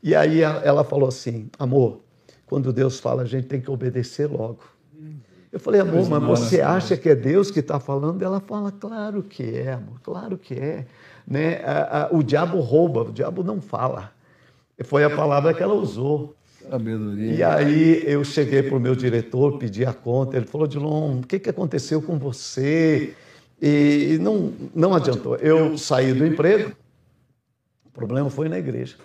E 0.03 0.17
aí 0.17 0.43
ela 0.43 0.83
falou 0.83 1.09
assim: 1.09 1.49
amor, 1.59 2.01
quando 2.45 2.73
Deus 2.73 2.99
fala, 2.99 3.23
a 3.23 3.27
gente 3.27 3.47
tem 3.47 3.61
que 3.61 3.71
obedecer 3.71 4.27
logo. 4.27 4.78
Eu 5.51 5.59
falei, 5.59 5.81
amor, 5.81 6.09
mas 6.09 6.23
você 6.23 6.61
acha 6.61 6.97
que 6.97 7.09
é 7.09 7.15
Deus 7.15 7.51
que 7.51 7.61
está 7.61 7.81
falando? 7.81 8.23
Ela 8.23 8.41
fala, 8.41 8.71
claro 8.71 9.23
que 9.23 9.43
é, 9.43 9.73
amor, 9.73 10.01
claro 10.03 10.37
que 10.37 10.55
é. 10.55 10.87
Né? 11.27 11.61
O 12.11 12.23
diabo 12.23 12.61
rouba, 12.61 13.03
o 13.03 13.13
diabo 13.13 13.43
não 13.43 13.61
fala. 13.61 14.13
Foi 14.85 15.05
a 15.05 15.11
palavra 15.11 15.55
que 15.55 15.63
ela 15.63 15.75
usou. 15.75 16.35
Sabedoria. 16.69 17.33
E 17.33 17.43
aí 17.43 18.03
eu 18.07 18.23
cheguei 18.25 18.63
para 18.63 18.77
o 18.77 18.81
meu 18.81 18.95
diretor, 18.95 19.59
pedi 19.59 19.87
a 19.87 19.93
conta, 19.93 20.37
ele 20.37 20.47
falou, 20.47 20.67
Dilon, 20.67 21.21
o 21.21 21.27
que, 21.27 21.39
que 21.39 21.49
aconteceu 21.49 22.03
com 22.03 22.19
você? 22.19 23.15
E 23.61 24.19
não, 24.21 24.53
não 24.75 24.95
adiantou. 24.95 25.37
Eu 25.37 25.79
saí 25.79 26.13
do 26.13 26.27
emprego, 26.27 26.73
o 27.87 27.91
problema 27.91 28.29
foi 28.29 28.49
na 28.49 28.59
igreja. 28.59 28.97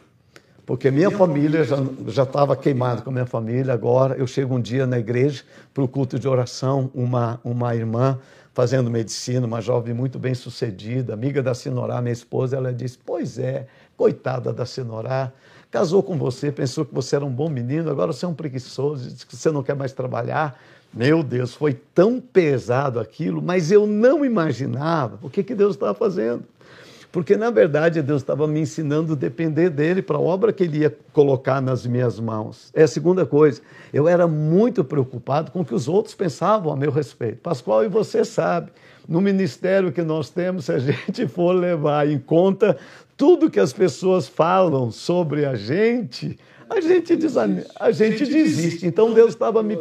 Porque 0.66 0.90
minha 0.90 1.12
família 1.12 1.66
já 2.08 2.24
estava 2.24 2.56
queimada 2.56 3.02
com 3.02 3.10
a 3.10 3.14
minha 3.14 3.26
família. 3.26 3.74
Agora 3.74 4.16
eu 4.16 4.26
chego 4.26 4.56
um 4.56 4.62
dia 4.62 4.88
na 4.88 4.98
igreja 4.98 5.44
para 5.74 5.84
o 5.84 5.88
culto 5.88 6.18
de 6.18 6.28
oração, 6.28 6.90
uma, 6.94 7.40
uma 7.44 7.76
irmã 7.76 8.18
fazendo 8.54 8.90
medicina, 8.90 9.46
uma 9.46 9.60
jovem 9.60 9.94
muito 9.94 10.20
bem 10.20 10.34
sucedida, 10.34 11.14
amiga 11.14 11.42
da 11.42 11.54
Sinorá, 11.54 12.02
minha 12.02 12.14
esposa, 12.14 12.56
ela 12.56 12.72
disse: 12.72 12.98
Pois 13.04 13.38
é, 13.38 13.68
coitada 13.98 14.54
da 14.54 14.66
Sinorá, 14.66 15.32
casou 15.72 16.04
com 16.04 16.18
você, 16.18 16.52
pensou 16.52 16.86
que 16.86 16.94
você 16.94 17.16
era 17.16 17.26
um 17.26 17.32
bom 17.32 17.50
menino, 17.50 17.90
agora 17.90 18.14
você 18.14 18.26
é 18.26 18.28
um 18.28 18.34
preguiçoso, 18.34 19.10
disse 19.10 19.26
que 19.26 19.36
você 19.36 19.52
não 19.52 19.64
quer 19.64 19.76
mais 19.76 19.92
trabalhar. 19.92 20.58
Meu 20.94 21.24
Deus, 21.24 21.56
foi 21.56 21.74
tão 21.74 22.22
pesado 22.22 23.00
aquilo, 23.00 23.42
mas 23.42 23.72
eu 23.72 23.88
não 23.88 24.24
imaginava 24.24 25.18
o 25.24 25.30
que, 25.30 25.44
que 25.44 25.56
Deus 25.56 25.74
estava 25.74 25.96
fazendo. 25.96 26.44
Porque, 27.14 27.38
na 27.38 27.52
verdade, 27.52 28.02
Deus 28.02 28.24
estava 28.24 28.48
me 28.48 28.60
ensinando 28.60 29.14
a 29.14 29.16
depender 29.16 29.70
dele 29.70 30.02
para 30.02 30.18
a 30.18 30.20
obra 30.20 30.52
que 30.52 30.64
ele 30.64 30.80
ia 30.80 30.98
colocar 31.14 31.62
nas 31.62 31.86
minhas 31.86 32.20
mãos. 32.20 32.72
É 32.74 32.82
a 32.82 32.88
segunda 32.88 33.24
coisa. 33.24 33.62
Eu 33.94 34.08
era 34.08 34.28
muito 34.28 34.84
preocupado 34.84 35.52
com 35.52 35.62
o 35.62 35.66
que 35.66 35.76
os 35.76 35.88
outros 35.88 36.16
pensavam 36.16 36.74
a 36.74 36.76
meu 36.76 36.90
respeito. 36.90 37.38
Pascoal, 37.38 37.86
e 37.86 37.88
você 37.88 38.26
sabe, 38.26 38.72
no 39.08 39.22
ministério 39.22 39.92
que 39.92 40.02
nós 40.02 40.32
temos, 40.32 40.66
se 40.66 40.72
a 40.72 40.80
gente 40.82 41.28
for 41.28 41.54
levar 41.54 42.10
em 42.10 42.18
conta 42.18 42.76
tudo 43.16 43.48
que 43.48 43.60
as 43.60 43.72
pessoas 43.72 44.28
falam 44.28 44.90
sobre 44.90 45.46
a 45.46 45.54
gente, 45.54 46.36
a 46.68 46.82
gente, 46.82 47.16
desan... 47.16 47.64
a 47.80 47.92
gente 47.92 48.26
desiste. 48.26 48.88
Então 48.88 49.14
Deus 49.14 49.30
estava 49.30 49.62
me. 49.62 49.78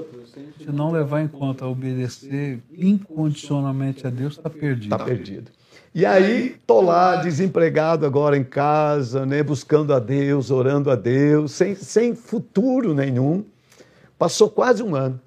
Se 0.58 0.70
não 0.70 0.92
levar 0.92 1.22
em 1.22 1.28
conta 1.28 1.66
obedecer 1.66 2.60
incondicionalmente 2.76 4.06
a 4.06 4.10
Deus, 4.10 4.34
está 4.34 4.50
perdido. 4.50 4.94
Está 4.94 4.98
perdido. 5.02 5.50
E 5.94 6.06
aí, 6.06 6.56
tô 6.66 6.80
lá, 6.80 7.16
desempregado 7.16 8.06
agora 8.06 8.34
em 8.34 8.44
casa, 8.44 9.26
né, 9.26 9.42
buscando 9.42 9.92
a 9.92 9.98
Deus, 9.98 10.50
orando 10.50 10.90
a 10.90 10.96
Deus, 10.96 11.52
sem, 11.52 11.74
sem 11.74 12.14
futuro 12.14 12.94
nenhum. 12.94 13.44
Passou 14.18 14.48
quase 14.48 14.82
um 14.82 14.94
ano. 14.94 15.20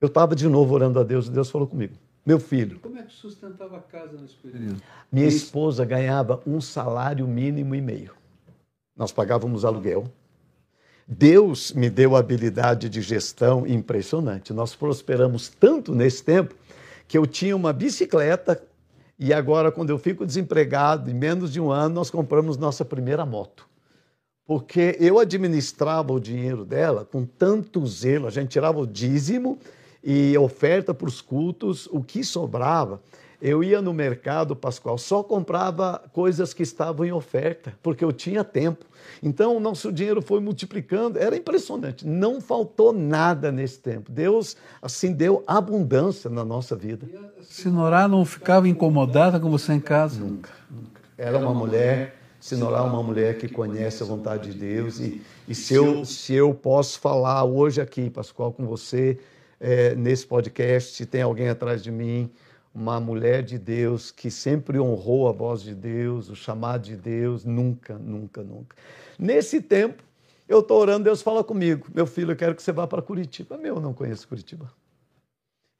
Eu 0.00 0.08
estava 0.08 0.34
de 0.34 0.48
novo 0.48 0.74
orando 0.74 0.98
a 0.98 1.04
Deus 1.04 1.28
e 1.28 1.30
Deus 1.30 1.48
falou 1.50 1.68
comigo: 1.68 1.94
Meu 2.24 2.40
filho. 2.40 2.80
Como 2.80 2.98
é 2.98 3.02
que 3.02 3.12
sustentava 3.12 3.76
a 3.76 3.80
casa 3.80 4.18
nesse 4.20 4.34
período? 4.34 4.82
Minha 5.10 5.28
esposa 5.28 5.84
ganhava 5.84 6.42
um 6.44 6.60
salário 6.60 7.26
mínimo 7.28 7.72
e 7.72 7.80
meio. 7.80 8.12
Nós 8.96 9.12
pagávamos 9.12 9.64
aluguel. 9.64 10.10
Deus 11.06 11.72
me 11.72 11.88
deu 11.88 12.16
a 12.16 12.18
habilidade 12.18 12.88
de 12.88 13.00
gestão 13.00 13.64
impressionante. 13.64 14.52
Nós 14.52 14.74
prosperamos 14.74 15.48
tanto 15.48 15.94
nesse 15.94 16.24
tempo 16.24 16.56
que 17.06 17.16
eu 17.16 17.24
tinha 17.24 17.54
uma 17.54 17.72
bicicleta 17.72 18.60
e 19.18 19.32
agora, 19.32 19.72
quando 19.72 19.90
eu 19.90 19.98
fico 19.98 20.26
desempregado, 20.26 21.10
em 21.10 21.14
menos 21.14 21.52
de 21.52 21.60
um 21.60 21.70
ano, 21.70 21.94
nós 21.94 22.10
compramos 22.10 22.58
nossa 22.58 22.84
primeira 22.84 23.24
moto. 23.24 23.66
Porque 24.44 24.96
eu 25.00 25.18
administrava 25.18 26.12
o 26.12 26.20
dinheiro 26.20 26.64
dela 26.64 27.04
com 27.04 27.24
tanto 27.24 27.84
zelo, 27.86 28.26
a 28.26 28.30
gente 28.30 28.50
tirava 28.50 28.78
o 28.78 28.86
dízimo 28.86 29.58
e 30.04 30.36
oferta 30.38 30.92
para 30.92 31.08
os 31.08 31.20
cultos, 31.20 31.88
o 31.90 32.02
que 32.02 32.22
sobrava, 32.22 33.00
eu 33.40 33.62
ia 33.62 33.82
no 33.82 33.92
mercado, 33.92 34.56
Pascoal, 34.56 34.96
só 34.96 35.22
comprava 35.22 36.02
coisas 36.12 36.54
que 36.54 36.62
estavam 36.62 37.04
em 37.04 37.12
oferta, 37.12 37.74
porque 37.82 38.04
eu 38.04 38.12
tinha 38.12 38.42
tempo. 38.42 38.84
Então, 39.22 39.56
o 39.56 39.60
nosso 39.60 39.92
dinheiro 39.92 40.22
foi 40.22 40.40
multiplicando, 40.40 41.18
era 41.18 41.36
impressionante. 41.36 42.06
Não 42.06 42.40
faltou 42.40 42.92
nada 42.92 43.52
nesse 43.52 43.78
tempo. 43.78 44.10
Deus, 44.10 44.56
assim, 44.80 45.12
deu 45.12 45.44
abundância 45.46 46.30
na 46.30 46.44
nossa 46.44 46.74
vida. 46.74 47.06
A 47.38 47.42
Sinorá 47.42 48.08
não 48.08 48.24
ficava 48.24 48.68
incomodada 48.68 49.38
com 49.38 49.50
você 49.50 49.74
em 49.74 49.80
casa? 49.80 50.20
Nunca, 50.20 50.50
nunca. 50.70 51.00
Era 51.18 51.38
uma 51.38 51.54
mulher, 51.54 52.16
Sinorá 52.40 52.78
é 52.78 52.82
uma 52.82 53.02
mulher 53.02 53.38
que 53.38 53.48
conhece 53.48 54.02
a 54.02 54.06
vontade 54.06 54.52
de 54.52 54.58
Deus. 54.58 55.00
E, 55.00 55.22
e 55.48 55.54
se, 55.54 55.74
eu, 55.74 56.04
se 56.04 56.34
eu 56.34 56.54
posso 56.54 56.98
falar 57.00 57.44
hoje 57.44 57.80
aqui, 57.80 58.10
Pascoal, 58.10 58.52
com 58.52 58.66
você, 58.66 59.18
é, 59.60 59.94
nesse 59.94 60.26
podcast, 60.26 60.94
se 60.94 61.06
tem 61.06 61.22
alguém 61.22 61.48
atrás 61.48 61.82
de 61.82 61.90
mim, 61.90 62.30
uma 62.76 63.00
mulher 63.00 63.42
de 63.42 63.58
Deus 63.58 64.10
que 64.10 64.30
sempre 64.30 64.78
honrou 64.78 65.28
a 65.28 65.32
voz 65.32 65.62
de 65.62 65.74
Deus, 65.74 66.28
o 66.28 66.36
chamado 66.36 66.82
de 66.82 66.94
Deus, 66.94 67.42
nunca, 67.42 67.96
nunca, 67.96 68.42
nunca. 68.42 68.76
Nesse 69.18 69.62
tempo, 69.62 70.02
eu 70.46 70.60
estou 70.60 70.78
orando, 70.78 71.04
Deus 71.04 71.22
fala 71.22 71.42
comigo: 71.42 71.88
meu 71.94 72.06
filho, 72.06 72.32
eu 72.32 72.36
quero 72.36 72.54
que 72.54 72.62
você 72.62 72.72
vá 72.72 72.86
para 72.86 73.00
Curitiba. 73.00 73.56
Meu, 73.56 73.76
eu 73.76 73.80
não 73.80 73.94
conheço 73.94 74.28
Curitiba. 74.28 74.70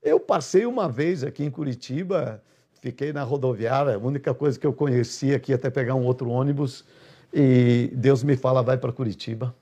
Eu 0.02 0.18
passei 0.18 0.64
uma 0.64 0.88
vez 0.88 1.22
aqui 1.22 1.44
em 1.44 1.50
Curitiba, 1.50 2.42
fiquei 2.80 3.12
na 3.12 3.22
rodoviária, 3.22 3.94
a 3.94 3.98
única 3.98 4.32
coisa 4.32 4.58
que 4.58 4.66
eu 4.66 4.72
conhecia 4.72 5.36
aqui 5.36 5.52
até 5.52 5.68
pegar 5.68 5.94
um 5.94 6.04
outro 6.04 6.30
ônibus, 6.30 6.82
e 7.30 7.90
Deus 7.92 8.24
me 8.24 8.38
fala: 8.38 8.62
vai 8.62 8.78
para 8.78 8.90
Curitiba. 8.90 9.54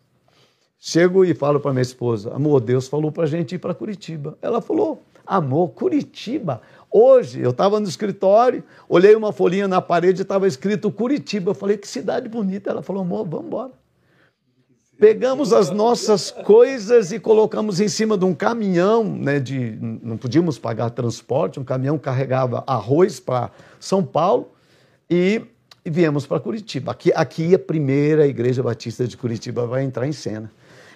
Chego 0.79 1.25
e 1.25 1.35
falo 1.35 1.59
para 1.59 1.73
minha 1.73 1.83
esposa: 1.83 2.33
amor, 2.33 2.61
Deus 2.61 2.87
falou 2.87 3.11
para 3.11 3.25
a 3.25 3.27
gente 3.27 3.57
ir 3.57 3.59
para 3.59 3.75
Curitiba. 3.75 4.39
Ela 4.41 4.61
falou: 4.61 5.03
amor, 5.27 5.71
Curitiba? 5.71 6.63
Hoje, 6.97 7.41
eu 7.41 7.51
estava 7.51 7.81
no 7.81 7.89
escritório, 7.89 8.63
olhei 8.89 9.17
uma 9.17 9.33
folhinha 9.33 9.67
na 9.67 9.83
parede 9.83 10.21
e 10.21 10.23
estava 10.23 10.47
escrito 10.47 10.93
Curitiba. 10.93 11.51
Eu 11.51 11.55
falei, 11.55 11.77
que 11.77 11.89
cidade 11.89 12.29
bonita. 12.29 12.71
Ela 12.71 12.83
falou, 12.83 13.03
amor, 13.03 13.27
vamos 13.27 13.47
embora. 13.47 13.73
Pegamos 14.97 15.53
as 15.53 15.71
nossas 15.71 16.31
coisas 16.31 17.11
e 17.11 17.19
colocamos 17.19 17.81
em 17.81 17.89
cima 17.89 18.17
de 18.17 18.25
um 18.25 18.33
caminhão, 18.33 19.03
né, 19.03 19.41
de, 19.41 19.77
não 19.81 20.17
podíamos 20.17 20.57
pagar 20.57 20.89
transporte, 20.91 21.59
um 21.59 21.65
caminhão 21.65 21.99
carregava 21.99 22.63
arroz 22.65 23.19
para 23.19 23.51
São 23.81 24.05
Paulo 24.05 24.53
e, 25.11 25.43
e 25.85 25.91
viemos 25.91 26.25
para 26.27 26.39
Curitiba. 26.39 26.93
Aqui, 26.93 27.11
aqui 27.13 27.57
a 27.57 27.59
primeira 27.59 28.25
igreja 28.25 28.63
batista 28.63 29.05
de 29.05 29.17
Curitiba 29.17 29.67
vai 29.67 29.83
entrar 29.83 30.07
em 30.07 30.13
cena. 30.13 30.49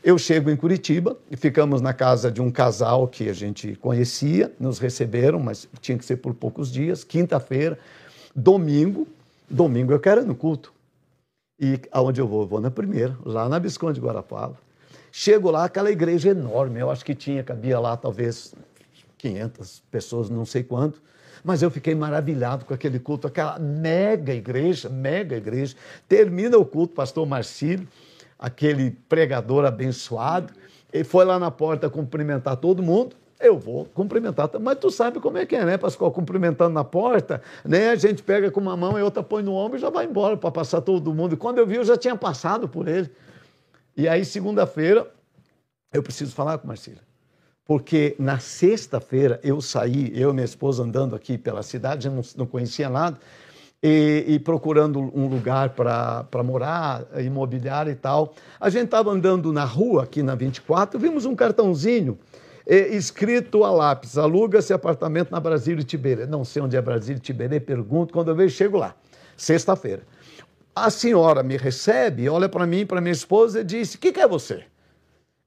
Eu 0.02 0.16
chego 0.16 0.48
em 0.50 0.56
Curitiba 0.56 1.16
e 1.30 1.36
ficamos 1.36 1.80
na 1.80 1.92
casa 1.92 2.30
de 2.30 2.40
um 2.40 2.50
casal 2.50 3.08
que 3.08 3.28
a 3.28 3.32
gente 3.32 3.74
conhecia, 3.76 4.52
nos 4.58 4.78
receberam, 4.78 5.40
mas 5.40 5.68
tinha 5.80 5.98
que 5.98 6.04
ser 6.04 6.18
por 6.18 6.34
poucos 6.34 6.70
dias. 6.70 7.02
Quinta-feira, 7.02 7.78
domingo, 8.34 9.08
domingo 9.50 9.92
eu 9.92 9.98
quero 9.98 10.20
ir 10.20 10.24
no 10.24 10.36
culto. 10.36 10.72
E 11.60 11.80
aonde 11.90 12.20
eu 12.20 12.28
vou? 12.28 12.42
Eu 12.42 12.46
vou 12.46 12.60
na 12.60 12.70
primeira, 12.70 13.16
lá 13.24 13.48
na 13.48 13.58
Visconde 13.58 13.98
de 13.98 14.06
Guarapava. 14.06 14.56
Chego 15.10 15.50
lá, 15.50 15.64
aquela 15.64 15.90
igreja 15.90 16.30
enorme, 16.30 16.78
eu 16.78 16.90
acho 16.90 17.04
que 17.04 17.14
tinha, 17.14 17.42
cabia 17.42 17.80
lá 17.80 17.96
talvez 17.96 18.54
500 19.16 19.82
pessoas, 19.90 20.30
não 20.30 20.44
sei 20.44 20.62
quanto. 20.62 21.02
Mas 21.42 21.62
eu 21.62 21.70
fiquei 21.70 21.94
maravilhado 21.94 22.64
com 22.64 22.74
aquele 22.74 23.00
culto, 23.00 23.26
aquela 23.26 23.58
mega 23.58 24.32
igreja, 24.32 24.88
mega 24.88 25.36
igreja. 25.36 25.74
Termina 26.08 26.56
o 26.56 26.64
culto, 26.64 26.94
pastor 26.94 27.26
Marcílio, 27.26 27.88
aquele 28.38 28.92
pregador 29.08 29.64
abençoado, 29.64 30.52
ele 30.92 31.04
foi 31.04 31.24
lá 31.24 31.38
na 31.38 31.50
porta 31.50 31.90
cumprimentar 31.90 32.56
todo 32.56 32.82
mundo. 32.82 33.16
Eu 33.40 33.56
vou 33.56 33.84
cumprimentar, 33.84 34.50
mas 34.60 34.78
tu 34.78 34.90
sabe 34.90 35.20
como 35.20 35.38
é 35.38 35.46
que 35.46 35.54
é, 35.54 35.64
né, 35.64 35.78
Pascoal? 35.78 36.10
Cumprimentando 36.10 36.74
na 36.74 36.82
porta, 36.82 37.40
né? 37.64 37.90
A 37.90 37.94
gente 37.94 38.20
pega 38.20 38.50
com 38.50 38.58
uma 38.58 38.76
mão 38.76 38.98
e 38.98 39.02
outra 39.02 39.22
põe 39.22 39.44
no 39.44 39.54
ombro 39.54 39.78
e 39.78 39.80
já 39.80 39.90
vai 39.90 40.06
embora 40.06 40.36
para 40.36 40.50
passar 40.50 40.80
todo 40.80 41.14
mundo. 41.14 41.34
E 41.34 41.36
quando 41.36 41.58
eu 41.58 41.66
vi, 41.66 41.76
eu 41.76 41.84
já 41.84 41.96
tinha 41.96 42.16
passado 42.16 42.68
por 42.68 42.88
ele. 42.88 43.08
E 43.96 44.08
aí, 44.08 44.24
segunda-feira, 44.24 45.08
eu 45.92 46.02
preciso 46.02 46.34
falar 46.34 46.58
com 46.58 46.66
Marcília. 46.66 47.00
Porque 47.64 48.16
na 48.18 48.38
sexta-feira 48.38 49.38
eu 49.44 49.60
saí, 49.60 50.10
eu 50.18 50.30
e 50.30 50.32
minha 50.32 50.44
esposa 50.44 50.82
andando 50.82 51.14
aqui 51.14 51.38
pela 51.38 51.62
cidade, 51.62 52.08
não, 52.08 52.22
não 52.36 52.46
conhecia 52.46 52.88
nada, 52.88 53.18
e, 53.82 54.24
e 54.26 54.38
procurando 54.38 54.98
um 54.98 55.26
lugar 55.28 55.70
para 55.70 56.42
morar, 56.42 57.06
imobiliário 57.18 57.92
e 57.92 57.94
tal. 57.94 58.34
A 58.58 58.68
gente 58.68 58.86
estava 58.86 59.10
andando 59.10 59.52
na 59.52 59.64
rua, 59.64 60.04
aqui 60.04 60.22
na 60.22 60.34
24, 60.34 60.98
vimos 60.98 61.24
um 61.24 61.34
cartãozinho 61.34 62.18
eh, 62.66 62.94
escrito 62.96 63.64
a 63.64 63.70
lápis: 63.70 64.18
aluga-se 64.18 64.72
apartamento 64.72 65.30
na 65.30 65.40
Brasília 65.40 65.80
e 65.80 65.84
Tiberê. 65.84 66.26
Não 66.26 66.44
sei 66.44 66.62
onde 66.62 66.76
é 66.76 66.82
Brasília 66.82 67.18
e 67.18 67.22
Tiberê, 67.22 67.60
pergunto. 67.60 68.12
Quando 68.12 68.28
eu 68.28 68.34
vejo, 68.34 68.54
chego 68.54 68.76
lá. 68.78 68.94
sexta-feira. 69.36 70.02
A 70.74 70.90
senhora 70.90 71.42
me 71.42 71.56
recebe, 71.56 72.28
olha 72.28 72.48
para 72.48 72.64
mim, 72.64 72.86
para 72.86 73.00
minha 73.00 73.12
esposa 73.12 73.60
e 73.60 73.64
disse: 73.64 73.96
O 73.96 74.00
que, 74.00 74.12
que 74.12 74.20
é 74.20 74.26
você? 74.26 74.64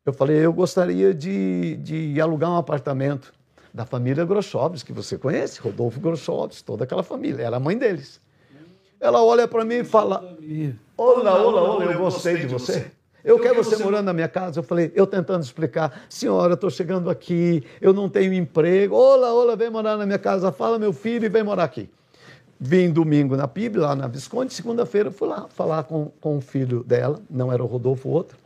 Eu 0.06 0.14
falei: 0.14 0.38
Eu 0.38 0.54
gostaria 0.54 1.14
de, 1.14 1.76
de 1.78 2.20
alugar 2.22 2.50
um 2.50 2.58
apartamento 2.58 3.34
da 3.74 3.86
família 3.86 4.26
Groschovs, 4.26 4.84
que 4.84 4.92
você 4.92 5.18
conhece, 5.18 5.60
Rodolfo 5.62 6.00
Groschovs, 6.00 6.62
toda 6.62 6.84
aquela 6.84 7.04
família, 7.04 7.44
era 7.44 7.58
a 7.58 7.60
mãe 7.60 7.78
deles. 7.78 8.20
Ela 9.00 9.24
olha 9.24 9.48
para 9.48 9.66
mim 9.66 9.76
e 9.76 9.84
fala: 9.84 10.38
Olá, 10.96 11.42
olá, 11.42 11.62
olá, 11.62 11.86
eu 11.86 12.00
gostei 12.00 12.38
de 12.38 12.48
você. 12.48 12.92
Eu 13.24 13.40
quero 13.40 13.64
você 13.64 13.82
morando 13.84 14.06
na 14.06 14.14
minha 14.14 14.28
casa. 14.28 14.60
Eu 14.60 14.64
falei, 14.64 14.92
eu 14.96 15.06
tentando 15.06 15.44
explicar, 15.44 16.06
senhora, 16.10 16.56
estou 16.56 16.70
chegando 16.70 17.10
aqui, 17.10 17.64
eu 17.80 17.94
não 17.94 18.10
tenho 18.10 18.34
emprego. 18.34 18.96
Olá, 18.96 19.32
olá, 19.34 19.56
vem 19.56 19.70
morar 19.70 19.96
na 19.96 20.06
minha 20.06 20.18
casa. 20.18 20.52
Fala, 20.52 20.80
meu 20.80 20.92
filho, 20.92 21.26
e 21.26 21.30
vem 21.30 21.44
morar 21.44 21.64
aqui. 21.64 21.90
Vim 22.60 22.92
domingo 22.92 23.36
na 23.36 23.48
PIB, 23.48 23.80
lá 23.80 23.96
na 23.96 24.08
Visconde, 24.08 24.54
segunda-feira 24.54 25.10
fui 25.10 25.28
lá 25.28 25.48
falar 25.50 25.84
com, 25.84 26.12
com 26.22 26.38
o 26.38 26.42
filho 26.42 26.84
dela, 26.84 27.20
não 27.28 27.52
era 27.52 27.64
o 27.64 27.66
Rodolfo, 27.66 28.08
outro. 28.08 28.38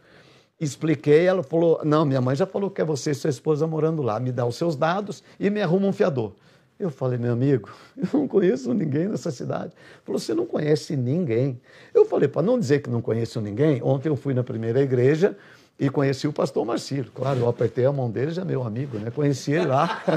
Expliquei, 0.59 1.25
ela 1.25 1.43
falou: 1.43 1.81
Não, 1.83 2.05
minha 2.05 2.21
mãe 2.21 2.35
já 2.35 2.45
falou 2.45 2.69
que 2.69 2.81
é 2.81 2.85
você 2.85 3.11
e 3.11 3.15
sua 3.15 3.29
esposa 3.29 3.67
morando 3.67 4.01
lá, 4.01 4.19
me 4.19 4.31
dá 4.31 4.45
os 4.45 4.55
seus 4.55 4.75
dados 4.75 5.23
e 5.39 5.49
me 5.49 5.61
arruma 5.61 5.87
um 5.87 5.93
fiador. 5.93 6.33
Eu 6.77 6.89
falei, 6.89 7.17
meu 7.17 7.31
amigo, 7.31 7.69
eu 7.95 8.19
não 8.19 8.27
conheço 8.27 8.73
ninguém 8.73 9.07
nessa 9.07 9.31
cidade. 9.31 9.71
Falou, 10.03 10.19
você 10.19 10.33
não 10.33 10.45
conhece 10.45 10.95
ninguém. 10.95 11.59
Eu 11.93 12.05
falei, 12.05 12.27
para 12.27 12.41
não 12.41 12.59
dizer 12.59 12.81
que 12.81 12.89
não 12.89 13.01
conheço 13.01 13.39
ninguém, 13.39 13.81
ontem 13.81 14.09
eu 14.09 14.15
fui 14.15 14.33
na 14.33 14.43
primeira 14.43 14.81
igreja 14.81 15.37
e 15.79 15.89
conheci 15.89 16.27
o 16.27 16.33
pastor 16.33 16.65
Marcílio. 16.65 17.11
Claro, 17.13 17.39
eu 17.39 17.47
apertei 17.47 17.85
a 17.85 17.93
mão 17.93 18.11
dele, 18.11 18.31
já 18.31 18.41
é 18.41 18.45
meu 18.45 18.63
amigo, 18.63 18.97
né? 18.97 19.09
Conheci 19.09 19.53
ele 19.53 19.67
lá. 19.67 20.03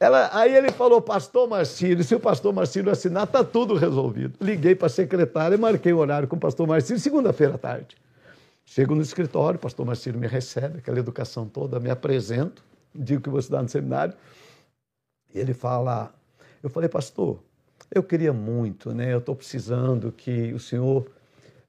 Ela, 0.00 0.30
aí 0.32 0.54
ele 0.54 0.72
falou, 0.72 1.00
pastor 1.00 1.48
Marcílio, 1.48 2.02
se 2.02 2.14
o 2.14 2.18
pastor 2.18 2.52
Marcílio 2.52 2.90
assinar, 2.90 3.24
está 3.24 3.44
tudo 3.44 3.74
resolvido. 3.74 4.34
Liguei 4.40 4.74
para 4.74 4.86
a 4.86 4.90
secretária 4.90 5.54
e 5.54 5.58
marquei 5.58 5.92
o 5.92 5.98
horário 5.98 6.26
com 6.26 6.34
o 6.34 6.40
pastor 6.40 6.66
Marcílio, 6.66 6.98
segunda-feira 6.98 7.54
à 7.54 7.58
tarde. 7.58 7.94
Chego 8.74 8.94
no 8.94 9.02
escritório, 9.02 9.58
o 9.58 9.60
pastor 9.60 9.84
Marcílio 9.84 10.18
me 10.18 10.26
recebe, 10.26 10.78
aquela 10.78 10.98
educação 10.98 11.46
toda, 11.46 11.78
me 11.78 11.90
apresento, 11.90 12.64
digo 12.94 13.20
que 13.20 13.28
vou 13.28 13.38
estudar 13.38 13.62
no 13.62 13.68
seminário. 13.68 14.14
E 15.34 15.38
ele 15.38 15.52
fala, 15.52 16.10
eu 16.62 16.70
falei, 16.70 16.88
pastor, 16.88 17.38
eu 17.94 18.02
queria 18.02 18.32
muito, 18.32 18.94
né? 18.94 19.12
Eu 19.12 19.18
estou 19.18 19.36
precisando 19.36 20.10
que 20.10 20.54
o 20.54 20.58
senhor 20.58 21.06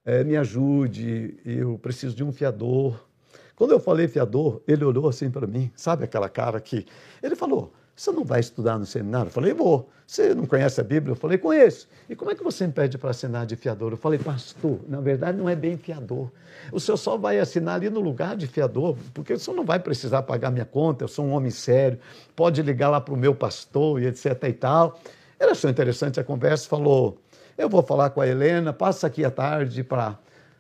é, 0.06 0.24
me 0.24 0.38
ajude, 0.38 1.38
eu 1.46 1.78
preciso 1.78 2.16
de 2.16 2.24
um 2.24 2.32
fiador. 2.32 3.06
Quando 3.54 3.72
eu 3.72 3.82
falei 3.82 4.08
fiador, 4.08 4.62
ele 4.66 4.86
olhou 4.86 5.10
assim 5.10 5.30
para 5.30 5.46
mim, 5.46 5.70
sabe 5.76 6.06
aquela 6.06 6.30
cara 6.30 6.58
que. 6.62 6.86
Ele 7.22 7.36
falou: 7.36 7.74
Você 8.04 8.12
não 8.12 8.26
vai 8.26 8.42
estudar 8.42 8.78
no 8.78 8.86
seminário? 8.86 9.28
Eu 9.30 9.32
falei: 9.32 9.54
Vou. 9.54 9.90
Você 10.06 10.36
não 10.36 10.46
conhece 10.46 10.82
a 10.82 10.84
Bíblia? 10.84 11.14
Eu 11.14 11.16
falei: 11.16 11.38
Conheço. 11.38 11.88
E 12.10 12.18
como 12.18 12.32
é 12.32 12.36
que 12.36 12.44
você 12.44 12.68
me 12.68 12.74
pede 12.74 12.98
para 12.98 13.12
assinar 13.12 13.46
de 13.46 13.56
fiador? 13.56 13.94
Eu 13.94 13.98
falei: 13.98 14.20
Pastor, 14.20 14.78
na 14.90 15.00
verdade 15.00 15.38
não 15.38 15.48
é 15.48 15.56
bem 15.56 15.78
fiador. 15.78 16.30
O 16.70 16.82
senhor 16.82 16.98
só 16.98 17.16
vai 17.16 17.40
assinar 17.40 17.76
ali 17.76 17.90
no 17.90 18.02
lugar 18.02 18.36
de 18.36 18.46
fiador, 18.46 18.98
porque 19.14 19.32
o 19.32 19.40
senhor 19.40 19.56
não 19.56 19.64
vai 19.64 19.80
precisar 19.80 20.22
pagar 20.24 20.52
minha 20.52 20.66
conta, 20.66 21.06
eu 21.06 21.08
sou 21.08 21.24
um 21.24 21.32
homem 21.32 21.50
sério, 21.50 21.98
pode 22.36 22.62
ligar 22.62 22.90
lá 22.90 23.00
para 23.00 23.14
o 23.14 23.18
meu 23.18 23.34
pastor 23.34 24.02
e 24.02 24.08
etc 24.08 24.38
e 24.50 24.52
tal. 24.52 25.00
Ele 25.40 25.52
achou 25.52 25.70
interessante 25.70 26.20
a 26.20 26.26
conversa, 26.26 26.68
falou: 26.68 27.18
Eu 27.58 27.70
vou 27.70 27.82
falar 27.82 28.10
com 28.10 28.20
a 28.20 28.28
Helena, 28.28 28.74
passa 28.74 29.08
aqui 29.08 29.24
à 29.24 29.32
tarde 29.32 29.82
para. 29.82 30.20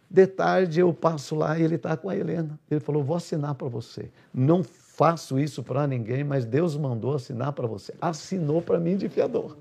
De 0.09 0.27
tarde 0.27 0.79
eu 0.79 0.93
passo 0.93 1.35
lá 1.35 1.59
e 1.59 1.63
ele 1.63 1.75
está 1.75 1.97
com 1.97 2.07
a 2.09 2.15
Helena. 2.15 2.57
Ele 2.71 2.79
falou: 2.79 3.03
Vou 3.03 3.17
assinar 3.17 3.53
para 3.55 3.67
você. 3.67 4.09
Não 4.33 4.63
faço 4.95 5.39
isso 5.39 5.63
para 5.63 5.87
ninguém, 5.87 6.23
mas 6.23 6.45
Deus 6.45 6.77
mandou 6.77 7.15
assinar 7.15 7.51
para 7.53 7.67
você. 7.67 7.93
Assinou 7.99 8.61
para 8.61 8.79
mim 8.79 8.95
de 8.95 9.09
fiador. 9.09 9.57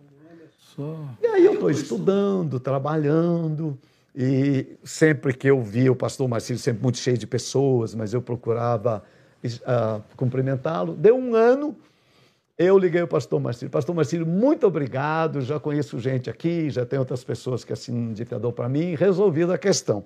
E 1.22 1.26
aí 1.26 1.44
eu 1.44 1.54
estou 1.54 1.70
estudando, 1.70 2.60
trabalhando, 2.60 3.78
e 4.14 4.76
sempre 4.84 5.32
que 5.32 5.48
eu 5.48 5.62
via 5.62 5.90
o 5.90 5.96
pastor 5.96 6.28
Marcílio, 6.28 6.60
sempre 6.60 6.82
muito 6.82 6.98
cheio 6.98 7.16
de 7.16 7.26
pessoas, 7.26 7.94
mas 7.94 8.12
eu 8.12 8.20
procurava 8.20 9.02
uh, 9.42 10.02
cumprimentá-lo. 10.16 10.94
Deu 10.94 11.16
um 11.16 11.34
ano, 11.34 11.74
eu 12.58 12.78
liguei 12.78 13.00
ao 13.00 13.08
pastor 13.08 13.40
Marcílio. 13.40 13.70
Pastor 13.70 13.94
Marcílio, 13.94 14.26
muito 14.26 14.66
obrigado, 14.66 15.40
já 15.40 15.58
conheço 15.58 15.98
gente 15.98 16.28
aqui, 16.28 16.68
já 16.68 16.84
tem 16.84 16.98
outras 16.98 17.24
pessoas 17.24 17.64
que 17.64 17.72
assinam 17.72 18.10
um 18.10 18.12
ditador 18.12 18.52
para 18.52 18.68
mim, 18.68 18.94
resolvida 18.94 19.54
a 19.54 19.58
questão. 19.58 20.04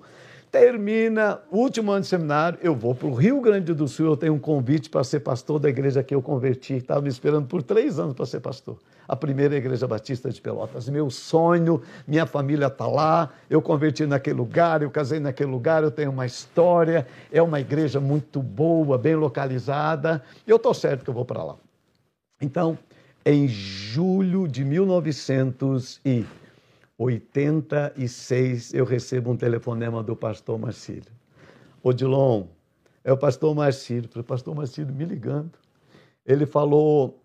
Termina 0.51 1.41
o 1.51 1.57
último 1.57 1.91
ano 1.91 2.01
de 2.01 2.07
seminário, 2.07 2.57
eu 2.61 2.73
vou 2.73 2.95
para 2.95 3.07
o 3.07 3.13
Rio 3.13 3.41
Grande 3.41 3.73
do 3.73 3.85
Sul, 3.85 4.05
eu 4.05 4.17
tenho 4.17 4.33
um 4.33 4.39
convite 4.39 4.89
para 4.89 5.03
ser 5.03 5.19
pastor 5.19 5.59
da 5.59 5.67
igreja 5.67 6.01
que 6.01 6.15
eu 6.15 6.21
converti. 6.21 6.75
Estava 6.75 7.01
me 7.01 7.09
esperando 7.09 7.47
por 7.47 7.61
três 7.61 7.99
anos 7.99 8.13
para 8.13 8.25
ser 8.25 8.39
pastor. 8.39 8.77
A 9.05 9.15
primeira 9.15 9.57
igreja 9.57 9.85
batista 9.85 10.29
de 10.29 10.39
Pelotas. 10.39 10.87
Meu 10.87 11.09
sonho, 11.09 11.81
minha 12.07 12.25
família 12.25 12.67
está 12.67 12.87
lá, 12.87 13.29
eu 13.49 13.61
converti 13.61 14.05
naquele 14.05 14.37
lugar, 14.37 14.81
eu 14.81 14.89
casei 14.89 15.19
naquele 15.19 15.51
lugar, 15.51 15.83
eu 15.83 15.91
tenho 15.91 16.11
uma 16.11 16.25
história, 16.25 17.05
é 17.29 17.41
uma 17.41 17.59
igreja 17.59 17.99
muito 17.99 18.41
boa, 18.41 18.97
bem 18.97 19.15
localizada. 19.15 20.23
Eu 20.47 20.55
estou 20.55 20.73
certo 20.73 21.03
que 21.03 21.09
eu 21.09 21.13
vou 21.13 21.25
para 21.25 21.43
lá. 21.43 21.55
Então, 22.41 22.77
em 23.25 23.49
julho 23.49 24.47
de 24.47 24.63
1900 24.63 25.99
e 26.05 26.25
86, 26.97 28.73
eu 28.73 28.83
recebo 28.83 29.31
um 29.31 29.37
telefonema 29.37 30.01
do 30.01 30.15
pastor 30.15 30.57
Marcílio. 30.57 31.11
Odilon, 31.83 32.47
é 33.03 33.13
o 33.13 33.17
pastor 33.17 33.55
Marcílio. 33.55 34.09
Falei, 34.09 34.23
pastor 34.23 34.55
Marcílio 34.55 34.93
me 34.93 35.05
ligando. 35.05 35.51
Ele 36.25 36.45
falou, 36.45 37.21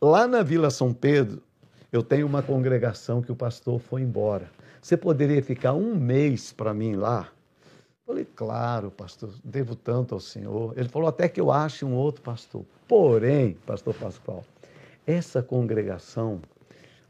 lá 0.00 0.28
na 0.28 0.42
Vila 0.42 0.70
São 0.70 0.92
Pedro, 0.92 1.42
eu 1.90 2.02
tenho 2.02 2.26
uma 2.26 2.42
congregação 2.42 3.22
que 3.22 3.32
o 3.32 3.36
pastor 3.36 3.80
foi 3.80 4.02
embora. 4.02 4.50
Você 4.82 4.96
poderia 4.96 5.42
ficar 5.42 5.72
um 5.72 5.96
mês 5.96 6.52
para 6.52 6.74
mim 6.74 6.94
lá? 6.94 7.28
Falei, 8.06 8.24
claro, 8.24 8.90
pastor, 8.90 9.30
devo 9.42 9.74
tanto 9.74 10.14
ao 10.14 10.20
senhor. 10.20 10.74
Ele 10.76 10.88
falou, 10.88 11.08
até 11.08 11.28
que 11.28 11.40
eu 11.40 11.50
ache 11.50 11.84
um 11.84 11.94
outro 11.94 12.22
pastor. 12.22 12.64
Porém, 12.86 13.54
pastor 13.66 13.94
Pascoal, 13.94 14.44
essa 15.04 15.42
congregação 15.42 16.40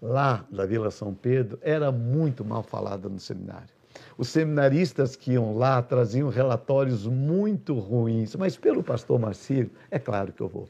lá 0.07 0.47
da 0.51 0.65
Vila 0.65 0.91
São 0.91 1.13
Pedro 1.13 1.59
era 1.61 1.91
muito 1.91 2.45
mal 2.45 2.63
falada 2.63 3.09
no 3.09 3.19
seminário. 3.19 3.75
Os 4.17 4.29
seminaristas 4.29 5.17
que 5.17 5.33
iam 5.33 5.57
lá 5.57 5.83
traziam 5.83 6.29
relatórios 6.29 7.07
muito 7.07 7.79
ruins, 7.79 8.35
mas 8.37 8.57
pelo 8.57 8.83
pastor 8.83 9.19
Marcílio, 9.19 9.71
é 9.91 9.99
claro 9.99 10.33
que 10.33 10.41
eu 10.41 10.49
vou. 10.49 10.69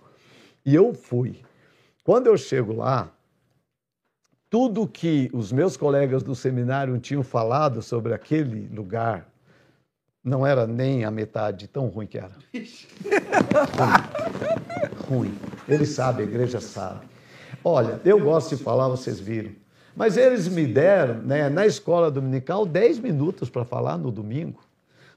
E 0.64 0.74
eu 0.74 0.94
fui. 0.94 1.40
Quando 2.02 2.28
eu 2.28 2.36
chego 2.36 2.72
lá, 2.72 3.12
tudo 4.48 4.86
que 4.86 5.28
os 5.32 5.52
meus 5.52 5.76
colegas 5.76 6.22
do 6.22 6.34
seminário 6.34 6.98
tinham 6.98 7.22
falado 7.22 7.82
sobre 7.82 8.14
aquele 8.14 8.68
lugar 8.74 9.28
não 10.24 10.44
era 10.44 10.66
nem 10.66 11.04
a 11.04 11.10
metade 11.10 11.68
tão 11.68 11.86
ruim 11.86 12.06
que 12.06 12.18
era. 12.18 12.32
ruim. 12.52 12.88
ruim. 15.08 15.38
Ele 15.68 15.86
sabe, 15.86 16.22
a 16.22 16.26
igreja 16.26 16.60
sabe. 16.60 17.06
Olha, 17.68 18.00
eu 18.04 18.20
gosto 18.20 18.54
de 18.54 18.62
falar, 18.62 18.86
vocês 18.86 19.18
viram. 19.18 19.50
Mas 19.96 20.16
eles 20.16 20.46
me 20.46 20.64
deram, 20.64 21.14
né, 21.14 21.48
na 21.48 21.66
escola 21.66 22.12
dominical, 22.12 22.64
10 22.64 23.00
minutos 23.00 23.50
para 23.50 23.64
falar 23.64 23.98
no 23.98 24.12
domingo. 24.12 24.60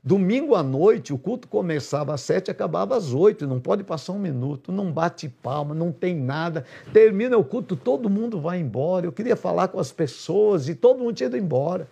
Domingo 0.04 0.56
à 0.56 0.64
noite, 0.64 1.14
o 1.14 1.18
culto 1.20 1.48
começava 1.48 2.12
às 2.12 2.22
sete, 2.22 2.50
acabava 2.50 2.98
às 2.98 3.14
oito, 3.14 3.46
não 3.46 3.60
pode 3.60 3.84
passar 3.84 4.14
um 4.14 4.18
minuto, 4.18 4.72
não 4.72 4.92
bate 4.92 5.30
palma, 5.30 5.76
não 5.76 5.92
tem 5.92 6.16
nada. 6.16 6.66
Termina 6.92 7.38
o 7.38 7.44
culto, 7.44 7.76
todo 7.76 8.10
mundo 8.10 8.42
vai 8.42 8.60
embora. 8.60 9.06
Eu 9.06 9.12
queria 9.12 9.36
falar 9.36 9.68
com 9.68 9.80
as 9.80 9.92
pessoas 9.92 10.68
e 10.68 10.74
todo 10.74 10.98
mundo 10.98 11.14
tinha 11.14 11.28
ido 11.28 11.38
embora. 11.38 11.88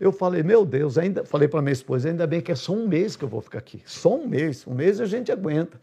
Eu 0.00 0.10
falei, 0.10 0.42
meu 0.42 0.64
Deus, 0.64 0.96
ainda 0.96 1.22
falei 1.22 1.48
para 1.48 1.60
minha 1.60 1.74
esposa, 1.74 2.08
ainda 2.08 2.26
bem 2.26 2.40
que 2.40 2.50
é 2.50 2.54
só 2.54 2.72
um 2.72 2.88
mês 2.88 3.14
que 3.14 3.24
eu 3.24 3.28
vou 3.28 3.42
ficar 3.42 3.58
aqui. 3.58 3.82
Só 3.84 4.16
um 4.16 4.26
mês. 4.26 4.66
Um 4.66 4.72
mês 4.72 5.02
a 5.02 5.04
gente 5.04 5.30
aguenta. 5.30 5.78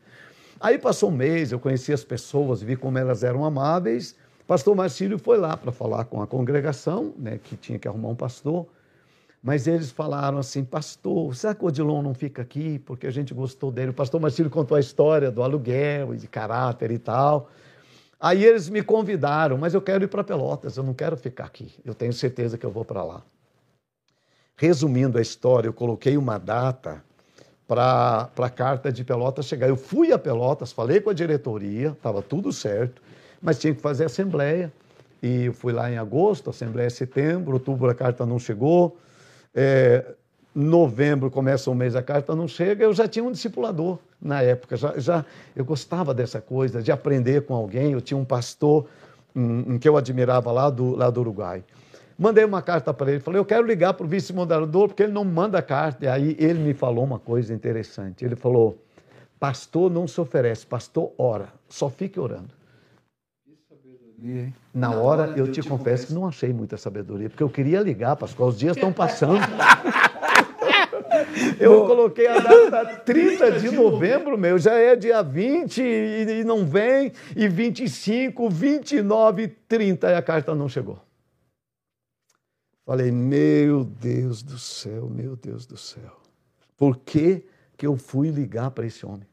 Aí 0.59 0.77
passou 0.77 1.09
um 1.09 1.15
mês, 1.15 1.51
eu 1.51 1.59
conheci 1.59 1.93
as 1.93 2.03
pessoas, 2.03 2.61
vi 2.61 2.75
como 2.75 2.97
elas 2.97 3.23
eram 3.23 3.45
amáveis. 3.45 4.15
Pastor 4.45 4.75
Marcílio 4.75 5.17
foi 5.17 5.37
lá 5.37 5.55
para 5.55 5.71
falar 5.71 6.03
com 6.05 6.21
a 6.21 6.27
congregação, 6.27 7.13
né, 7.17 7.39
que 7.41 7.55
tinha 7.55 7.79
que 7.79 7.87
arrumar 7.87 8.09
um 8.09 8.15
pastor. 8.15 8.67
Mas 9.41 9.67
eles 9.67 9.89
falaram 9.89 10.37
assim, 10.37 10.65
pastor, 10.65 11.33
será 11.33 11.55
que 11.55 11.63
o 11.63 11.67
Odilon 11.67 12.01
não 12.01 12.13
fica 12.13 12.41
aqui? 12.41 12.77
Porque 12.79 13.07
a 13.07 13.11
gente 13.11 13.33
gostou 13.33 13.71
dele. 13.71 13.91
O 13.91 13.93
pastor 13.93 14.19
Marcílio 14.19 14.51
contou 14.51 14.75
a 14.75 14.81
história 14.81 15.31
do 15.31 15.41
aluguel 15.41 16.13
e 16.13 16.17
de 16.17 16.27
caráter 16.27 16.91
e 16.91 16.99
tal. 16.99 17.49
Aí 18.19 18.43
eles 18.43 18.67
me 18.67 18.83
convidaram, 18.83 19.57
mas 19.57 19.73
eu 19.73 19.81
quero 19.81 20.03
ir 20.03 20.09
para 20.09 20.25
Pelotas, 20.25 20.75
eu 20.75 20.83
não 20.83 20.93
quero 20.93 21.15
ficar 21.15 21.45
aqui. 21.45 21.73
Eu 21.85 21.93
tenho 21.93 22.11
certeza 22.11 22.57
que 22.57 22.65
eu 22.65 22.71
vou 22.71 22.83
para 22.83 23.01
lá. 23.01 23.21
Resumindo 24.57 25.17
a 25.17 25.21
história, 25.21 25.69
eu 25.69 25.73
coloquei 25.73 26.17
uma 26.17 26.37
data 26.37 27.01
para 27.69 28.31
a 28.35 28.49
carta 28.49 28.91
de 28.91 29.03
Pelotas 29.03 29.45
chegar. 29.45 29.69
Eu 29.69 29.77
fui 29.77 30.11
a 30.11 30.17
Pelotas, 30.17 30.71
falei 30.71 30.99
com 30.99 31.11
a 31.11 31.13
diretoria, 31.13 31.89
estava 31.89 32.19
tudo 32.19 32.51
certo, 32.51 32.99
mas 33.39 33.59
tinha 33.59 33.75
que 33.75 33.79
fazer 33.79 34.05
assembleia. 34.05 34.73
E 35.21 35.45
eu 35.45 35.53
fui 35.53 35.71
lá 35.71 35.91
em 35.91 35.97
agosto, 35.97 36.49
assembleia 36.49 36.87
é 36.87 36.89
setembro, 36.89 37.53
outubro 37.53 37.87
a 37.87 37.93
carta 37.93 38.25
não 38.25 38.39
chegou, 38.39 38.97
é, 39.53 40.03
novembro 40.55 41.29
começa 41.29 41.69
o 41.69 41.75
mês, 41.75 41.95
a 41.95 42.01
carta 42.01 42.35
não 42.35 42.47
chega, 42.47 42.85
eu 42.85 42.93
já 42.93 43.07
tinha 43.07 43.23
um 43.23 43.31
discipulador 43.31 43.99
na 44.19 44.41
época, 44.41 44.75
já, 44.75 44.97
já 44.97 45.25
eu 45.55 45.63
gostava 45.63 46.11
dessa 46.11 46.41
coisa, 46.41 46.81
de 46.81 46.91
aprender 46.91 47.43
com 47.43 47.53
alguém, 47.53 47.91
eu 47.91 48.01
tinha 48.01 48.17
um 48.17 48.25
pastor 48.25 48.87
um, 49.35 49.73
um 49.73 49.77
que 49.77 49.87
eu 49.87 49.95
admirava 49.95 50.51
lá 50.51 50.69
do, 50.69 50.95
lá 50.95 51.09
do 51.09 51.19
Uruguai. 51.19 51.63
Mandei 52.19 52.43
uma 52.43 52.61
carta 52.61 52.93
para 52.93 53.11
ele, 53.11 53.21
falei, 53.21 53.39
eu 53.39 53.45
quero 53.45 53.65
ligar 53.65 53.93
para 53.93 54.05
o 54.05 54.09
vice-moderador, 54.09 54.89
porque 54.89 55.03
ele 55.03 55.13
não 55.13 55.23
manda 55.23 55.61
carta. 55.61 56.03
E 56.03 56.07
aí 56.09 56.35
ele 56.37 56.59
me 56.59 56.73
falou 56.73 57.05
uma 57.05 57.17
coisa 57.17 57.53
interessante. 57.53 58.25
Ele 58.25 58.35
falou, 58.35 58.77
pastor 59.39 59.89
não 59.89 60.05
se 60.05 60.19
oferece, 60.19 60.65
pastor 60.65 61.13
ora, 61.17 61.47
só 61.69 61.89
fique 61.89 62.19
orando. 62.19 62.49
Na 64.73 64.91
hora, 64.91 65.33
eu 65.37 65.49
te 65.49 65.63
confesso 65.63 66.07
que 66.07 66.13
não 66.13 66.27
achei 66.27 66.51
muita 66.51 66.75
sabedoria, 66.75 67.29
porque 67.29 67.41
eu 67.41 67.49
queria 67.49 67.79
ligar, 67.79 68.17
Pascoal, 68.17 68.49
os 68.49 68.59
dias 68.59 68.75
estão 68.75 68.91
passando. 68.91 69.39
Eu 71.59 71.85
coloquei 71.85 72.27
a 72.27 72.39
data 72.39 72.85
30 73.03 73.59
de 73.59 73.71
novembro, 73.71 74.37
meu, 74.37 74.57
já 74.57 74.73
é 74.73 74.95
dia 74.95 75.21
20 75.21 75.81
e 75.81 76.43
não 76.45 76.65
vem, 76.65 77.11
e 77.35 77.47
25, 77.47 78.49
29, 78.49 79.47
30 79.67 80.11
e 80.11 80.15
a 80.15 80.21
carta 80.21 80.55
não 80.55 80.69
chegou. 80.69 80.97
Falei, 82.89 83.11
meu 83.11 83.83
Deus 83.83 84.41
do 84.41 84.57
céu, 84.57 85.07
meu 85.07 85.35
Deus 85.35 85.67
do 85.67 85.77
céu. 85.77 86.19
Por 86.75 86.97
que, 86.97 87.45
que 87.77 87.85
eu 87.85 87.95
fui 87.95 88.31
ligar 88.31 88.71
para 88.71 88.83
esse 88.83 89.05
homem? 89.05 89.27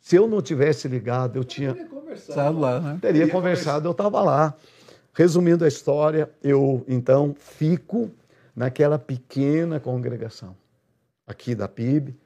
Se 0.00 0.14
eu 0.14 0.28
não 0.28 0.40
tivesse 0.40 0.86
ligado, 0.86 1.36
eu 1.36 1.42
tinha. 1.42 1.74
Teria 1.74 1.88
conversado 1.88 2.60
lá, 2.60 2.78
né? 2.78 2.98
Teria 3.02 3.28
conversado, 3.28 3.88
eu 3.88 3.90
estava 3.90 4.22
lá. 4.22 4.54
Resumindo 5.12 5.64
a 5.64 5.66
história, 5.66 6.30
eu 6.40 6.84
então 6.86 7.34
fico 7.36 8.12
naquela 8.54 8.96
pequena 8.96 9.80
congregação 9.80 10.56
aqui 11.26 11.56
da 11.56 11.66
PIB. 11.66 12.16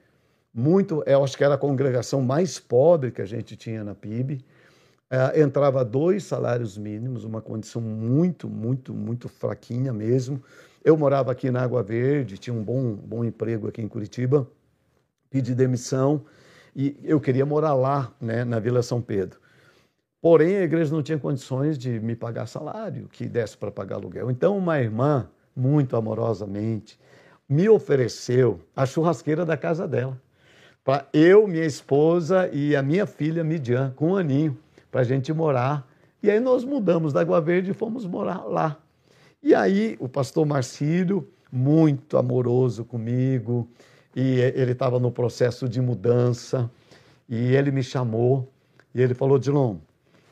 Muito, 0.53 1.01
eu 1.07 1.23
acho 1.23 1.35
que 1.35 1.43
era 1.43 1.55
a 1.55 1.57
congregação 1.57 2.21
mais 2.21 2.59
pobre 2.59 3.09
que 3.09 3.23
a 3.23 3.25
gente 3.25 3.55
tinha 3.55 3.83
na 3.83 3.95
PIB. 3.95 4.45
É, 5.09 5.41
entrava 5.41 5.85
dois 5.85 6.25
salários 6.25 6.77
mínimos, 6.77 7.23
uma 7.23 7.41
condição 7.41 7.81
muito, 7.81 8.49
muito, 8.49 8.93
muito 8.93 9.29
fraquinha 9.29 9.93
mesmo. 9.93 10.43
Eu 10.83 10.97
morava 10.97 11.31
aqui 11.31 11.49
na 11.49 11.61
Água 11.61 11.81
Verde, 11.81 12.37
tinha 12.37 12.53
um 12.53 12.61
bom, 12.61 12.93
bom 12.93 13.23
emprego 13.23 13.67
aqui 13.67 13.81
em 13.81 13.87
Curitiba, 13.87 14.45
pedi 15.29 15.55
demissão 15.55 16.25
e 16.75 16.97
eu 17.03 17.21
queria 17.21 17.45
morar 17.45 17.73
lá, 17.73 18.13
né, 18.19 18.43
na 18.43 18.59
Vila 18.59 18.83
São 18.83 19.01
Pedro. 19.01 19.39
Porém, 20.21 20.57
a 20.57 20.63
igreja 20.63 20.93
não 20.93 21.01
tinha 21.01 21.17
condições 21.17 21.77
de 21.77 21.99
me 22.01 22.15
pagar 22.15 22.47
salário 22.47 23.07
que 23.07 23.27
desse 23.27 23.57
para 23.57 23.71
pagar 23.71 23.95
aluguel. 23.95 24.29
Então, 24.29 24.57
uma 24.57 24.79
irmã, 24.79 25.29
muito 25.55 25.95
amorosamente, 25.95 26.99
me 27.47 27.69
ofereceu 27.69 28.59
a 28.75 28.85
churrasqueira 28.85 29.45
da 29.45 29.55
casa 29.55 29.87
dela. 29.87 30.19
Para 30.83 31.07
eu, 31.13 31.47
minha 31.47 31.65
esposa 31.65 32.49
e 32.51 32.75
a 32.75 32.81
minha 32.81 33.05
filha 33.05 33.43
Midian, 33.43 33.93
com 33.95 34.11
um 34.11 34.15
aninho 34.15 34.57
para 34.97 35.03
a 35.03 35.05
gente 35.05 35.31
morar. 35.31 35.87
E 36.23 36.31
aí 36.31 36.39
nós 36.39 36.63
mudamos 36.63 37.13
da 37.13 37.21
Água 37.21 37.39
Verde 37.39 37.69
e 37.69 37.73
fomos 37.75 38.03
morar 38.03 38.43
lá. 38.45 38.79
E 39.43 39.53
aí 39.53 39.95
o 39.99 40.09
pastor 40.09 40.43
Marcílio, 40.43 41.29
muito 41.51 42.17
amoroso 42.17 42.83
comigo, 42.83 43.69
e 44.15 44.39
ele 44.55 44.71
estava 44.71 44.99
no 44.99 45.11
processo 45.11 45.69
de 45.69 45.79
mudança, 45.79 46.67
e 47.29 47.53
ele 47.55 47.69
me 47.69 47.83
chamou 47.83 48.51
e 48.95 48.99
ele 48.99 49.13
falou: 49.13 49.37
Dilon, 49.37 49.75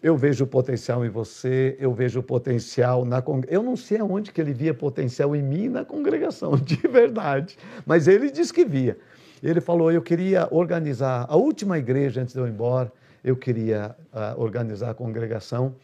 eu 0.01 0.17
vejo 0.17 0.47
potencial 0.47 1.05
em 1.05 1.09
você, 1.09 1.77
eu 1.79 1.93
vejo 1.93 2.23
potencial 2.23 3.05
na 3.05 3.21
congregação. 3.21 3.59
Eu 3.59 3.63
não 3.63 3.75
sei 3.75 3.99
aonde 3.99 4.31
que 4.31 4.41
ele 4.41 4.51
via 4.51 4.73
potencial 4.73 5.35
em 5.35 5.43
mim 5.43 5.69
na 5.69 5.85
congregação, 5.85 6.57
de 6.57 6.77
verdade, 6.87 7.55
mas 7.85 8.07
ele 8.07 8.31
disse 8.31 8.51
que 8.51 8.65
via. 8.65 8.97
Ele 9.43 9.61
falou: 9.61 9.91
eu 9.91 10.01
queria 10.01 10.47
organizar 10.49 11.27
a 11.29 11.35
última 11.35 11.77
igreja 11.77 12.19
antes 12.19 12.33
de 12.33 12.39
eu 12.39 12.47
ir 12.47 12.49
embora 12.49 12.91
eu 13.25 13.35
queria 13.35 13.93
uh, 14.13 14.39
organizar 14.39 14.91
a 14.91 14.93
congregação. 14.93 15.75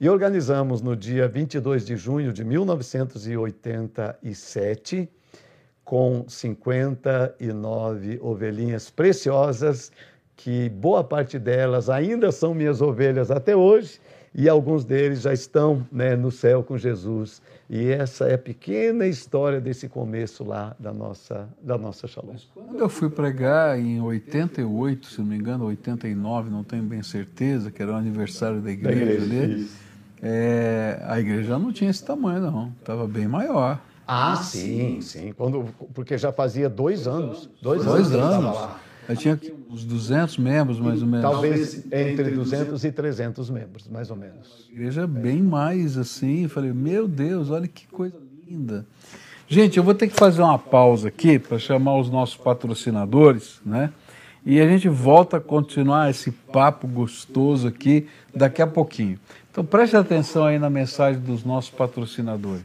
E 0.00 0.08
organizamos 0.08 0.80
no 0.80 0.96
dia 0.96 1.28
22 1.28 1.84
de 1.84 1.94
junho 1.94 2.32
de 2.32 2.42
1987, 2.42 5.06
com 5.84 6.24
59 6.26 8.18
ovelhinhas 8.22 8.88
preciosas, 8.90 9.92
que 10.34 10.70
boa 10.70 11.04
parte 11.04 11.38
delas 11.38 11.90
ainda 11.90 12.32
são 12.32 12.54
minhas 12.54 12.80
ovelhas 12.80 13.30
até 13.30 13.54
hoje, 13.54 14.00
e 14.34 14.48
alguns 14.48 14.82
deles 14.84 15.20
já 15.20 15.34
estão 15.34 15.86
né, 15.92 16.16
no 16.16 16.30
céu 16.30 16.62
com 16.62 16.78
Jesus. 16.78 17.42
E 17.68 17.90
essa 17.90 18.26
é 18.26 18.34
a 18.34 18.38
pequena 18.38 19.06
história 19.06 19.60
desse 19.60 19.88
começo 19.88 20.44
lá 20.44 20.76
da 20.78 20.92
nossa, 20.92 21.48
da 21.60 21.76
nossa 21.76 22.06
Shalom. 22.06 22.36
Quando 22.54 22.78
eu 22.78 22.88
fui 22.88 23.10
pregar 23.10 23.78
em 23.78 24.00
88, 24.00 25.06
se 25.06 25.18
não 25.18 25.26
me 25.26 25.36
engano, 25.36 25.64
89, 25.66 26.48
não 26.48 26.62
tenho 26.62 26.84
bem 26.84 27.02
certeza, 27.02 27.70
que 27.70 27.82
era 27.82 27.92
o 27.92 27.96
aniversário 27.96 28.60
da 28.60 28.70
igreja, 28.70 29.04
da 29.04 29.12
igreja 29.12 29.44
ali, 29.44 29.70
é, 30.22 31.02
a 31.04 31.18
igreja 31.18 31.58
não 31.58 31.72
tinha 31.72 31.90
esse 31.90 32.04
tamanho, 32.04 32.40
não. 32.40 32.72
Estava 32.80 33.06
bem 33.06 33.26
maior. 33.26 33.80
Ah, 34.06 34.36
sim, 34.36 35.00
sim. 35.00 35.32
Quando, 35.36 35.64
porque 35.92 36.16
já 36.16 36.30
fazia 36.30 36.68
dois 36.68 37.08
anos. 37.08 37.50
Dois, 37.60 37.84
dois 37.84 38.12
anos. 38.12 38.56
anos. 38.56 38.85
Eu 39.08 39.16
tinha 39.16 39.40
uns 39.70 39.84
200 39.84 40.38
membros, 40.38 40.80
mais 40.80 41.00
ou 41.00 41.08
menos. 41.08 41.22
Talvez 41.22 41.84
entre 41.92 42.30
200 42.30 42.84
e 42.84 42.92
300 42.92 43.50
membros, 43.50 43.88
mais 43.88 44.10
ou 44.10 44.16
menos. 44.16 44.68
A 44.68 44.72
igreja 44.72 45.06
bem 45.06 45.42
mais 45.42 45.96
assim. 45.96 46.44
Eu 46.44 46.48
falei, 46.48 46.72
meu 46.72 47.06
Deus, 47.06 47.50
olha 47.50 47.68
que 47.68 47.86
coisa 47.86 48.16
linda. 48.48 48.86
Gente, 49.48 49.76
eu 49.76 49.84
vou 49.84 49.94
ter 49.94 50.08
que 50.08 50.14
fazer 50.14 50.42
uma 50.42 50.58
pausa 50.58 51.08
aqui 51.08 51.38
para 51.38 51.58
chamar 51.58 51.98
os 51.98 52.10
nossos 52.10 52.36
patrocinadores, 52.36 53.60
né? 53.64 53.92
E 54.44 54.60
a 54.60 54.66
gente 54.66 54.88
volta 54.88 55.38
a 55.38 55.40
continuar 55.40 56.10
esse 56.10 56.30
papo 56.30 56.86
gostoso 56.86 57.66
aqui 57.66 58.08
daqui 58.34 58.62
a 58.62 58.66
pouquinho. 58.66 59.18
Então 59.50 59.64
preste 59.64 59.96
atenção 59.96 60.44
aí 60.44 60.58
na 60.58 60.70
mensagem 60.70 61.20
dos 61.20 61.44
nossos 61.44 61.70
patrocinadores. 61.70 62.64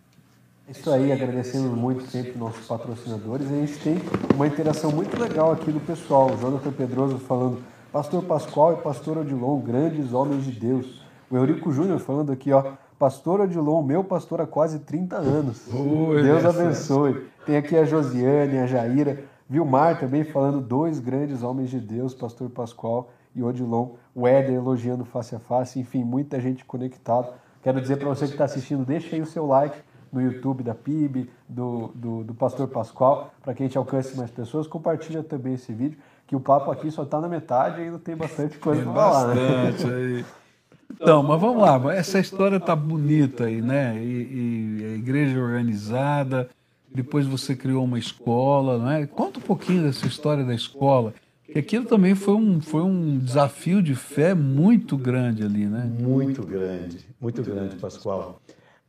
isso 0.71 0.89
aí, 0.89 1.11
agradecemos 1.11 1.77
muito 1.77 2.03
sempre 2.07 2.37
nossos 2.37 2.65
patrocinadores. 2.65 3.45
A 3.51 3.55
gente 3.55 3.77
tem 3.79 3.97
uma 4.33 4.47
interação 4.47 4.89
muito 4.89 5.19
legal 5.19 5.51
aqui 5.51 5.69
do 5.69 5.81
pessoal. 5.81 6.31
O 6.31 6.37
Jonathan 6.37 6.71
Pedroso 6.71 7.17
falando, 7.19 7.61
Pastor 7.91 8.23
Pascoal 8.23 8.73
e 8.73 8.77
Pastor 8.77 9.17
Odilon, 9.17 9.59
grandes 9.59 10.13
homens 10.13 10.45
de 10.45 10.51
Deus. 10.51 11.03
O 11.29 11.35
Eurico 11.35 11.73
Júnior 11.73 11.99
falando 11.99 12.31
aqui, 12.31 12.53
ó, 12.53 12.71
Pastor 12.97 13.41
Odilon, 13.41 13.83
meu 13.83 14.01
pastor 14.01 14.39
há 14.39 14.47
quase 14.47 14.79
30 14.79 15.17
anos. 15.17 15.67
Deus 16.23 16.45
abençoe. 16.45 17.27
Tem 17.45 17.57
aqui 17.57 17.75
a 17.75 17.83
Josiane, 17.83 18.57
a 18.57 18.65
Jaira, 18.65 19.25
Vilmar 19.49 19.99
também 19.99 20.23
falando, 20.23 20.61
dois 20.61 20.99
grandes 20.99 21.43
homens 21.43 21.69
de 21.69 21.81
Deus, 21.81 22.13
Pastor 22.13 22.49
Pascoal 22.49 23.11
e 23.35 23.43
Odilon. 23.43 23.89
O 24.15 24.25
Éder 24.25 24.55
elogiando 24.55 25.03
face 25.03 25.35
a 25.35 25.39
face, 25.39 25.79
enfim, 25.79 26.03
muita 26.03 26.39
gente 26.39 26.63
conectada. 26.63 27.33
Quero 27.61 27.81
dizer 27.81 27.97
para 27.97 28.07
você 28.07 28.25
que 28.25 28.31
está 28.31 28.45
assistindo, 28.45 28.85
deixa 28.85 29.15
aí 29.15 29.21
o 29.21 29.25
seu 29.25 29.45
like 29.45 29.77
no 30.11 30.21
YouTube 30.21 30.63
da 30.63 30.75
PIB, 30.75 31.29
do, 31.47 31.91
do, 31.95 32.23
do 32.23 32.33
Pastor 32.33 32.67
Pascoal, 32.67 33.33
para 33.41 33.53
que 33.53 33.63
a 33.63 33.65
gente 33.65 33.77
alcance 33.77 34.17
mais 34.17 34.29
pessoas. 34.29 34.67
Compartilha 34.67 35.23
também 35.23 35.53
esse 35.53 35.71
vídeo, 35.73 35.97
que 36.27 36.35
o 36.35 36.39
papo 36.39 36.71
aqui 36.71 36.91
só 36.91 37.03
está 37.03 37.19
na 37.19 37.27
metade 37.27 37.81
e 37.81 37.85
ainda 37.85 37.99
tem 37.99 38.15
bastante 38.15 38.57
coisa 38.59 38.83
para 38.83 38.93
falar. 38.93 39.35
Né? 39.35 39.73
Aí. 39.95 40.25
Então, 40.91 41.23
mas 41.23 41.39
vamos 41.39 41.61
lá, 41.61 41.95
essa 41.95 42.19
história 42.19 42.59
tá 42.59 42.75
bonita 42.75 43.45
aí, 43.45 43.61
né? 43.61 43.97
E, 43.97 44.79
e 44.81 44.85
a 44.85 44.95
igreja 44.95 45.39
organizada, 45.39 46.49
depois 46.93 47.25
você 47.25 47.55
criou 47.55 47.83
uma 47.83 47.97
escola, 47.97 48.77
não 48.77 48.91
é? 48.91 49.07
Conta 49.07 49.39
um 49.39 49.41
pouquinho 49.41 49.83
dessa 49.83 50.05
história 50.05 50.43
da 50.43 50.53
escola. 50.53 51.13
Que 51.51 51.59
aquilo 51.59 51.85
também 51.85 52.15
foi 52.15 52.33
um, 52.33 52.61
foi 52.61 52.81
um 52.81 53.17
desafio 53.17 53.81
de 53.81 53.93
fé 53.93 54.33
muito 54.33 54.97
grande 54.97 55.43
ali, 55.43 55.65
né? 55.65 55.89
Muito 55.99 56.45
grande, 56.45 57.05
muito 57.19 57.43
grande, 57.43 57.75
Pascoal. 57.75 58.41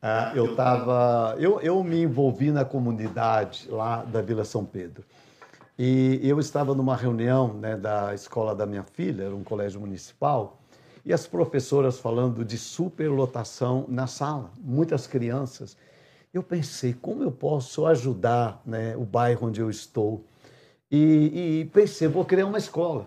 Ah, 0.05 0.33
eu 0.35 0.47
estava, 0.47 1.37
eu, 1.39 1.61
eu 1.61 1.85
me 1.85 2.03
envolvi 2.03 2.51
na 2.51 2.65
comunidade 2.65 3.69
lá 3.71 4.03
da 4.03 4.21
Vila 4.21 4.45
São 4.45 4.65
Pedro. 4.65 5.05
E 5.79 6.19
eu 6.25 6.41
estava 6.41 6.75
numa 6.75 6.97
reunião 6.97 7.55
né, 7.55 7.77
da 7.77 8.13
escola 8.13 8.53
da 8.53 8.67
minha 8.67 8.83
filha, 8.83 9.23
era 9.23 9.35
um 9.35 9.45
colégio 9.45 9.81
municipal, 9.81 10.61
e 11.05 11.13
as 11.13 11.29
professoras 11.29 12.01
falando 12.01 12.45
de 12.45 12.59
superlotação 12.59 13.85
na 13.89 14.09
sala, 14.09 14.51
muitas 14.59 15.07
crianças. 15.07 15.77
Eu 16.35 16.43
pensei, 16.43 16.93
como 16.93 17.23
eu 17.23 17.31
posso 17.31 17.87
ajudar 17.87 18.61
né, 18.67 18.97
o 18.97 19.05
bairro 19.05 19.47
onde 19.47 19.61
eu 19.61 19.71
estou? 19.71 20.25
E, 20.91 21.61
e 21.61 21.71
pensei, 21.73 22.09
vou 22.09 22.25
criar 22.25 22.47
uma 22.47 22.59
escola. 22.59 23.07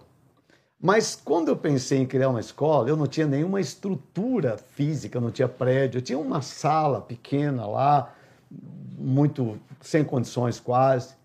Mas 0.86 1.16
quando 1.16 1.48
eu 1.48 1.58
pensei 1.58 1.98
em 1.98 2.06
criar 2.06 2.30
uma 2.30 2.40
escola, 2.40 2.88
eu 2.88 2.96
não 2.96 3.08
tinha 3.08 3.26
nenhuma 3.26 3.60
estrutura 3.60 4.56
física, 4.56 5.20
não 5.20 5.32
tinha 5.32 5.48
prédio, 5.48 5.98
eu 5.98 6.02
tinha 6.04 6.20
uma 6.20 6.44
sala 6.44 7.02
pequena 7.02 7.66
lá, 7.66 8.14
muito 8.96 9.58
sem 9.82 10.04
condições 10.04 10.60
quase. 10.60 11.16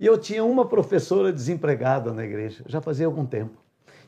E 0.00 0.06
eu 0.06 0.16
tinha 0.16 0.42
uma 0.42 0.64
professora 0.64 1.30
desempregada 1.30 2.14
na 2.14 2.24
igreja, 2.24 2.64
já 2.66 2.80
fazia 2.80 3.04
algum 3.04 3.26
tempo. 3.26 3.52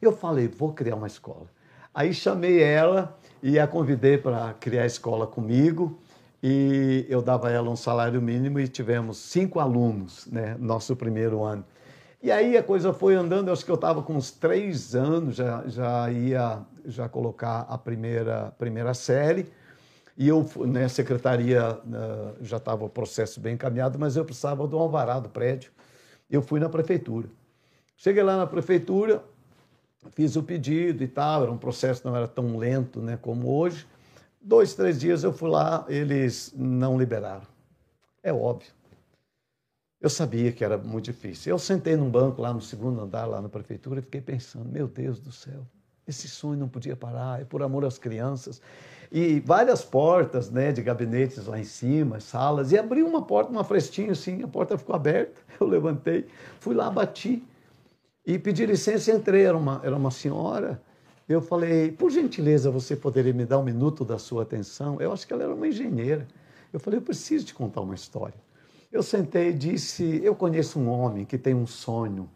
Eu 0.00 0.16
falei, 0.16 0.48
vou 0.48 0.72
criar 0.72 0.96
uma 0.96 1.08
escola. 1.08 1.44
Aí 1.92 2.14
chamei 2.14 2.62
ela 2.62 3.14
e 3.42 3.58
a 3.58 3.66
convidei 3.66 4.16
para 4.16 4.54
criar 4.54 4.84
a 4.84 4.86
escola 4.86 5.26
comigo. 5.26 5.98
E 6.42 7.04
eu 7.10 7.20
dava 7.20 7.48
a 7.48 7.50
ela 7.50 7.68
um 7.68 7.76
salário 7.76 8.22
mínimo 8.22 8.58
e 8.58 8.66
tivemos 8.66 9.18
cinco 9.18 9.60
alunos, 9.60 10.26
né, 10.32 10.56
nosso 10.58 10.96
primeiro 10.96 11.44
ano. 11.44 11.62
E 12.22 12.30
aí 12.30 12.56
a 12.56 12.62
coisa 12.62 12.92
foi 12.92 13.16
andando, 13.16 13.50
acho 13.50 13.64
que 13.64 13.70
eu 13.70 13.74
estava 13.74 14.00
com 14.00 14.14
uns 14.14 14.30
três 14.30 14.94
anos, 14.94 15.34
já, 15.34 15.64
já 15.66 16.08
ia 16.08 16.64
já 16.84 17.08
colocar 17.08 17.66
a 17.68 17.76
primeira, 17.76 18.52
primeira 18.56 18.94
série. 18.94 19.50
E 20.16 20.28
eu, 20.28 20.48
né, 20.66 20.86
secretaria, 20.86 21.74
uh, 21.74 22.36
já 22.40 22.58
estava 22.58 22.84
o 22.84 22.88
processo 22.88 23.40
bem 23.40 23.54
encaminhado, 23.54 23.98
mas 23.98 24.16
eu 24.16 24.24
precisava 24.24 24.68
do 24.68 24.78
alvará 24.78 25.18
do 25.18 25.28
prédio. 25.28 25.72
Eu 26.30 26.42
fui 26.42 26.60
na 26.60 26.68
prefeitura. 26.68 27.28
Cheguei 27.96 28.22
lá 28.22 28.36
na 28.36 28.46
prefeitura, 28.46 29.24
fiz 30.12 30.36
o 30.36 30.44
pedido 30.44 31.02
e 31.02 31.08
tal, 31.08 31.42
era 31.42 31.50
um 31.50 31.58
processo 31.58 32.06
não 32.06 32.14
era 32.14 32.28
tão 32.28 32.56
lento 32.56 33.00
né, 33.00 33.18
como 33.20 33.52
hoje. 33.52 33.84
Dois, 34.40 34.74
três 34.74 35.00
dias 35.00 35.24
eu 35.24 35.32
fui 35.32 35.50
lá, 35.50 35.84
eles 35.88 36.52
não 36.56 36.96
liberaram. 36.96 37.46
É 38.22 38.32
óbvio. 38.32 38.70
Eu 40.03 40.11
sabia 40.11 40.50
que 40.50 40.64
era 40.64 40.76
muito 40.76 41.05
difícil. 41.05 41.53
Eu 41.53 41.59
sentei 41.61 41.94
num 41.94 42.11
banco 42.11 42.42
lá 42.42 42.53
no 42.53 42.61
segundo 42.61 43.00
andar, 43.00 43.24
lá 43.24 43.40
na 43.40 43.48
prefeitura, 43.48 44.00
e 44.00 44.03
fiquei 44.03 44.20
pensando: 44.20 44.68
meu 44.68 44.88
Deus 44.88 45.20
do 45.20 45.30
céu, 45.30 45.64
esse 46.09 46.26
sonho 46.26 46.59
não 46.59 46.68
podia 46.68 46.96
parar, 46.96 47.40
é 47.40 47.44
por 47.44 47.62
amor 47.62 47.84
às 47.84 47.98
crianças. 47.98 48.61
E 49.12 49.38
várias 49.38 49.84
portas 49.84 50.50
né, 50.50 50.72
de 50.72 50.82
gabinetes 50.82 51.46
lá 51.46 51.57
em 51.57 51.64
cima, 51.64 52.18
salas, 52.18 52.72
e 52.72 52.78
abri 52.78 53.05
uma 53.05 53.22
porta, 53.22 53.53
uma 53.53 53.62
frestinha 53.62 54.11
assim, 54.11 54.42
a 54.42 54.48
porta 54.48 54.76
ficou 54.76 54.96
aberta. 54.96 55.40
Eu 55.61 55.68
levantei, 55.68 56.26
fui 56.59 56.74
lá, 56.74 56.90
bati 56.90 57.40
e 58.26 58.40
pedi 58.40 58.66
licença 58.66 59.12
e 59.12 59.14
entrei. 59.14 59.44
Era 59.44 59.57
uma, 59.57 59.80
era 59.84 59.94
uma 59.94 60.11
senhora. 60.11 60.82
Eu 61.28 61.40
falei: 61.40 61.92
por 61.92 62.11
gentileza, 62.11 62.72
você 62.72 62.96
poderia 62.96 63.32
me 63.32 63.46
dar 63.46 63.61
um 63.61 63.64
minuto 63.64 64.05
da 64.05 64.18
sua 64.18 64.42
atenção? 64.42 65.00
Eu 65.00 65.12
acho 65.12 65.24
que 65.28 65.32
ela 65.32 65.44
era 65.44 65.55
uma 65.55 65.68
engenheira. 65.68 66.26
Eu 66.72 66.80
falei: 66.80 66.98
eu 66.98 67.03
preciso 67.03 67.46
te 67.46 67.55
contar 67.55 67.82
uma 67.82 67.94
história. 67.94 68.34
Eu 68.93 69.03
sentei 69.03 69.49
e 69.49 69.53
disse: 69.55 70.20
Eu 70.22 70.34
conheço 70.34 70.78
um 70.78 70.88
homem 70.88 71.24
que 71.24 71.38
tem 71.38 71.55
um 71.55 71.66
sonho. 71.66 72.28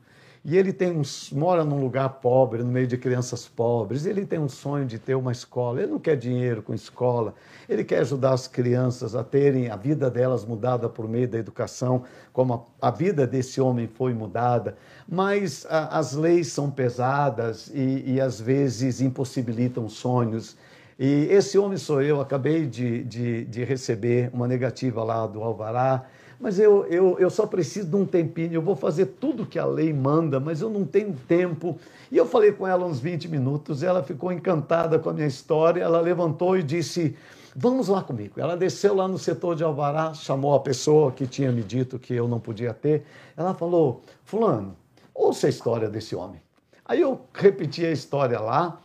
E 0.43 0.57
ele 0.57 0.73
tem 0.73 0.93
um, 0.93 1.03
mora 1.33 1.65
num 1.65 1.81
lugar 1.81 2.09
pobre, 2.09 2.63
no 2.63 2.71
meio 2.71 2.87
de 2.87 2.97
crianças 2.97 3.49
pobres. 3.49 4.07
Ele 4.07 4.25
tem 4.25 4.39
um 4.39 4.49
sonho 4.49 4.87
de 4.87 4.97
ter 4.97 5.17
uma 5.17 5.33
escola. 5.33 5.83
Ele 5.83 5.91
não 5.91 5.99
quer 5.99 6.17
dinheiro 6.17 6.63
com 6.63 6.73
escola. 6.73 7.35
Ele 7.69 7.83
quer 7.83 7.99
ajudar 7.99 8.33
as 8.33 8.47
crianças 8.47 9.17
a 9.17 9.25
terem 9.25 9.69
a 9.69 9.77
vida 9.77 10.09
delas 10.09 10.45
mudada 10.45 10.89
por 10.89 11.09
meio 11.09 11.27
da 11.29 11.37
educação, 11.37 12.05
como 12.33 12.55
a, 12.81 12.89
a 12.89 12.91
vida 12.93 13.27
desse 13.27 13.61
homem 13.61 13.89
foi 13.89 14.15
mudada. 14.15 14.77
Mas 15.07 15.67
a, 15.69 15.99
as 15.99 16.13
leis 16.13 16.47
são 16.53 16.71
pesadas 16.71 17.69
e, 17.75 18.15
e 18.15 18.21
às 18.21 18.41
vezes 18.41 19.01
impossibilitam 19.01 19.89
sonhos. 19.89 20.57
E 20.97 21.27
esse 21.29 21.59
homem 21.59 21.77
sou 21.77 22.01
eu. 22.01 22.21
Acabei 22.21 22.67
de, 22.67 23.03
de, 23.03 23.45
de 23.47 23.65
receber 23.65 24.31
uma 24.33 24.47
negativa 24.47 25.03
lá 25.03 25.27
do 25.27 25.43
Alvará 25.43 26.07
mas 26.39 26.59
eu, 26.59 26.85
eu, 26.87 27.19
eu 27.19 27.31
só 27.31 27.47
preciso 27.47 27.89
de 27.89 27.97
um 27.97 28.05
tempinho, 28.05 28.53
eu 28.53 28.63
vou 28.63 28.77
fazer 28.77 29.07
tudo 29.07 29.47
que 29.47 29.59
a 29.59 29.65
lei 29.65 29.93
manda, 29.93 30.39
mas 30.39 30.61
eu 30.61 30.69
não 30.69 30.85
tenho 30.85 31.15
tempo. 31.27 31.79
E 32.13 32.17
eu 32.17 32.27
falei 32.27 32.53
com 32.53 32.67
ela 32.67 32.87
uns 32.87 33.01
20 33.01 33.29
minutos, 33.29 33.83
ela 33.83 34.03
ficou 34.03 34.31
encantada 34.31 34.99
com 34.99 35.09
a 35.09 35.13
minha 35.13 35.27
história, 35.27 35.83
ela 35.83 36.01
levantou 36.01 36.57
e 36.59 36.63
disse: 36.63 37.17
Vamos 37.55 37.89
lá 37.89 38.03
comigo. 38.03 38.39
Ela 38.39 38.55
desceu 38.55 38.95
lá 38.95 39.09
no 39.09 39.19
setor 39.19 39.57
de 39.57 39.65
Alvará, 39.65 40.13
chamou 40.13 40.55
a 40.55 40.61
pessoa 40.61 41.11
que 41.11 41.27
tinha 41.27 41.51
me 41.51 41.63
dito 41.63 41.99
que 41.99 42.13
eu 42.13 42.29
não 42.29 42.39
podia 42.39 42.75
ter. 42.75 43.05
Ela 43.35 43.55
falou: 43.55 44.03
Fulano, 44.25 44.77
ouça 45.15 45.47
a 45.47 45.51
história 45.51 45.89
desse 45.89 46.15
homem. 46.15 46.41
Aí 46.85 47.01
eu 47.01 47.23
repeti 47.33 47.85
a 47.85 47.91
história 47.91 48.39
lá, 48.39 48.79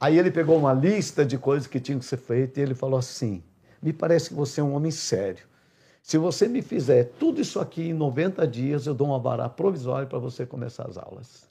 aí 0.00 0.16
ele 0.16 0.30
pegou 0.30 0.56
uma 0.56 0.72
lista 0.72 1.24
de 1.24 1.36
coisas 1.36 1.66
que 1.66 1.80
tinham 1.80 1.98
que 1.98 2.04
ser 2.04 2.16
feitas 2.16 2.58
e 2.58 2.60
ele 2.60 2.74
falou 2.74 2.98
assim: 2.98 3.42
Me 3.82 3.92
parece 3.92 4.28
que 4.28 4.34
você 4.34 4.60
é 4.60 4.64
um 4.64 4.76
homem 4.76 4.92
sério. 4.92 5.51
Se 6.02 6.18
você 6.18 6.48
me 6.48 6.60
fizer 6.60 7.12
tudo 7.18 7.40
isso 7.40 7.60
aqui 7.60 7.90
em 7.90 7.94
90 7.94 8.46
dias, 8.46 8.86
eu 8.86 8.94
dou 8.94 9.06
uma 9.06 9.20
vara 9.20 9.48
provisória 9.48 10.06
para 10.06 10.18
você 10.18 10.44
começar 10.44 10.86
as 10.88 10.98
aulas. 10.98 11.48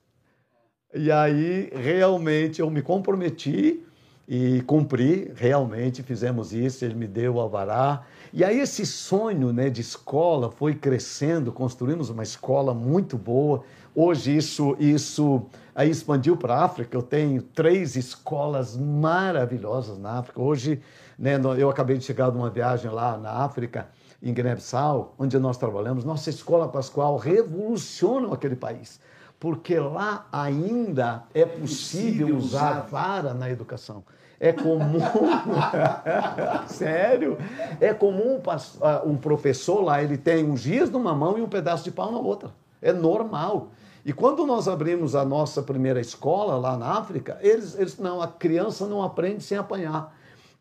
E 0.94 1.10
aí, 1.10 1.72
realmente, 1.74 2.60
eu 2.60 2.70
me 2.70 2.82
comprometi 2.82 3.82
e 4.28 4.62
cumpri, 4.64 5.32
realmente 5.36 6.04
fizemos 6.04 6.54
isso, 6.54 6.84
ele 6.84 6.96
me 6.96 7.08
deu 7.08 7.36
o 7.36 7.40
alvará. 7.40 8.04
E 8.34 8.44
aí 8.44 8.60
esse 8.60 8.86
sonho 8.86 9.54
né, 9.54 9.70
de 9.70 9.80
escola 9.80 10.52
foi 10.52 10.76
crescendo, 10.76 11.52
construímos 11.52 12.10
uma 12.10 12.24
escola 12.24 12.74
muito 12.74 13.18
boa. 13.18 13.64
Hoje 13.96 14.36
isso, 14.36 14.76
isso 14.80 15.46
aí 15.74 15.90
expandiu 15.90 16.36
para 16.36 16.56
a 16.56 16.66
África, 16.66 16.96
eu 16.96 17.02
tenho 17.02 17.42
três 17.42 17.96
escolas 17.96 18.78
maravilhosas 18.78 19.98
na 19.98 20.20
África. 20.20 20.42
Hoje, 20.42 20.82
né, 21.18 21.40
eu 21.58 21.70
acabei 21.70 21.98
de 21.98 22.04
chegar 22.04 22.30
de 22.32 22.38
uma 22.38 22.50
viagem 22.50 22.92
lá 22.92 23.18
na 23.18 23.32
África, 23.32 23.88
em 24.22 24.34
Guiné-Bissau, 24.34 25.16
onde 25.18 25.38
nós 25.40 25.58
trabalhamos, 25.58 26.04
nossa 26.04 26.30
escola 26.30 26.68
pascual 26.68 27.18
revoluciona 27.18 28.34
aquele 28.34 28.56
país, 28.56 29.00
porque 29.40 29.80
lá 29.80 30.28
ainda 30.32 31.24
é 31.34 31.46
possível 31.46 32.38
usar 32.38 32.82
vara 32.82 33.34
na 33.34 33.50
educação. 33.50 34.04
É 34.40 34.52
comum, 34.52 35.00
sério, 36.68 37.38
é 37.80 37.94
comum 37.94 38.42
ah, 38.82 39.02
um 39.06 39.16
professor 39.16 39.82
lá, 39.82 40.02
ele 40.02 40.18
tem 40.18 40.44
um 40.44 40.58
giz 40.58 40.90
numa 40.90 41.14
mão 41.14 41.38
e 41.38 41.42
um 41.42 41.50
pedaço 41.50 41.84
de 41.84 41.92
pau 41.92 42.12
na 42.12 42.18
outra. 42.18 42.52
É 42.82 42.92
normal. 42.92 43.70
E 44.04 44.12
quando 44.12 44.46
nós 44.48 44.68
abrimos 44.68 45.16
a 45.16 45.24
nossa 45.24 45.62
primeira 45.62 46.02
escola 46.02 46.58
lá 46.58 46.76
na 46.76 46.98
África, 46.98 47.38
eles, 47.42 47.78
eles 47.78 48.00
não, 48.00 48.20
a 48.20 48.28
criança 48.28 48.88
não 48.88 49.04
aprende 49.04 49.44
sem 49.44 49.58
apanhar. 49.58 50.12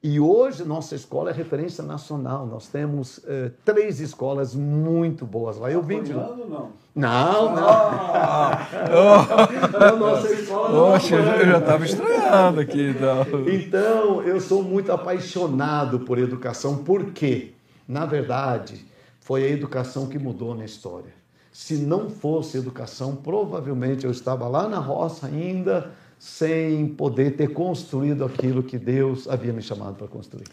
E 0.03 0.19
hoje 0.19 0.65
nossa 0.65 0.95
escola 0.95 1.29
é 1.29 1.33
referência 1.35 1.85
nacional. 1.85 2.47
Nós 2.47 2.69
temos 2.69 3.21
eh, 3.27 3.51
três 3.67 4.01
escolas 4.01 4.55
muito 4.55 5.27
boas 5.27 5.59
lá. 5.59 5.71
Eu 5.71 5.83
vim 5.83 6.03
de 6.03 6.15
lá. 6.15 6.29
Não, 6.29 6.49
não. 6.49 6.73
não. 6.95 7.69
Ah, 7.69 8.67
oh. 9.93 9.97
nossa 9.97 10.33
escola. 10.33 10.93
Poxa, 10.93 11.17
eu 11.17 11.47
já 11.47 11.59
estava 11.59 11.85
estranhando 11.85 12.61
aqui. 12.61 12.89
Então. 12.89 13.27
então, 13.47 14.23
eu 14.23 14.41
sou 14.41 14.63
muito 14.63 14.91
apaixonado 14.91 16.01
por 16.01 16.19
educação, 16.19 16.79
porque, 16.79 17.53
na 17.87 18.07
verdade, 18.07 18.87
foi 19.21 19.45
a 19.45 19.51
educação 19.51 20.07
que 20.07 20.19
mudou 20.19 20.53
a 20.53 20.55
minha 20.55 20.65
história. 20.65 21.13
Se 21.53 21.77
não 21.77 22.09
fosse 22.09 22.57
educação, 22.57 23.15
provavelmente 23.17 24.07
eu 24.07 24.11
estava 24.11 24.49
lá 24.49 24.67
na 24.67 24.79
roça 24.79 25.27
ainda 25.27 25.91
sem 26.21 26.87
poder 26.87 27.35
ter 27.35 27.49
construído 27.49 28.27
aquilo 28.27 28.63
que 28.63 28.79
Deus 28.79 29.27
havia 29.27 29.55
me 29.55 29.63
chamado 29.63 29.95
para 29.95 30.07
construir. 30.07 30.45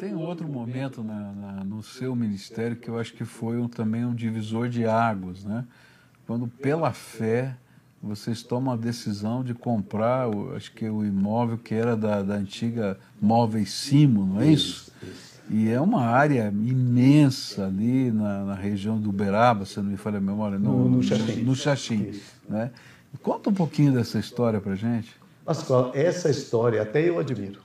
Tem 0.00 0.14
outro 0.14 0.48
momento 0.48 1.04
na, 1.04 1.32
na, 1.32 1.64
no 1.64 1.82
seu 1.82 2.16
ministério 2.16 2.76
que 2.76 2.88
eu 2.88 2.98
acho 2.98 3.12
que 3.12 3.26
foi 3.26 3.58
um, 3.58 3.68
também 3.68 4.06
um 4.06 4.14
divisor 4.14 4.70
de 4.70 4.86
águas, 4.86 5.44
né? 5.44 5.66
Quando 6.26 6.48
pela 6.48 6.94
fé 6.94 7.54
vocês 8.02 8.42
tomam 8.42 8.72
a 8.72 8.76
decisão 8.76 9.44
de 9.44 9.52
comprar, 9.52 10.30
o, 10.30 10.56
acho 10.56 10.72
que 10.72 10.88
o 10.88 11.04
imóvel 11.04 11.58
que 11.58 11.74
era 11.74 11.94
da, 11.94 12.22
da 12.22 12.34
antiga 12.34 12.98
Móveis 13.20 13.70
Simo, 13.70 14.24
não 14.24 14.40
é 14.40 14.50
isso? 14.50 14.90
isso? 15.02 15.12
isso. 15.12 15.42
E 15.50 15.68
é 15.68 15.78
uma 15.78 16.06
área 16.06 16.48
imensa 16.48 17.66
ali 17.66 18.10
na, 18.10 18.46
na, 18.46 18.54
região 18.54 18.98
do 18.98 19.10
Uberaba, 19.10 19.66
se 19.66 19.76
não 19.76 19.90
me 19.90 19.98
falha 19.98 20.16
a 20.16 20.22
memória, 20.22 20.58
no, 20.58 20.88
no, 20.88 20.96
no 20.96 21.02
Xaxim. 21.02 21.42
No 21.42 21.54
Xaxim 21.54 22.12
né? 22.48 22.70
Conta 23.22 23.50
um 23.50 23.54
pouquinho 23.54 23.92
dessa 23.92 24.18
história 24.18 24.60
para 24.60 24.74
gente. 24.74 25.14
Pascoal, 25.44 25.92
essa 25.94 26.28
história 26.28 26.82
até 26.82 27.08
eu 27.08 27.18
admiro. 27.18 27.60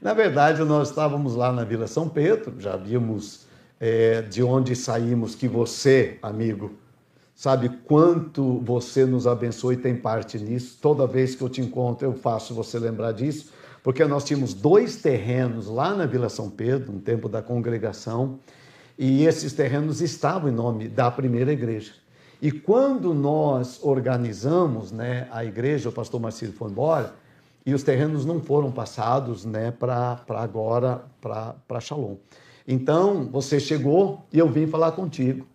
Na 0.00 0.12
verdade, 0.12 0.62
nós 0.62 0.90
estávamos 0.90 1.34
lá 1.34 1.50
na 1.50 1.64
Vila 1.64 1.86
São 1.86 2.08
Pedro, 2.08 2.54
já 2.60 2.76
vimos 2.76 3.46
é, 3.80 4.20
de 4.22 4.42
onde 4.42 4.76
saímos 4.76 5.34
que 5.34 5.48
você, 5.48 6.18
amigo, 6.22 6.74
sabe 7.34 7.70
quanto 7.86 8.60
você 8.60 9.06
nos 9.06 9.26
abençoa 9.26 9.74
e 9.74 9.78
tem 9.78 9.96
parte 9.96 10.38
nisso. 10.38 10.78
Toda 10.80 11.06
vez 11.06 11.34
que 11.34 11.42
eu 11.42 11.48
te 11.48 11.62
encontro, 11.62 12.06
eu 12.06 12.12
faço 12.12 12.54
você 12.54 12.78
lembrar 12.78 13.12
disso, 13.12 13.52
porque 13.82 14.04
nós 14.04 14.24
tínhamos 14.24 14.52
dois 14.52 14.96
terrenos 14.96 15.66
lá 15.66 15.94
na 15.94 16.04
Vila 16.04 16.28
São 16.28 16.50
Pedro, 16.50 16.92
no 16.92 17.00
tempo 17.00 17.28
da 17.28 17.40
congregação, 17.40 18.38
e 18.98 19.24
esses 19.24 19.54
terrenos 19.54 20.00
estavam 20.02 20.50
em 20.50 20.54
nome 20.54 20.88
da 20.88 21.10
primeira 21.10 21.52
igreja. 21.52 21.92
E 22.40 22.52
quando 22.52 23.14
nós 23.14 23.80
organizamos 23.82 24.92
né, 24.92 25.26
a 25.30 25.44
igreja, 25.44 25.88
o 25.88 25.92
pastor 25.92 26.20
Marcelo 26.20 26.52
foi 26.52 26.70
embora, 26.70 27.14
e 27.64 27.74
os 27.74 27.82
terrenos 27.82 28.24
não 28.24 28.40
foram 28.40 28.70
passados 28.70 29.44
né, 29.44 29.70
para 29.72 30.22
agora, 30.28 31.04
para 31.20 31.80
Shalom. 31.80 32.16
Então, 32.66 33.24
você 33.24 33.58
chegou 33.58 34.24
e 34.32 34.38
eu 34.38 34.48
vim 34.48 34.66
falar 34.66 34.92
contigo. 34.92 35.46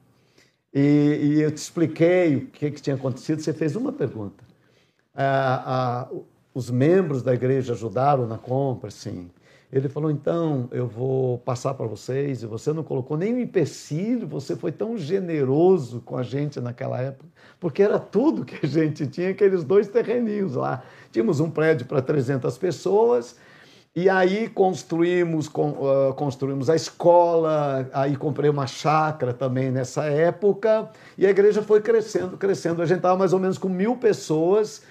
E, 0.74 1.20
e 1.22 1.42
eu 1.42 1.52
te 1.52 1.58
expliquei 1.58 2.36
o 2.36 2.48
que, 2.48 2.72
que, 2.72 2.82
tinha 2.82 2.96
acontecido. 2.96 3.42
Você 3.42 3.54
fez 3.54 3.76
uma 3.76 3.92
pergunta. 3.92 4.44
Ah, 5.14 5.64
ah, 5.66 6.16
os 6.54 6.70
membros 6.70 7.22
da 7.22 7.34
igreja 7.34 7.74
ajudaram 7.74 8.28
na 8.28 8.38
compra, 8.38 8.90
sim. 8.90 9.30
Ele 9.72 9.88
falou: 9.88 10.12
então, 10.12 10.68
eu 10.72 10.86
vou 10.86 11.38
passar 11.38 11.74
para 11.74 11.88
vocês, 11.88 12.44
e 12.44 12.46
você 12.46 12.74
não 12.74 12.84
colocou 12.84 13.16
nenhum 13.16 13.40
empecilho, 13.40 14.28
você 14.28 14.56
foi 14.56 14.72
tão 14.72 14.98
generoso 14.98 16.02
com 16.02 16.18
a 16.18 16.24
gente 16.24 16.60
naquela 16.60 17.00
época, 17.02 17.30
porque 17.60 17.82
era 17.82 17.98
tudo 17.98 18.44
que 18.44 18.66
a 18.66 18.68
gente 18.68 19.08
tinha, 19.08 19.30
aqueles 19.30 19.64
dois 19.64 19.88
terreninhos 19.88 20.56
lá. 20.56 20.84
Tínhamos 21.12 21.40
um 21.40 21.50
prédio 21.50 21.86
para 21.86 22.02
300 22.02 22.58
pessoas, 22.58 23.38
e 23.96 24.10
aí 24.10 24.50
construímos, 24.50 25.50
construímos 26.18 26.70
a 26.70 26.76
escola, 26.76 27.90
aí 27.94 28.18
comprei 28.18 28.50
uma 28.50 28.68
chácara 28.68 29.34
também 29.34 29.72
nessa 29.72 30.04
época, 30.04 30.90
e 31.18 31.26
a 31.26 31.30
igreja 31.30 31.62
foi 31.62 31.80
crescendo, 31.82 32.38
crescendo. 32.38 32.82
A 32.82 32.86
gente 32.86 32.98
estava 32.98 33.18
mais 33.18 33.32
ou 33.32 33.40
menos 33.40 33.58
com 33.58 33.70
mil 33.70 33.96
pessoas 33.96 34.82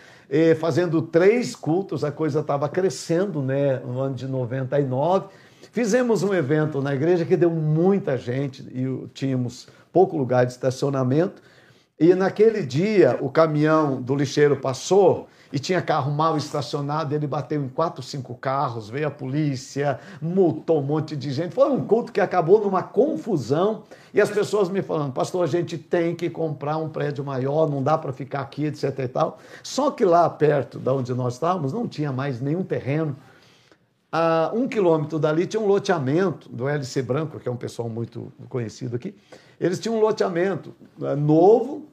fazendo 0.55 1.03
três 1.03 1.57
cultos, 1.57 2.05
a 2.05 2.13
coisa 2.13 2.39
estava 2.39 2.69
crescendo 2.69 3.43
né, 3.43 3.81
no 3.81 3.99
ano 3.99 4.15
de 4.15 4.29
99. 4.29 5.27
Fizemos 5.73 6.23
um 6.23 6.33
evento 6.33 6.81
na 6.81 6.95
igreja 6.95 7.25
que 7.25 7.37
deu 7.37 7.51
muita 7.51 8.17
gente 8.17 8.63
e 8.73 9.09
tínhamos 9.13 9.67
pouco 9.93 10.17
lugar 10.17 10.47
de 10.47 10.53
estacionamento. 10.53 11.43
E 11.99 12.15
naquele 12.15 12.63
dia 12.63 13.19
o 13.21 13.29
caminhão 13.29 14.01
do 14.01 14.15
lixeiro 14.15 14.57
passou 14.57 15.29
e 15.53 15.59
tinha 15.59 15.83
carro 15.83 16.13
mal 16.13 16.37
estacionado, 16.37 17.15
ele 17.15 17.27
bateu 17.27 17.63
em 17.63 17.69
quatro, 17.69 18.03
cinco 18.03 18.35
carros, 18.35 18.89
veio 18.89 19.09
a 19.09 19.11
polícia, 19.11 19.99
multou 20.21 20.81
um 20.81 20.83
monte 20.83 21.17
de 21.17 21.31
gente. 21.33 21.55
Foi 21.55 21.69
um 21.71 21.85
culto 21.85 22.13
que 22.13 22.21
acabou 22.21 22.61
numa 22.61 22.83
confusão 22.83 23.83
e 24.15 24.21
as 24.21 24.31
pessoas 24.31 24.69
me 24.69 24.83
falando, 24.83 25.13
pastor, 25.13 25.45
a 25.45 25.47
gente 25.47 25.77
tem 25.77 26.15
que 26.15 26.31
comprar 26.31 26.77
um 26.77 26.89
prédio 26.89 27.25
maior, 27.25 27.69
não 27.69 27.83
dá 27.83 27.99
para 27.99 28.13
ficar 28.13 28.41
aqui, 28.41 28.67
etc 28.67 28.99
e 28.99 29.09
tal. 29.09 29.39
Só 29.63 29.91
que 29.91 30.05
lá 30.05 30.29
perto 30.31 30.79
de 30.79 30.91
onde 30.91 31.13
nós 31.15 31.35
estávamos 31.35 31.73
não 31.73 31.87
tinha 31.89 32.13
mais 32.13 32.41
nenhum 32.41 32.63
terreno. 32.63 33.17
A 34.13 34.51
um 34.53 34.67
quilômetro 34.67 35.21
dali 35.21 35.47
tinha 35.47 35.61
um 35.61 35.67
loteamento 35.67 36.49
do 36.49 36.69
LC 36.69 37.03
Branco, 37.03 37.39
que 37.39 37.49
é 37.49 37.53
um 37.53 37.57
pessoal 37.57 37.89
muito 37.89 38.33
conhecido 38.49 38.97
aqui. 38.97 39.15
Eles 39.61 39.79
tinham 39.79 39.97
um 39.97 40.01
loteamento 40.01 40.75
eh, 41.01 41.15
novo, 41.15 41.87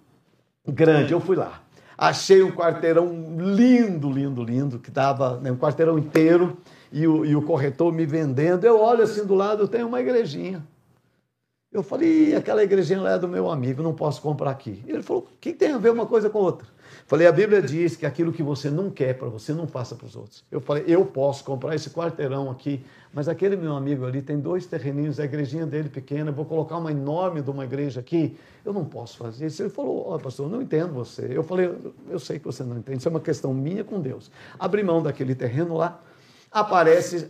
grande. 0.65 1.11
Eu 1.11 1.19
fui 1.19 1.35
lá. 1.35 1.61
Achei 1.97 2.43
um 2.43 2.51
quarteirão 2.51 3.35
lindo, 3.39 4.11
lindo, 4.11 4.43
lindo, 4.43 4.77
que 4.77 4.91
dava 4.91 5.39
né, 5.39 5.51
um 5.51 5.57
quarteirão 5.57 5.97
inteiro 5.97 6.57
e 6.91 7.07
o, 7.07 7.25
e 7.25 7.35
o 7.35 7.41
corretor 7.41 7.91
me 7.91 8.05
vendendo. 8.05 8.65
Eu 8.65 8.79
olho 8.79 9.01
assim 9.01 9.25
do 9.25 9.33
lado, 9.33 9.67
tem 9.67 9.83
uma 9.83 9.99
igrejinha. 9.99 10.63
Eu 11.69 11.83
falei, 11.83 12.33
aquela 12.33 12.63
igrejinha 12.63 13.01
lá 13.01 13.11
é 13.11 13.19
do 13.19 13.27
meu 13.27 13.51
amigo, 13.51 13.83
não 13.83 13.93
posso 13.93 14.21
comprar 14.21 14.51
aqui. 14.51 14.81
Ele 14.87 15.03
falou, 15.03 15.23
o 15.23 15.37
que 15.39 15.51
tem 15.51 15.73
a 15.73 15.77
ver 15.77 15.91
uma 15.91 16.05
coisa 16.05 16.29
com 16.29 16.39
outra? 16.39 16.65
Falei, 17.05 17.27
a 17.27 17.31
Bíblia 17.31 17.61
diz 17.61 17.97
que 17.97 18.05
aquilo 18.05 18.31
que 18.31 18.41
você 18.41 18.69
não 18.69 18.89
quer 18.89 19.17
para 19.17 19.27
você, 19.27 19.53
não 19.53 19.67
faça 19.67 19.93
para 19.93 20.05
os 20.07 20.15
outros. 20.15 20.45
Eu 20.49 20.61
falei, 20.61 20.85
eu 20.87 21.05
posso 21.05 21.43
comprar 21.43 21.75
esse 21.75 21.89
quarteirão 21.89 22.49
aqui, 22.49 22.85
mas 23.13 23.27
aquele 23.27 23.57
meu 23.57 23.75
amigo 23.75 24.05
ali 24.05 24.21
tem 24.21 24.39
dois 24.39 24.65
terreninhos, 24.65 25.19
a 25.19 25.25
igrejinha 25.25 25.65
dele 25.65 25.89
pequena, 25.89 26.31
vou 26.31 26.45
colocar 26.45 26.77
uma 26.77 26.89
enorme 26.89 27.41
de 27.41 27.49
uma 27.49 27.65
igreja 27.65 27.99
aqui, 27.99 28.37
eu 28.63 28.71
não 28.71 28.85
posso 28.85 29.17
fazer 29.17 29.47
isso. 29.47 29.61
Ele 29.61 29.69
falou, 29.69 30.07
ó, 30.07 30.15
oh, 30.15 30.19
pastor, 30.19 30.45
eu 30.45 30.49
não 30.49 30.61
entendo 30.61 30.93
você. 30.93 31.27
Eu 31.29 31.43
falei, 31.43 31.69
eu 32.09 32.19
sei 32.19 32.39
que 32.39 32.45
você 32.45 32.63
não 32.63 32.77
entende, 32.77 32.99
isso 32.99 33.09
é 33.09 33.11
uma 33.11 33.19
questão 33.19 33.53
minha 33.53 33.83
com 33.83 33.99
Deus. 33.99 34.31
Abri 34.57 34.83
mão 34.83 35.03
daquele 35.03 35.35
terreno 35.35 35.75
lá, 35.75 36.01
aparece 36.49 37.27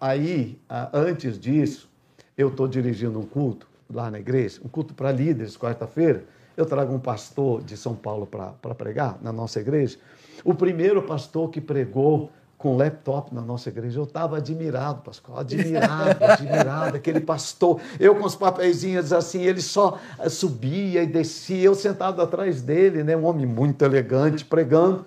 aí, 0.00 0.58
antes 0.92 1.38
disso, 1.38 1.88
eu 2.36 2.48
estou 2.48 2.66
dirigindo 2.66 3.18
um 3.18 3.24
culto 3.24 3.67
lá 3.92 4.10
na 4.10 4.18
igreja, 4.18 4.60
um 4.64 4.68
culto 4.68 4.94
para 4.94 5.10
líderes, 5.10 5.56
quarta-feira, 5.56 6.24
eu 6.56 6.66
trago 6.66 6.92
um 6.92 6.98
pastor 6.98 7.62
de 7.62 7.76
São 7.76 7.94
Paulo 7.94 8.26
para 8.26 8.74
pregar 8.74 9.18
na 9.22 9.32
nossa 9.32 9.60
igreja. 9.60 9.98
O 10.44 10.54
primeiro 10.54 11.02
pastor 11.02 11.50
que 11.50 11.60
pregou 11.60 12.30
com 12.58 12.76
laptop 12.76 13.32
na 13.32 13.40
nossa 13.40 13.68
igreja. 13.68 14.00
Eu 14.00 14.04
estava 14.04 14.36
admirado, 14.36 15.02
Pascoal, 15.02 15.38
admirado, 15.38 16.18
admirado, 16.24 16.96
aquele 16.96 17.20
pastor. 17.20 17.80
Eu 18.00 18.16
com 18.16 18.26
os 18.26 18.34
papeizinhos 18.34 19.12
assim, 19.12 19.42
ele 19.42 19.62
só 19.62 19.98
subia 20.28 21.04
e 21.04 21.06
descia, 21.06 21.62
eu 21.62 21.74
sentado 21.76 22.20
atrás 22.20 22.60
dele, 22.60 23.04
né, 23.04 23.16
um 23.16 23.24
homem 23.24 23.46
muito 23.46 23.84
elegante, 23.84 24.44
pregando. 24.44 25.06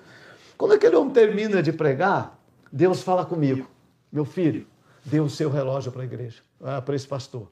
Quando 0.57 0.71
aquele 0.71 0.95
homem 0.95 1.11
termina 1.11 1.61
de 1.61 1.73
pregar, 1.73 2.39
Deus 2.71 3.03
fala 3.03 3.25
comigo, 3.25 3.67
meu 4.09 4.23
filho, 4.23 4.65
dê 5.03 5.19
o 5.19 5.29
seu 5.29 5.49
relógio 5.49 5.91
para 5.91 6.03
a 6.03 6.05
igreja, 6.05 6.41
ah, 6.63 6.81
para 6.81 6.95
esse 6.95 7.07
pastor. 7.07 7.51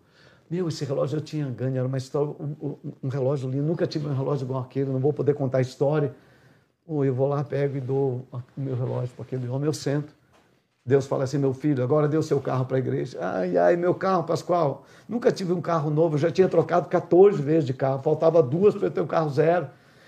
Meu, 0.50 0.68
esse 0.68 0.84
relógio 0.84 1.18
eu 1.18 1.22
tinha 1.22 1.45
ganho, 1.45 1.78
era 1.78 1.88
uma 1.88 1.97
história, 1.97 2.34
um, 2.39 2.76
um, 3.04 3.08
relógio 3.08 3.47
lindo, 3.50 3.64
nunca 3.64 3.86
tive 3.86 4.08
um 4.08 4.16
relógio 4.16 4.45
igual 4.45 4.62
aquele, 4.62 4.89
não 4.89 5.00
vou 5.00 5.14
poder 5.14 5.36
contar 5.36 5.60
a 5.60 5.62
história. 5.62 6.14
Ou 6.88 7.06
eu 7.06 7.14
vou 7.14 7.28
lá, 7.28 7.43
pego 7.43 7.78
e 7.78 7.82
dou 7.82 8.26
o 8.32 8.41
meu 8.58 8.76
relógio 8.76 9.10
para 9.16 9.24
aquele 9.24 9.47
homem, 9.47 9.68
eu 9.68 9.74
sento. 9.74 10.12
Deus 10.84 11.06
fala 11.06 11.26
assim, 11.26 11.38
meu 11.38 11.54
filho, 11.54 11.84
agora 11.84 12.08
o 12.18 12.24
seu 12.24 12.41
carro 12.41 12.66
para 12.66 12.78
a 12.78 12.80
igreja. 12.80 13.20
Ai, 13.22 13.58
ai, 13.58 13.76
meu 13.76 13.93
carro, 13.93 14.24
Pascoal, 14.24 14.86
nunca 15.08 15.32
tive 15.32 15.54
um 15.54 15.62
carro 15.62 15.91
novo, 15.91 16.16
eu 16.16 16.20
já 16.20 16.32
tinha 16.32 16.50
trocado 16.50 16.89
14 16.89 17.39
vezes 17.39 17.66
de 17.66 17.74
carro, 17.74 18.02
faltava 18.02 18.41
duas 18.41 18.74
para 18.74 18.88
eu 18.88 18.91
ter 18.91 19.02
um 19.02 19.08
carro 19.08 19.30
zero. 19.30 19.68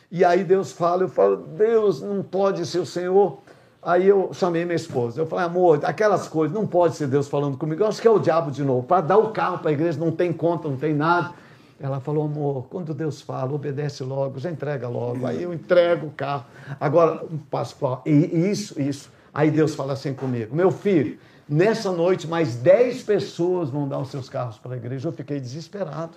E 0.09 0.25
aí 0.25 0.43
Deus 0.43 0.71
fala, 0.71 1.03
eu 1.03 1.07
falo, 1.07 1.37
Deus, 1.37 2.01
não 2.01 2.23
pode 2.23 2.65
ser 2.65 2.79
o 2.79 2.85
Senhor 2.85 3.41
Aí 3.83 4.07
eu 4.07 4.31
chamei 4.31 4.63
minha 4.63 4.75
esposa. 4.75 5.19
Eu 5.19 5.25
falei, 5.25 5.45
amor, 5.45 5.79
aquelas 5.83 6.27
coisas, 6.27 6.55
não 6.55 6.67
pode 6.67 6.95
ser 6.95 7.07
Deus 7.07 7.27
falando 7.27 7.57
comigo. 7.57 7.81
Eu 7.81 7.87
acho 7.87 7.99
que 7.99 8.07
é 8.07 8.11
o 8.11 8.19
diabo 8.19 8.51
de 8.51 8.63
novo. 8.63 8.83
Para 8.85 9.01
dar 9.01 9.17
o 9.17 9.31
carro 9.31 9.57
para 9.57 9.71
a 9.71 9.73
igreja, 9.73 9.99
não 9.99 10.11
tem 10.11 10.31
conta, 10.31 10.67
não 10.67 10.77
tem 10.77 10.93
nada. 10.93 11.31
Ela 11.79 11.99
falou, 11.99 12.25
amor, 12.25 12.67
quando 12.69 12.93
Deus 12.93 13.21
fala, 13.21 13.51
obedece 13.53 14.03
logo, 14.03 14.37
já 14.37 14.51
entrega 14.51 14.87
logo. 14.87 15.25
Aí 15.25 15.41
eu 15.41 15.51
entrego 15.51 16.07
o 16.07 16.11
carro. 16.11 16.45
Agora, 16.79 17.25
Pascoal, 17.49 18.03
isso, 18.05 18.79
isso. 18.79 19.09
Aí 19.33 19.49
Deus 19.49 19.73
fala 19.73 19.93
assim 19.93 20.13
comigo, 20.13 20.55
meu 20.55 20.69
filho, 20.69 21.17
nessa 21.49 21.91
noite 21.91 22.27
mais 22.27 22.55
10 22.57 23.01
pessoas 23.03 23.69
vão 23.69 23.87
dar 23.87 23.97
os 23.97 24.09
seus 24.09 24.29
carros 24.29 24.59
para 24.59 24.75
a 24.75 24.77
igreja. 24.77 25.07
Eu 25.07 25.13
fiquei 25.13 25.39
desesperado. 25.39 26.11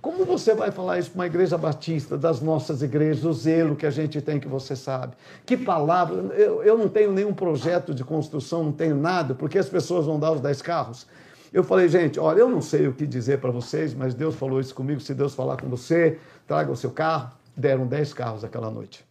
Como 0.00 0.24
você 0.24 0.54
vai 0.54 0.70
falar 0.70 0.98
isso 0.98 1.10
para 1.10 1.18
uma 1.18 1.26
igreja 1.26 1.58
batista, 1.58 2.16
das 2.16 2.40
nossas 2.40 2.82
igrejas, 2.82 3.24
o 3.24 3.32
zelo 3.32 3.74
que 3.74 3.86
a 3.86 3.90
gente 3.90 4.20
tem, 4.20 4.38
que 4.38 4.46
você 4.46 4.76
sabe? 4.76 5.14
Que 5.44 5.56
palavra? 5.56 6.16
Eu, 6.36 6.62
eu 6.62 6.78
não 6.78 6.88
tenho 6.88 7.12
nenhum 7.12 7.34
projeto 7.34 7.92
de 7.92 8.04
construção, 8.04 8.64
não 8.64 8.72
tenho 8.72 8.96
nada, 8.96 9.34
porque 9.34 9.58
as 9.58 9.68
pessoas 9.68 10.06
vão 10.06 10.18
dar 10.18 10.32
os 10.32 10.40
10 10.40 10.62
carros. 10.62 11.06
Eu 11.52 11.64
falei, 11.64 11.88
gente, 11.88 12.20
olha, 12.20 12.40
eu 12.40 12.48
não 12.48 12.60
sei 12.60 12.86
o 12.86 12.92
que 12.92 13.06
dizer 13.06 13.40
para 13.40 13.50
vocês, 13.50 13.94
mas 13.94 14.14
Deus 14.14 14.34
falou 14.34 14.60
isso 14.60 14.74
comigo. 14.74 15.00
Se 15.00 15.14
Deus 15.14 15.34
falar 15.34 15.56
com 15.56 15.68
você, 15.68 16.18
traga 16.46 16.70
o 16.70 16.76
seu 16.76 16.90
carro. 16.90 17.32
Deram 17.56 17.86
10 17.86 18.12
carros 18.12 18.44
aquela 18.44 18.70
noite. 18.70 19.04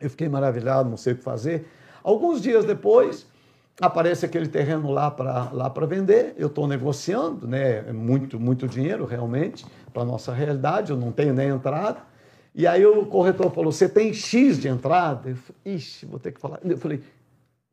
Eu 0.00 0.10
fiquei 0.10 0.28
maravilhado, 0.28 0.88
não 0.88 0.96
sei 0.96 1.14
o 1.14 1.16
que 1.16 1.22
fazer. 1.22 1.66
Alguns 2.02 2.40
dias 2.40 2.64
depois, 2.64 3.26
aparece 3.80 4.26
aquele 4.26 4.48
terreno 4.48 4.90
lá 4.90 5.10
para 5.10 5.50
lá 5.52 5.68
vender, 5.86 6.34
eu 6.36 6.48
estou 6.48 6.66
negociando, 6.66 7.46
né? 7.46 7.88
É 7.88 7.92
muito, 7.92 8.38
muito 8.38 8.66
dinheiro 8.66 9.04
realmente 9.04 9.64
para 9.92 10.02
a 10.02 10.04
nossa 10.04 10.32
realidade, 10.32 10.90
eu 10.90 10.96
não 10.96 11.12
tenho 11.12 11.32
nem 11.32 11.48
entrada. 11.48 12.02
E 12.54 12.66
aí 12.66 12.84
o 12.84 13.06
corretor 13.06 13.50
falou: 13.52 13.70
Você 13.70 13.88
tem 13.88 14.12
X 14.12 14.58
de 14.58 14.68
entrada? 14.68 15.30
Eu 15.30 15.36
falei: 15.36 15.76
Ixi, 15.76 16.06
vou 16.06 16.18
ter 16.18 16.32
que 16.32 16.40
falar. 16.40 16.58
Eu 16.64 16.76
falei: 16.76 17.02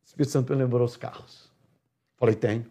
Espírito 0.04 0.32
Santo 0.32 0.54
me 0.54 0.60
lembrou 0.60 0.86
os 0.86 0.96
carros. 0.96 1.50
Falei: 2.18 2.36
Tenho. 2.36 2.66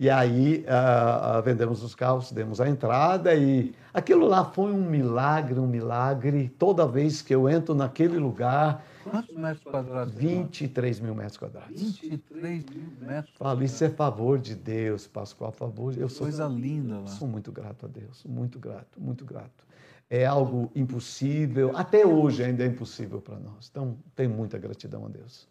E 0.00 0.08
aí 0.08 0.64
uh, 0.64 1.42
vendemos 1.42 1.82
os 1.82 1.92
carros, 1.92 2.30
demos 2.30 2.60
a 2.60 2.68
entrada 2.68 3.34
e 3.34 3.74
aquilo 3.92 4.28
lá 4.28 4.44
foi 4.44 4.70
um 4.70 4.88
milagre, 4.88 5.58
um 5.58 5.66
milagre. 5.66 6.54
Toda 6.56 6.86
vez 6.86 7.20
que 7.20 7.34
eu 7.34 7.48
entro 7.48 7.74
naquele 7.74 8.16
lugar, 8.16 8.84
Quantos 9.02 9.34
metros 9.34 9.64
quadrados? 9.64 10.14
23 10.14 11.00
mil 11.00 11.16
metros 11.16 11.36
quadrados. 11.36 11.98
23 11.98 12.64
mil 12.66 12.92
metros 13.00 13.34
Falo, 13.36 13.64
isso 13.64 13.82
é 13.82 13.88
favor 13.88 14.38
de 14.38 14.54
Deus, 14.54 15.08
Pascoal, 15.08 15.50
favor. 15.50 15.92
Eu 15.98 16.08
sou, 16.08 16.26
Coisa 16.26 16.46
linda 16.46 17.00
lá. 17.00 17.06
Sou 17.08 17.26
muito 17.26 17.50
grato 17.50 17.86
a 17.86 17.88
Deus, 17.88 18.22
muito 18.24 18.60
grato, 18.60 19.00
muito 19.00 19.24
grato. 19.24 19.66
É 20.08 20.24
algo 20.24 20.70
impossível, 20.76 21.76
até 21.76 22.06
hoje 22.06 22.44
ainda 22.44 22.62
é 22.62 22.68
impossível 22.68 23.20
para 23.20 23.38
nós. 23.40 23.68
Então, 23.68 23.98
tenho 24.14 24.30
muita 24.30 24.58
gratidão 24.58 25.06
a 25.06 25.08
Deus. 25.08 25.48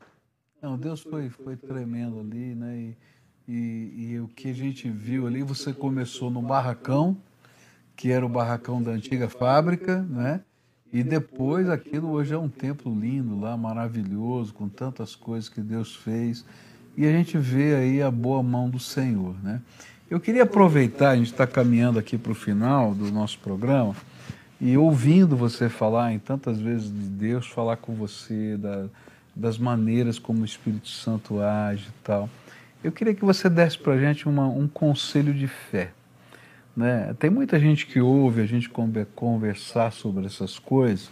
Não, 0.61 0.77
Deus 0.77 1.01
foi, 1.01 1.29
foi 1.29 1.57
tremendo 1.57 2.19
ali, 2.19 2.55
né? 2.55 2.77
E, 2.77 2.97
e, 3.47 4.11
e 4.11 4.19
o 4.19 4.27
que 4.27 4.49
a 4.49 4.53
gente 4.53 4.89
viu 4.89 5.25
ali, 5.25 5.41
você 5.41 5.71
começou 5.71 6.29
no 6.29 6.41
barracão, 6.41 7.17
que 7.95 8.11
era 8.11 8.25
o 8.25 8.29
barracão 8.29 8.81
da 8.81 8.91
antiga 8.91 9.29
fábrica, 9.29 10.01
né? 10.09 10.41
E 10.91 11.03
depois 11.03 11.69
aquilo 11.69 12.09
hoje 12.11 12.33
é 12.33 12.37
um 12.37 12.49
templo 12.49 12.93
lindo 12.97 13.39
lá, 13.39 13.57
maravilhoso, 13.57 14.53
com 14.53 14.69
tantas 14.69 15.15
coisas 15.15 15.49
que 15.49 15.61
Deus 15.61 15.95
fez. 15.95 16.45
E 16.95 17.05
a 17.05 17.11
gente 17.11 17.37
vê 17.37 17.75
aí 17.75 18.01
a 18.01 18.09
boa 18.09 18.41
mão 18.41 18.69
do 18.69 18.79
Senhor, 18.79 19.35
né? 19.43 19.61
Eu 20.09 20.19
queria 20.19 20.43
aproveitar, 20.43 21.09
a 21.09 21.15
gente 21.17 21.31
está 21.31 21.45
caminhando 21.45 21.99
aqui 21.99 22.17
para 22.17 22.31
o 22.31 22.35
final 22.35 22.93
do 22.93 23.11
nosso 23.11 23.37
programa, 23.39 23.93
e 24.59 24.77
ouvindo 24.77 25.35
você 25.35 25.69
falar 25.69 26.13
em 26.13 26.19
tantas 26.19 26.59
vezes 26.59 26.87
de 26.89 27.07
Deus, 27.09 27.45
falar 27.45 27.77
com 27.77 27.93
você 27.93 28.57
da, 28.57 28.85
das 29.35 29.57
maneiras 29.57 30.17
como 30.17 30.41
o 30.41 30.45
Espírito 30.45 30.87
Santo 30.87 31.41
age 31.41 31.87
e 31.89 32.03
tal. 32.03 32.29
Eu 32.83 32.91
queria 32.91 33.13
que 33.13 33.25
você 33.25 33.49
desse 33.49 33.77
para 33.77 33.93
a 33.93 33.99
gente 33.99 34.27
uma, 34.27 34.47
um 34.47 34.67
conselho 34.67 35.33
de 35.33 35.47
fé. 35.47 35.91
Né? 36.75 37.15
Tem 37.19 37.29
muita 37.29 37.59
gente 37.59 37.87
que 37.87 37.99
ouve 37.99 38.41
a 38.41 38.45
gente 38.45 38.69
conversar 39.15 39.91
sobre 39.91 40.25
essas 40.27 40.59
coisas 40.59 41.09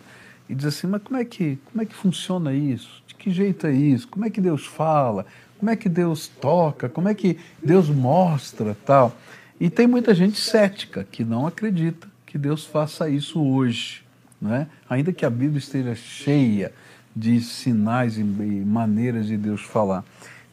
e 0.48 0.54
diz 0.54 0.66
assim, 0.66 0.86
mas 0.86 1.02
como 1.02 1.18
é 1.20 1.26
que, 1.26 1.58
como 1.72 1.82
é 1.82 1.86
que 1.86 1.96
funciona 1.96 2.54
isso? 2.54 3.04
De 3.08 3.16
que 3.16 3.32
jeito 3.32 3.66
é 3.66 3.74
isso? 3.74 4.08
Como 4.08 4.26
é 4.26 4.30
que 4.30 4.40
Deus 4.40 4.66
fala? 4.66 5.26
Como 5.58 5.72
é 5.72 5.76
que 5.76 5.90
Deus 5.90 6.28
toca? 6.28 6.88
Como 6.88 7.10
é 7.10 7.16
que 7.16 7.40
Deus 7.64 7.90
mostra 7.90 8.78
tal? 8.86 9.18
E 9.60 9.70
tem 9.70 9.88
muita 9.88 10.14
gente 10.14 10.40
cética 10.40 11.08
que 11.10 11.24
não 11.24 11.48
acredita 11.48 12.08
que 12.26 12.38
Deus 12.38 12.66
faça 12.66 13.10
isso 13.10 13.42
hoje, 13.42 14.04
né? 14.40 14.68
Ainda 14.90 15.14
que 15.14 15.26
a 15.26 15.30
Bíblia 15.30 15.58
esteja 15.58 15.96
cheia 15.96 16.72
de 17.16 17.40
sinais 17.40 18.18
e 18.18 18.24
maneiras 18.24 19.26
de 19.28 19.38
Deus 19.38 19.62
falar. 19.62 20.04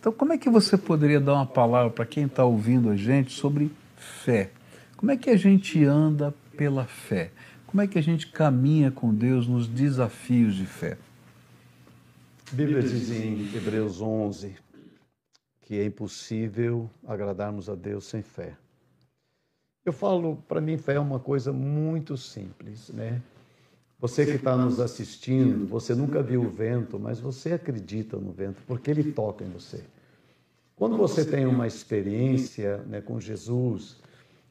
Então, 0.03 0.13
como 0.13 0.33
é 0.33 0.37
que 0.37 0.51
você 0.51 0.77
poderia 0.77 1.21
dar 1.21 1.35
uma 1.35 1.47
palavra 1.47 1.89
para 1.89 2.05
quem 2.05 2.25
está 2.25 2.45
ouvindo 2.45 2.91
a 2.91 2.97
gente 2.97 3.33
sobre 3.33 3.71
fé? 3.97 4.51
Como 4.97 5.13
é 5.13 5.17
que 5.17 5.31
a 5.31 5.37
gente 5.37 5.85
anda 5.85 6.35
pela 6.57 6.85
fé? 6.87 7.31
Como 7.69 7.81
é 7.81 7.87
que 7.87 7.97
a 7.97 8.03
gente 8.03 8.27
caminha 8.27 8.91
com 8.91 9.15
Deus 9.15 9.47
nos 9.47 9.69
desafios 9.69 10.57
de 10.57 10.67
fé? 10.67 10.99
A 12.51 12.55
Bíblia 12.57 12.83
diz 12.83 13.13
em 13.13 13.55
Hebreus 13.55 14.01
11 14.01 14.57
que 15.61 15.79
é 15.79 15.85
impossível 15.85 16.91
agradarmos 17.07 17.71
a 17.71 17.77
Deus 17.77 18.05
sem 18.05 18.23
fé. 18.23 18.57
Eu 19.85 19.93
falo, 19.93 20.35
para 20.49 20.61
mim, 20.61 20.79
fé 20.79 20.95
é 20.95 21.01
uma 21.01 21.21
coisa 21.21 21.53
muito 21.53 22.17
simples, 22.17 22.89
né? 22.89 23.23
Você 24.03 24.27
que 24.27 24.33
está 24.33 24.57
nos 24.57 24.81
assistindo, 24.81 25.65
você 25.65 25.95
nunca 25.95 26.21
viu 26.21 26.43
o 26.43 26.51
vento, 26.51 26.99
mas 26.99 27.21
você 27.21 27.53
acredita 27.53 28.17
no 28.17 28.33
vento, 28.33 28.61
porque 28.67 28.91
ele 28.91 29.13
toca 29.13 29.45
em 29.45 29.49
você. 29.49 29.85
Quando 30.75 30.97
você 30.97 31.25
tem 31.25 31.47
uma 31.47 31.69
experiência 31.69 32.79
né, 32.79 33.01
com 33.01 33.21
Jesus, 33.21 33.99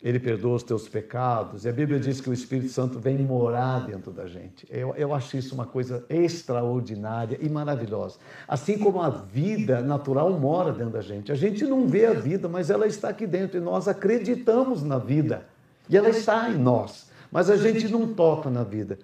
ele 0.02 0.22
perdoa 0.22 0.56
os 0.56 0.64
teus 0.64 0.88
pecados. 0.88 1.66
E 1.66 1.70
a 1.70 1.74
Bíblia 1.74 2.00
diz 2.00 2.22
que 2.22 2.30
o 2.30 2.34
Espírito 2.34 2.72
Santo 2.72 2.98
vem 2.98 3.18
morar 3.18 3.86
dentro 3.86 4.10
da 4.10 4.26
gente. 4.26 4.66
Eu, 4.70 4.96
eu 4.96 5.14
acho 5.14 5.36
isso 5.36 5.54
uma 5.54 5.66
coisa 5.66 6.06
extraordinária 6.10 7.38
e 7.42 7.50
maravilhosa. 7.50 8.20
Assim 8.48 8.78
como 8.78 9.02
a 9.02 9.10
vida 9.10 9.82
natural 9.82 10.32
mora 10.40 10.72
dentro 10.72 10.94
da 10.94 11.02
gente. 11.02 11.30
A 11.30 11.36
gente 11.36 11.66
não 11.66 11.90
vê 11.90 12.06
a 12.06 12.14
vida, 12.14 12.48
mas 12.48 12.70
ela 12.70 12.88
está 12.88 13.10
aqui 13.10 13.28
dentro 13.28 13.58
e 13.58 13.62
nós 13.62 13.90
acreditamos 13.90 14.82
na 14.82 14.98
vida. 14.98 15.46
E 15.90 15.98
ela 15.98 16.08
está 16.08 16.50
em 16.50 16.58
nós, 16.58 17.12
mas 17.30 17.50
a 17.50 17.58
gente 17.58 17.90
não 17.90 18.14
toca 18.14 18.50
na 18.50 18.64
vida. 18.64 18.98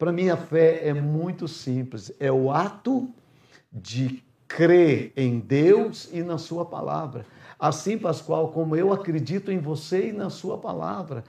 Para 0.00 0.12
mim, 0.12 0.30
a 0.30 0.36
fé 0.38 0.88
é 0.88 0.94
muito 0.94 1.46
simples: 1.46 2.10
é 2.18 2.32
o 2.32 2.50
ato 2.50 3.10
de 3.70 4.24
crer 4.48 5.12
em 5.14 5.38
Deus 5.38 6.08
e 6.10 6.22
na 6.22 6.38
Sua 6.38 6.64
palavra. 6.64 7.26
Assim, 7.58 7.98
Pascoal, 7.98 8.48
como 8.48 8.74
eu 8.74 8.90
acredito 8.90 9.52
em 9.52 9.58
você 9.58 10.08
e 10.08 10.12
na 10.12 10.30
sua 10.30 10.56
palavra. 10.56 11.22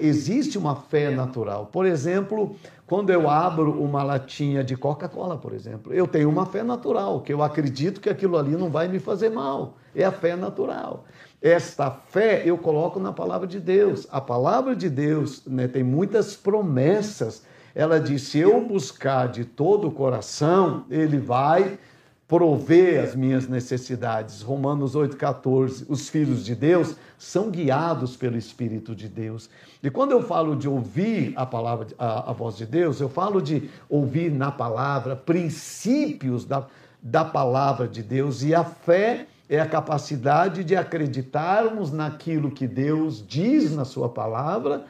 existe 0.00 0.58
uma 0.58 0.74
fé 0.74 1.10
natural. 1.10 1.66
Por 1.66 1.86
exemplo, 1.86 2.56
quando 2.88 3.10
eu 3.10 3.30
abro 3.30 3.70
uma 3.80 4.02
latinha 4.02 4.64
de 4.64 4.76
Coca-Cola, 4.76 5.38
por 5.38 5.52
exemplo, 5.52 5.94
eu 5.94 6.08
tenho 6.08 6.28
uma 6.28 6.44
fé 6.44 6.64
natural, 6.64 7.20
que 7.20 7.32
eu 7.32 7.40
acredito 7.40 8.00
que 8.00 8.10
aquilo 8.10 8.36
ali 8.36 8.56
não 8.56 8.68
vai 8.68 8.88
me 8.88 8.98
fazer 8.98 9.30
mal. 9.30 9.76
É 9.94 10.04
a 10.04 10.10
fé 10.10 10.34
natural. 10.34 11.04
Esta 11.40 11.88
fé 11.88 12.42
eu 12.44 12.58
coloco 12.58 12.98
na 12.98 13.12
palavra 13.12 13.46
de 13.46 13.60
Deus. 13.60 14.08
A 14.10 14.20
palavra 14.20 14.74
de 14.74 14.90
Deus 14.90 15.46
né, 15.46 15.68
tem 15.68 15.84
muitas 15.84 16.34
promessas. 16.34 17.44
Ela 17.74 17.98
diz: 17.98 18.22
se 18.22 18.38
eu 18.38 18.60
buscar 18.66 19.28
de 19.28 19.44
todo 19.44 19.88
o 19.88 19.92
coração, 19.92 20.84
ele 20.90 21.18
vai 21.18 21.78
prover 22.26 23.02
as 23.02 23.14
minhas 23.14 23.46
necessidades. 23.46 24.40
Romanos 24.40 24.96
8,14. 24.96 25.84
Os 25.88 26.08
filhos 26.08 26.44
de 26.44 26.54
Deus 26.54 26.96
são 27.18 27.50
guiados 27.50 28.16
pelo 28.16 28.36
Espírito 28.36 28.94
de 28.94 29.08
Deus. 29.08 29.50
E 29.82 29.90
quando 29.90 30.12
eu 30.12 30.22
falo 30.22 30.56
de 30.56 30.68
ouvir 30.68 31.32
a 31.36 31.44
palavra, 31.44 31.88
a, 31.98 32.30
a 32.30 32.32
voz 32.32 32.56
de 32.56 32.64
Deus, 32.64 33.00
eu 33.00 33.08
falo 33.08 33.42
de 33.42 33.68
ouvir 33.88 34.30
na 34.30 34.50
palavra 34.50 35.14
princípios 35.14 36.44
da, 36.44 36.66
da 37.02 37.24
palavra 37.24 37.86
de 37.86 38.02
Deus. 38.02 38.42
E 38.42 38.54
a 38.54 38.64
fé 38.64 39.26
é 39.48 39.60
a 39.60 39.68
capacidade 39.68 40.64
de 40.64 40.74
acreditarmos 40.74 41.92
naquilo 41.92 42.50
que 42.50 42.66
Deus 42.66 43.22
diz 43.26 43.76
na 43.76 43.84
Sua 43.84 44.08
palavra. 44.08 44.84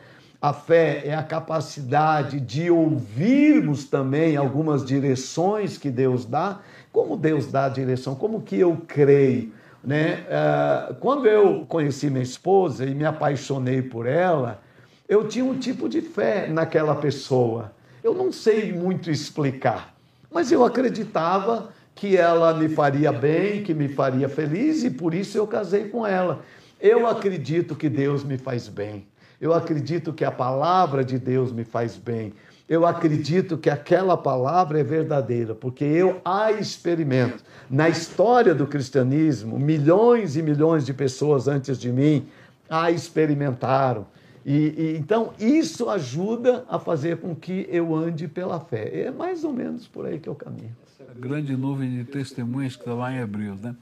A 0.44 0.52
fé 0.52 1.00
é 1.06 1.14
a 1.14 1.22
capacidade 1.22 2.38
de 2.38 2.70
ouvirmos 2.70 3.86
também 3.86 4.36
algumas 4.36 4.84
direções 4.84 5.78
que 5.78 5.90
Deus 5.90 6.26
dá 6.26 6.60
como 6.92 7.16
Deus 7.16 7.46
dá 7.46 7.64
a 7.64 7.68
direção, 7.70 8.14
como 8.14 8.42
que 8.42 8.60
eu 8.60 8.76
creio. 8.86 9.54
Né? 9.82 10.26
Ah, 10.30 10.94
quando 11.00 11.26
eu 11.26 11.64
conheci 11.66 12.10
minha 12.10 12.22
esposa 12.22 12.84
e 12.84 12.94
me 12.94 13.06
apaixonei 13.06 13.80
por 13.80 14.04
ela, 14.04 14.60
eu 15.08 15.26
tinha 15.26 15.46
um 15.46 15.58
tipo 15.58 15.88
de 15.88 16.02
fé 16.02 16.46
naquela 16.46 16.94
pessoa. 16.94 17.72
Eu 18.02 18.12
não 18.12 18.30
sei 18.30 18.70
muito 18.70 19.10
explicar, 19.10 19.94
mas 20.30 20.52
eu 20.52 20.62
acreditava 20.62 21.70
que 21.94 22.18
ela 22.18 22.52
me 22.52 22.68
faria 22.68 23.10
bem, 23.10 23.62
que 23.62 23.72
me 23.72 23.88
faria 23.88 24.28
feliz 24.28 24.84
e 24.84 24.90
por 24.90 25.14
isso 25.14 25.38
eu 25.38 25.46
casei 25.46 25.88
com 25.88 26.06
ela. 26.06 26.42
Eu 26.78 27.06
acredito 27.06 27.74
que 27.74 27.88
Deus 27.88 28.22
me 28.22 28.36
faz 28.36 28.68
bem. 28.68 29.06
Eu 29.44 29.52
acredito 29.52 30.12
que 30.12 30.24
a 30.24 30.32
palavra 30.32 31.04
de 31.04 31.18
Deus 31.18 31.52
me 31.52 31.64
faz 31.64 31.96
bem 31.96 32.32
eu 32.68 32.86
acredito 32.86 33.58
que 33.58 33.68
aquela 33.68 34.16
palavra 34.16 34.80
é 34.80 34.84
verdadeira, 34.84 35.54
porque 35.54 35.84
eu 35.84 36.20
a 36.24 36.50
experimento. 36.50 37.44
Na 37.68 37.88
história 37.88 38.54
do 38.54 38.66
cristianismo, 38.66 39.58
milhões 39.58 40.34
e 40.36 40.42
milhões 40.42 40.86
de 40.86 40.94
pessoas 40.94 41.46
antes 41.46 41.78
de 41.78 41.92
mim 41.92 42.26
a 42.68 42.90
experimentaram. 42.90 44.06
E, 44.46 44.74
e, 44.76 44.96
então 44.98 45.32
isso 45.38 45.90
ajuda 45.90 46.64
a 46.68 46.78
fazer 46.78 47.18
com 47.18 47.34
que 47.34 47.66
eu 47.70 47.94
ande 47.94 48.26
pela 48.28 48.58
fé. 48.58 49.04
É 49.06 49.10
mais 49.10 49.44
ou 49.44 49.52
menos 49.52 49.86
por 49.86 50.06
aí 50.06 50.18
que 50.18 50.28
eu 50.28 50.34
caminho. 50.34 50.74
Essa 50.86 51.12
grande 51.14 51.54
nuvem 51.54 51.90
de 51.90 52.04
testemunhas 52.04 52.76
que 52.76 52.82
está 52.82 52.94
lá 52.94 53.12
em 53.12 53.18
Hebreus, 53.18 53.60
né? 53.60 53.74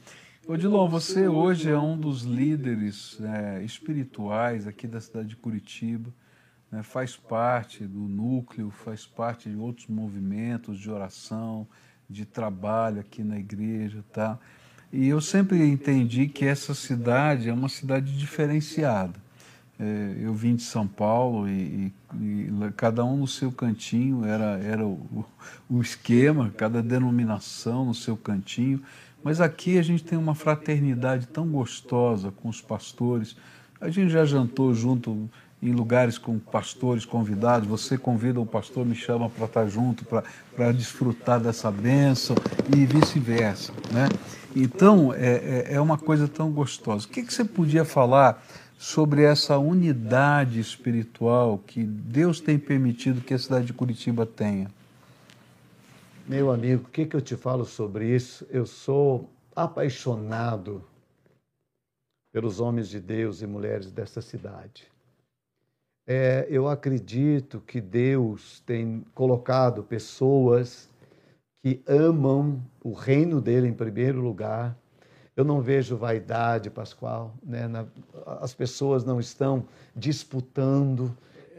Odilon, 0.45 0.89
você 0.89 1.27
hoje 1.27 1.69
é 1.69 1.77
um 1.77 1.97
dos 1.97 2.23
líderes 2.23 3.17
é, 3.21 3.63
espirituais 3.63 4.67
aqui 4.67 4.87
da 4.87 4.99
cidade 4.99 5.29
de 5.29 5.35
Curitiba 5.37 6.13
né, 6.69 6.83
faz 6.83 7.15
parte 7.15 7.85
do 7.85 7.99
núcleo, 7.99 8.69
faz 8.71 9.05
parte 9.05 9.49
de 9.49 9.55
outros 9.55 9.87
movimentos 9.87 10.79
de 10.79 10.89
oração, 10.89 11.67
de 12.09 12.25
trabalho 12.25 12.99
aqui 12.99 13.23
na 13.23 13.37
igreja, 13.37 14.03
tá? 14.11 14.37
E 14.91 15.07
eu 15.07 15.21
sempre 15.21 15.65
entendi 15.65 16.27
que 16.27 16.45
essa 16.45 16.73
cidade 16.73 17.47
é 17.47 17.53
uma 17.53 17.69
cidade 17.69 18.17
diferenciada. 18.17 19.13
É, 19.79 20.15
eu 20.19 20.33
vim 20.33 20.55
de 20.55 20.63
São 20.63 20.87
Paulo 20.87 21.47
e, 21.47 21.91
e, 22.13 22.19
e, 22.21 22.71
cada 22.75 23.03
um 23.03 23.17
no 23.17 23.27
seu 23.27 23.51
cantinho 23.51 24.25
era, 24.25 24.59
era 24.59 24.85
o, 24.85 25.25
o 25.69 25.81
esquema, 25.81 26.51
cada 26.55 26.81
denominação 26.81 27.85
no 27.85 27.93
seu 27.93 28.17
cantinho. 28.17 28.83
Mas 29.23 29.39
aqui 29.39 29.77
a 29.77 29.81
gente 29.81 30.03
tem 30.03 30.17
uma 30.17 30.35
fraternidade 30.35 31.27
tão 31.27 31.47
gostosa 31.47 32.31
com 32.31 32.49
os 32.49 32.61
pastores. 32.61 33.35
A 33.79 33.89
gente 33.89 34.11
já 34.11 34.25
jantou 34.25 34.73
junto 34.73 35.29
em 35.61 35.71
lugares 35.71 36.17
com 36.17 36.37
pastores 36.37 37.05
convidados, 37.05 37.67
você 37.67 37.97
convida 37.97 38.39
o 38.39 38.45
pastor, 38.45 38.85
me 38.85 38.95
chama 38.95 39.29
para 39.29 39.45
estar 39.45 39.65
junto, 39.67 40.03
para 40.03 40.71
desfrutar 40.73 41.39
dessa 41.39 41.71
bênção 41.71 42.35
e 42.75 42.85
vice-versa. 42.85 43.71
Né? 43.89 44.09
Então, 44.53 45.13
é, 45.13 45.67
é, 45.69 45.75
é 45.75 45.81
uma 45.81 45.97
coisa 45.97 46.27
tão 46.27 46.51
gostosa. 46.51 47.05
O 47.05 47.09
que, 47.09 47.23
que 47.23 47.33
você 47.33 47.45
podia 47.45 47.85
falar 47.85 48.43
sobre 48.77 49.23
essa 49.23 49.57
unidade 49.57 50.59
espiritual 50.59 51.57
que 51.65 51.81
Deus 51.81 52.41
tem 52.41 52.59
permitido 52.59 53.21
que 53.21 53.33
a 53.33 53.39
cidade 53.39 53.67
de 53.67 53.73
Curitiba 53.73 54.25
tenha? 54.25 54.67
Meu 56.25 56.49
amigo, 56.51 56.87
o 56.87 56.89
que, 56.89 57.05
que 57.05 57.17
eu 57.17 57.21
te 57.21 57.35
falo 57.35 57.65
sobre 57.65 58.07
isso? 58.07 58.47
Eu 58.49 58.65
sou 58.65 59.29
apaixonado 59.53 60.81
pelos 62.31 62.61
homens 62.61 62.87
de 62.87 63.01
Deus 63.01 63.41
e 63.41 63.45
mulheres 63.45 63.91
dessa 63.91 64.21
cidade. 64.21 64.89
É, 66.07 66.47
eu 66.49 66.69
acredito 66.69 67.59
que 67.59 67.81
Deus 67.81 68.61
tem 68.61 69.03
colocado 69.13 69.83
pessoas 69.83 70.89
que 71.61 71.83
amam 71.85 72.63
o 72.81 72.93
reino 72.93 73.41
dele 73.41 73.67
em 73.67 73.73
primeiro 73.73 74.21
lugar. 74.21 74.77
Eu 75.35 75.43
não 75.43 75.61
vejo 75.61 75.97
vaidade, 75.97 76.69
Pascoal. 76.69 77.33
Né? 77.43 77.63
As 78.39 78.53
pessoas 78.53 79.03
não 79.03 79.19
estão 79.19 79.65
disputando. 79.93 81.13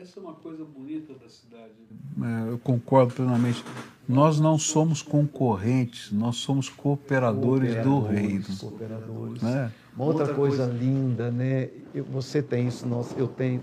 Essa 0.05 0.21
é 0.21 0.23
uma 0.23 0.35
coisa 0.35 0.63
bonita 0.67 1.15
da 1.15 1.31
cidade. 1.31 1.73
É, 2.23 2.51
eu 2.51 2.59
concordo 2.59 3.15
plenamente. 3.15 3.65
Nós 4.07 4.39
não 4.39 4.59
somos 4.59 5.01
concorrentes, 5.01 6.13
nós 6.13 6.37
somos 6.37 6.69
cooperadores, 6.69 7.75
cooperadores 7.75 7.85
do 7.85 8.01
reino. 8.07 8.45
Cooperadores. 8.61 9.43
Né? 9.43 9.73
Uma 9.97 10.05
outra, 10.05 10.25
outra 10.25 10.37
coisa, 10.37 10.67
coisa, 10.67 10.79
linda, 10.79 11.31
né? 11.31 11.71
Você 12.11 12.43
tem 12.43 12.69
isso, 12.69 12.87
nós, 12.87 13.17
eu 13.17 13.27
tenho 13.27 13.63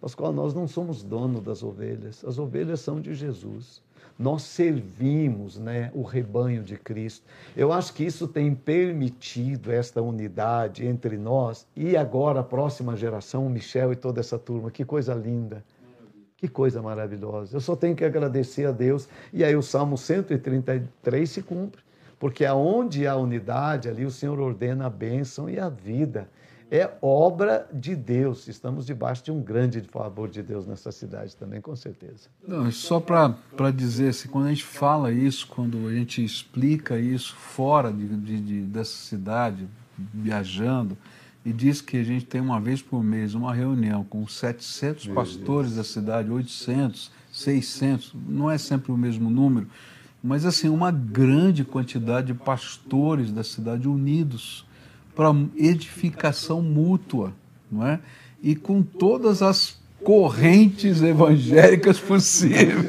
Pascoal, 0.00 0.32
nós 0.32 0.54
não 0.54 0.66
somos 0.66 1.02
dono 1.02 1.40
das 1.40 1.62
ovelhas, 1.62 2.24
as 2.24 2.38
ovelhas 2.38 2.80
são 2.80 2.98
de 2.98 3.14
Jesus. 3.14 3.82
nós 4.18 4.42
servimos 4.42 5.58
né, 5.58 5.90
o 5.94 6.02
rebanho 6.02 6.62
de 6.62 6.76
Cristo. 6.76 7.24
Eu 7.56 7.72
acho 7.72 7.92
que 7.92 8.04
isso 8.04 8.26
tem 8.26 8.54
permitido 8.54 9.70
esta 9.70 10.00
unidade 10.00 10.86
entre 10.86 11.16
nós 11.16 11.66
e 11.76 11.96
agora 11.96 12.40
a 12.40 12.42
próxima 12.42 12.96
geração, 12.96 13.46
o 13.46 13.50
Michel 13.50 13.92
e 13.92 13.96
toda 13.96 14.20
essa 14.20 14.38
turma. 14.38 14.70
Que 14.70 14.84
coisa 14.84 15.14
linda. 15.14 15.62
Que 16.42 16.48
coisa 16.48 16.82
maravilhosa. 16.82 17.56
Eu 17.56 17.60
só 17.60 17.76
tenho 17.76 17.94
que 17.94 18.04
agradecer 18.04 18.66
a 18.66 18.72
Deus. 18.72 19.08
E 19.32 19.44
aí 19.44 19.54
o 19.54 19.62
Salmo 19.62 19.96
133 19.96 21.30
se 21.30 21.40
cumpre. 21.40 21.80
Porque 22.18 22.44
aonde 22.44 23.06
há 23.06 23.14
unidade, 23.14 23.88
ali 23.88 24.04
o 24.04 24.10
Senhor 24.10 24.40
ordena 24.40 24.86
a 24.86 24.90
bênção 24.90 25.48
e 25.48 25.60
a 25.60 25.68
vida 25.68 26.28
é 26.68 26.90
obra 27.00 27.68
de 27.72 27.94
Deus. 27.94 28.48
Estamos 28.48 28.86
debaixo 28.86 29.22
de 29.22 29.30
um 29.30 29.40
grande 29.40 29.82
favor 29.82 30.28
de 30.28 30.42
Deus 30.42 30.66
nessa 30.66 30.90
cidade 30.90 31.36
também, 31.36 31.60
com 31.60 31.76
certeza. 31.76 32.28
Não, 32.44 32.72
só 32.72 32.98
para 32.98 33.70
dizer 33.70 34.08
assim, 34.08 34.28
quando 34.28 34.46
a 34.46 34.48
gente 34.48 34.64
fala 34.64 35.12
isso, 35.12 35.46
quando 35.46 35.86
a 35.86 35.94
gente 35.94 36.24
explica 36.24 36.98
isso 36.98 37.36
fora 37.36 37.92
de, 37.92 38.08
de, 38.16 38.40
de, 38.40 38.60
dessa 38.62 38.96
cidade, 38.96 39.68
viajando, 39.96 40.98
e 41.44 41.52
diz 41.52 41.80
que 41.80 41.96
a 41.96 42.04
gente 42.04 42.24
tem 42.24 42.40
uma 42.40 42.60
vez 42.60 42.80
por 42.80 43.02
mês 43.02 43.34
uma 43.34 43.52
reunião 43.52 44.04
com 44.04 44.26
700 44.26 45.06
Meu 45.06 45.14
pastores 45.14 45.72
Deus. 45.72 45.86
da 45.86 45.92
cidade, 45.92 46.30
800, 46.30 47.10
600, 47.32 48.14
não 48.28 48.50
é 48.50 48.58
sempre 48.58 48.92
o 48.92 48.96
mesmo 48.96 49.28
número, 49.28 49.66
mas 50.22 50.46
assim, 50.46 50.68
uma 50.68 50.92
grande 50.92 51.64
quantidade 51.64 52.28
de 52.28 52.34
pastores 52.34 53.32
da 53.32 53.42
cidade 53.42 53.88
unidos 53.88 54.64
para 55.16 55.34
edificação 55.56 56.62
mútua, 56.62 57.32
não 57.70 57.86
é? 57.86 57.98
E 58.42 58.54
com 58.54 58.82
todas 58.82 59.42
as 59.42 59.80
correntes 60.02 61.02
evangélicas 61.02 61.98
possíveis. 61.98 62.86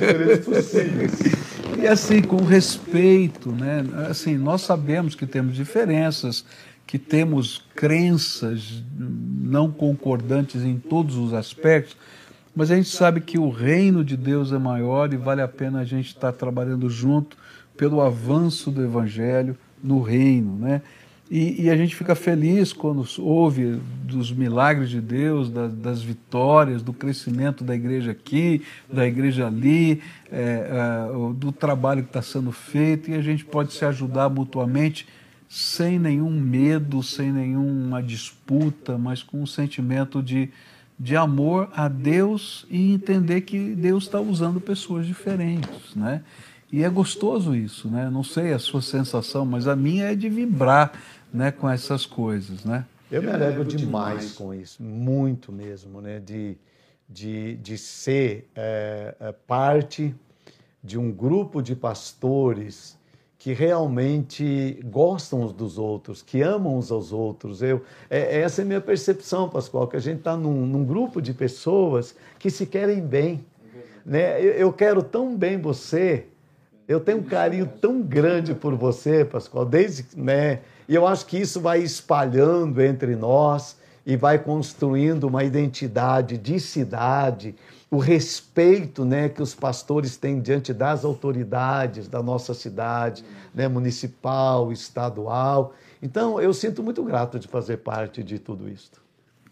e 1.81 1.87
assim, 1.87 2.21
com 2.21 2.43
respeito, 2.43 3.51
né? 3.51 3.83
Assim, 4.09 4.37
nós 4.37 4.61
sabemos 4.61 5.15
que 5.15 5.25
temos 5.25 5.55
diferenças, 5.55 6.45
que 6.85 6.99
temos 6.99 7.65
crenças 7.75 8.83
não 8.97 9.71
concordantes 9.71 10.63
em 10.63 10.77
todos 10.77 11.15
os 11.15 11.33
aspectos, 11.33 11.97
mas 12.55 12.69
a 12.69 12.75
gente 12.75 12.89
sabe 12.89 13.19
que 13.19 13.39
o 13.39 13.49
reino 13.49 14.03
de 14.03 14.15
Deus 14.15 14.51
é 14.51 14.57
maior 14.59 15.11
e 15.11 15.17
vale 15.17 15.41
a 15.41 15.47
pena 15.47 15.79
a 15.79 15.85
gente 15.85 16.07
estar 16.07 16.31
trabalhando 16.31 16.89
junto 16.89 17.35
pelo 17.75 18.01
avanço 18.01 18.69
do 18.69 18.83
evangelho 18.83 19.57
no 19.83 20.01
reino, 20.01 20.55
né? 20.57 20.81
E, 21.31 21.63
e, 21.63 21.69
a 21.69 21.75
gente 21.75 21.95
fica 21.95 22.13
feliz 22.13 22.71
quando 22.73 23.03
ouve 23.19 23.79
dos 24.03 24.31
milagres 24.31 24.89
de 24.89 25.01
Deus, 25.01 25.49
da, 25.49 25.67
das 25.67 26.03
vitórias, 26.03 26.83
do 26.83 26.93
crescimento 26.93 27.63
da 27.63 27.73
igreja 27.73 28.11
aqui, 28.11 28.61
da 28.91 29.07
igreja 29.07 29.47
ali, 29.47 29.99
é, 30.31 30.41
é, 30.41 31.33
do 31.33 31.51
trabalho 31.51 32.03
que 32.03 32.09
está 32.09 32.21
sendo 32.21 32.51
feito, 32.51 33.09
e 33.09 33.15
a 33.15 33.21
gente 33.21 33.43
pode 33.43 33.73
se 33.73 33.83
ajudar 33.83 34.29
mutuamente 34.29 35.07
sem 35.53 35.99
nenhum 35.99 36.31
medo, 36.31 37.03
sem 37.03 37.31
nenhuma 37.31 38.01
disputa, 38.01 38.97
mas 38.97 39.21
com 39.21 39.39
um 39.39 39.45
sentimento 39.45 40.23
de, 40.23 40.49
de 40.97 41.15
amor 41.15 41.69
a 41.75 41.87
Deus 41.87 42.65
e 42.71 42.91
entender 42.91 43.41
que 43.41 43.75
Deus 43.75 44.05
está 44.05 44.19
usando 44.19 44.59
pessoas 44.59 45.05
diferentes, 45.05 45.93
né? 45.95 46.23
E 46.71 46.83
é 46.83 46.89
gostoso 46.89 47.55
isso, 47.55 47.87
né? 47.87 48.09
Não 48.09 48.23
sei 48.23 48.51
a 48.51 48.57
sua 48.57 48.81
sensação, 48.81 49.45
mas 49.45 49.67
a 49.67 49.75
minha 49.75 50.05
é 50.05 50.15
de 50.15 50.27
vibrar 50.27 50.91
né, 51.31 51.51
com 51.51 51.69
essas 51.69 52.03
coisas, 52.03 52.65
né? 52.65 52.83
Eu 53.11 53.21
me 53.21 53.29
alegro 53.29 53.63
demais 53.63 54.31
com 54.31 54.55
isso, 54.55 54.81
muito 54.81 55.51
mesmo, 55.51 56.01
né? 56.01 56.19
De, 56.19 56.57
de, 57.07 57.57
de 57.57 57.77
ser 57.77 58.49
é, 58.55 59.35
parte 59.45 60.15
de 60.83 60.97
um 60.97 61.11
grupo 61.11 61.61
de 61.61 61.75
pastores 61.75 62.97
que 63.43 63.51
realmente 63.51 64.79
gostam 64.85 65.41
uns 65.41 65.51
dos 65.51 65.77
outros, 65.77 66.21
que 66.21 66.41
amam 66.41 66.77
uns 66.77 66.89
aos 66.89 67.11
outros. 67.11 67.61
Eu, 67.61 67.81
é, 68.09 68.39
essa 68.39 68.61
é 68.61 68.63
a 68.63 68.65
minha 68.65 68.79
percepção, 68.79 69.49
Pascoal, 69.49 69.85
que 69.85 69.97
a 69.97 69.99
gente 69.99 70.19
está 70.19 70.37
num, 70.37 70.65
num, 70.65 70.85
grupo 70.85 71.21
de 71.21 71.33
pessoas 71.33 72.15
que 72.39 72.49
se 72.49 72.65
querem 72.65 73.01
bem. 73.01 73.43
Né? 74.05 74.39
Eu, 74.39 74.53
eu 74.53 74.71
quero 74.71 75.03
tão 75.03 75.35
bem 75.35 75.59
você, 75.59 76.27
eu 76.87 77.01
tenho 77.01 77.17
um 77.17 77.23
carinho 77.23 77.67
tão 77.81 78.01
grande 78.01 78.55
por 78.55 78.75
você, 78.75 79.25
Pascoal, 79.25 79.65
desde 79.65 80.05
né, 80.15 80.61
e 80.87 80.95
eu 80.95 81.05
acho 81.05 81.25
que 81.25 81.37
isso 81.37 81.59
vai 81.59 81.79
espalhando 81.79 82.81
entre 82.81 83.13
nós 83.13 83.75
e 84.05 84.15
vai 84.15 84.39
construindo 84.39 85.25
uma 85.25 85.43
identidade 85.43 86.37
de 86.37 86.61
cidade, 86.61 87.55
o 87.93 87.99
respeito 87.99 89.05
né, 89.05 89.29
que 89.29 89.39
os 89.39 89.53
pastores 89.53 90.17
têm 90.17 90.41
diante 90.41 90.73
das 90.73 91.05
autoridades 91.05 92.07
da 92.07 92.23
nossa 92.23 92.51
cidade, 92.55 93.23
né, 93.53 93.67
municipal, 93.67 94.71
estadual. 94.71 95.75
Então, 96.01 96.41
eu 96.41 96.51
sinto 96.55 96.81
muito 96.81 97.03
grato 97.03 97.37
de 97.37 97.47
fazer 97.47 97.77
parte 97.77 98.23
de 98.23 98.39
tudo 98.39 98.67
isso. 98.67 99.02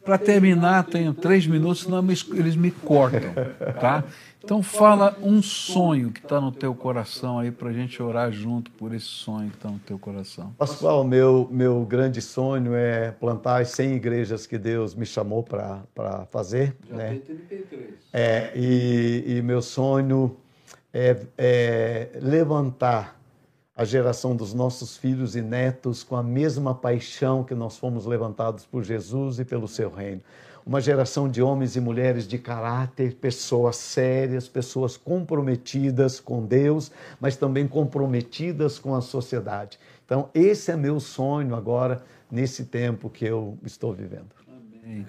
Para 0.04 0.18
terminar, 0.18 0.86
tenho 0.86 1.14
três 1.14 1.45
minutos, 1.45 1.84
senão 1.84 2.04
eles 2.34 2.56
me 2.56 2.72
cortam, 2.72 3.34
tá? 3.80 4.04
Então 4.43 4.64
fala 4.64 5.16
um 5.22 5.41
sonho 5.41 6.10
que 6.10 6.20
está 6.20 6.41
no 6.41 6.52
teu 6.52 6.74
coração 6.74 7.38
aí 7.38 7.52
para 7.52 7.70
a 7.70 7.74
gente 7.74 8.02
orar 8.02 8.32
junto 8.32 8.72
por 8.72 8.91
esse 8.93 9.06
sonho 9.06 9.49
que 9.52 9.56
está 9.58 9.70
no 9.70 9.78
teu 9.78 9.99
coração. 9.99 10.52
Pascoal, 10.58 11.04
meu, 11.04 11.47
meu 11.52 11.86
grande 11.86 12.22
sonho 12.22 12.74
é 12.74 13.12
plantar 13.12 13.62
as 13.62 13.70
100 13.70 13.93
igrejas 13.93 14.47
que 14.47 14.58
Deus 14.58 14.95
me 14.95 15.06
chamou 15.06 15.43
para 15.43 16.26
fazer. 16.32 16.76
Já 16.89 16.95
né? 16.95 17.10
tem 17.10 17.20
33. 17.20 17.93
É, 18.12 18.52
e, 18.56 19.38
e 19.38 19.41
meu 19.43 19.62
sonho 19.62 20.36
é, 20.91 21.18
é 21.38 22.10
levantar 22.20 23.20
a 23.82 23.84
geração 23.84 24.36
dos 24.36 24.54
nossos 24.54 24.96
filhos 24.96 25.36
e 25.36 25.42
netos 25.42 26.04
com 26.04 26.16
a 26.16 26.22
mesma 26.22 26.76
paixão 26.76 27.44
que 27.44 27.56
nós 27.56 27.80
fomos 27.80 28.06
levantados 28.06 28.64
por 28.64 28.84
Jesus 28.84 29.40
e 29.40 29.44
pelo 29.44 29.68
seu 29.68 29.90
reino. 29.90 30.22
Uma 30.64 30.80
geração 30.80 31.28
de 31.28 31.42
homens 31.42 31.76
e 31.76 31.80
mulheres 31.80 32.28
de 32.28 32.38
caráter, 32.38 33.16
pessoas 33.16 33.78
sérias, 33.78 34.48
pessoas 34.48 34.98
comprometidas 34.98 36.20
com 36.20 36.46
Deus, 36.46 36.92
mas 37.20 37.36
também 37.36 37.68
comprometidas 37.68 38.78
com 38.78 38.94
a 38.94 39.02
sociedade. 39.02 39.80
Então, 40.06 40.30
esse 40.32 40.70
é 40.70 40.78
meu 40.78 41.00
sonho 41.00 41.56
agora, 41.56 42.04
nesse 42.30 42.66
tempo 42.66 43.10
que 43.10 43.26
eu 43.26 43.58
estou 43.66 43.92
vivendo. 43.92 44.30
Amém. 44.48 45.08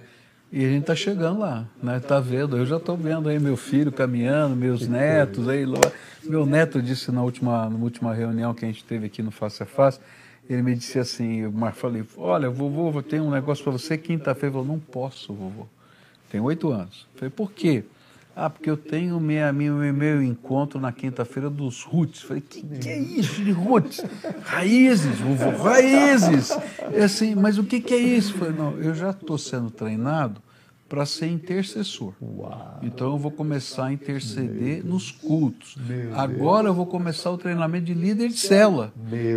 E 0.53 0.66
a 0.66 0.68
gente 0.68 0.82
está 0.82 0.94
chegando 0.94 1.40
lá, 1.40 1.66
né? 1.82 1.98
Tá 1.98 2.20
vendo? 2.20 2.59
Eu 2.59 2.66
já 2.66 2.76
estou 2.76 2.94
vendo 2.94 3.26
aí 3.26 3.40
meu 3.40 3.57
filho 3.57 3.90
caminhando, 3.90 4.55
meus 4.55 4.86
netos 4.86 5.48
aí. 5.48 5.64
Meu 6.22 6.44
neto 6.44 6.82
disse 6.82 7.11
na 7.11 7.22
última, 7.22 7.70
na 7.70 7.78
última 7.78 8.12
reunião 8.12 8.53
que 8.53 8.62
a 8.62 8.68
gente 8.68 8.84
teve 8.84 9.07
aqui 9.07 9.22
no 9.22 9.30
Face 9.30 9.62
a 9.62 9.66
Face, 9.66 9.98
ele 10.50 10.61
me 10.61 10.74
disse 10.74 10.98
assim, 10.98 11.38
eu 11.38 11.53
falei, 11.72 12.05
olha, 12.18 12.50
vovô, 12.50 13.03
tem 13.03 13.18
um 13.18 13.30
negócio 13.30 13.64
para 13.64 13.72
você 13.72 13.96
quinta-feira. 13.96 14.48
Ele 14.48 14.53
falou, 14.53 14.66
não 14.66 14.78
posso, 14.78 15.32
vovô. 15.32 15.66
Tem 16.30 16.38
oito 16.38 16.70
anos. 16.70 17.07
Eu 17.14 17.18
falei, 17.18 17.30
por 17.30 17.50
quê? 17.50 17.82
Ah, 18.35 18.49
porque 18.49 18.70
eu 18.70 18.76
tenho 18.76 19.20
minha, 19.20 19.53
minha, 19.53 19.72
meu 19.72 20.22
encontro 20.22 20.80
na 20.80 20.91
quinta-feira 20.91 21.51
dos 21.51 21.83
roots. 21.83 22.22
Falei, 22.22 22.43
que, 22.43 22.62
que 22.62 22.89
é 22.89 22.99
isso 22.99 23.45
de 23.45 23.51
roots? 23.51 24.05
Raízes, 24.43 25.18
vovô, 25.18 25.62
raízes. 25.62 26.51
É 26.93 27.05
assim, 27.05 27.35
mas 27.35 27.59
o 27.59 27.64
que, 27.64 27.80
que 27.80 27.93
é 27.93 27.99
isso? 27.99 28.35
Falei, 28.35 28.55
não, 28.55 28.78
eu 28.78 28.95
já 28.95 29.11
estou 29.11 29.37
sendo 29.37 29.70
treinado 29.70 30.41
para 30.89 31.07
ser 31.07 31.26
intercessor. 31.26 32.12
Uau. 32.22 32.78
Então 32.83 33.12
eu 33.12 33.18
vou 33.18 33.30
começar 33.30 33.87
a 33.87 33.93
interceder 33.93 34.85
nos 34.85 35.11
cultos. 35.11 35.76
Agora 36.14 36.68
eu 36.68 36.74
vou 36.74 36.87
começar 36.87 37.30
o 37.30 37.39
treinamento 37.39 37.87
de 37.87 37.95
líder 37.95 38.28
de 38.28 38.39
célula. 38.39 38.93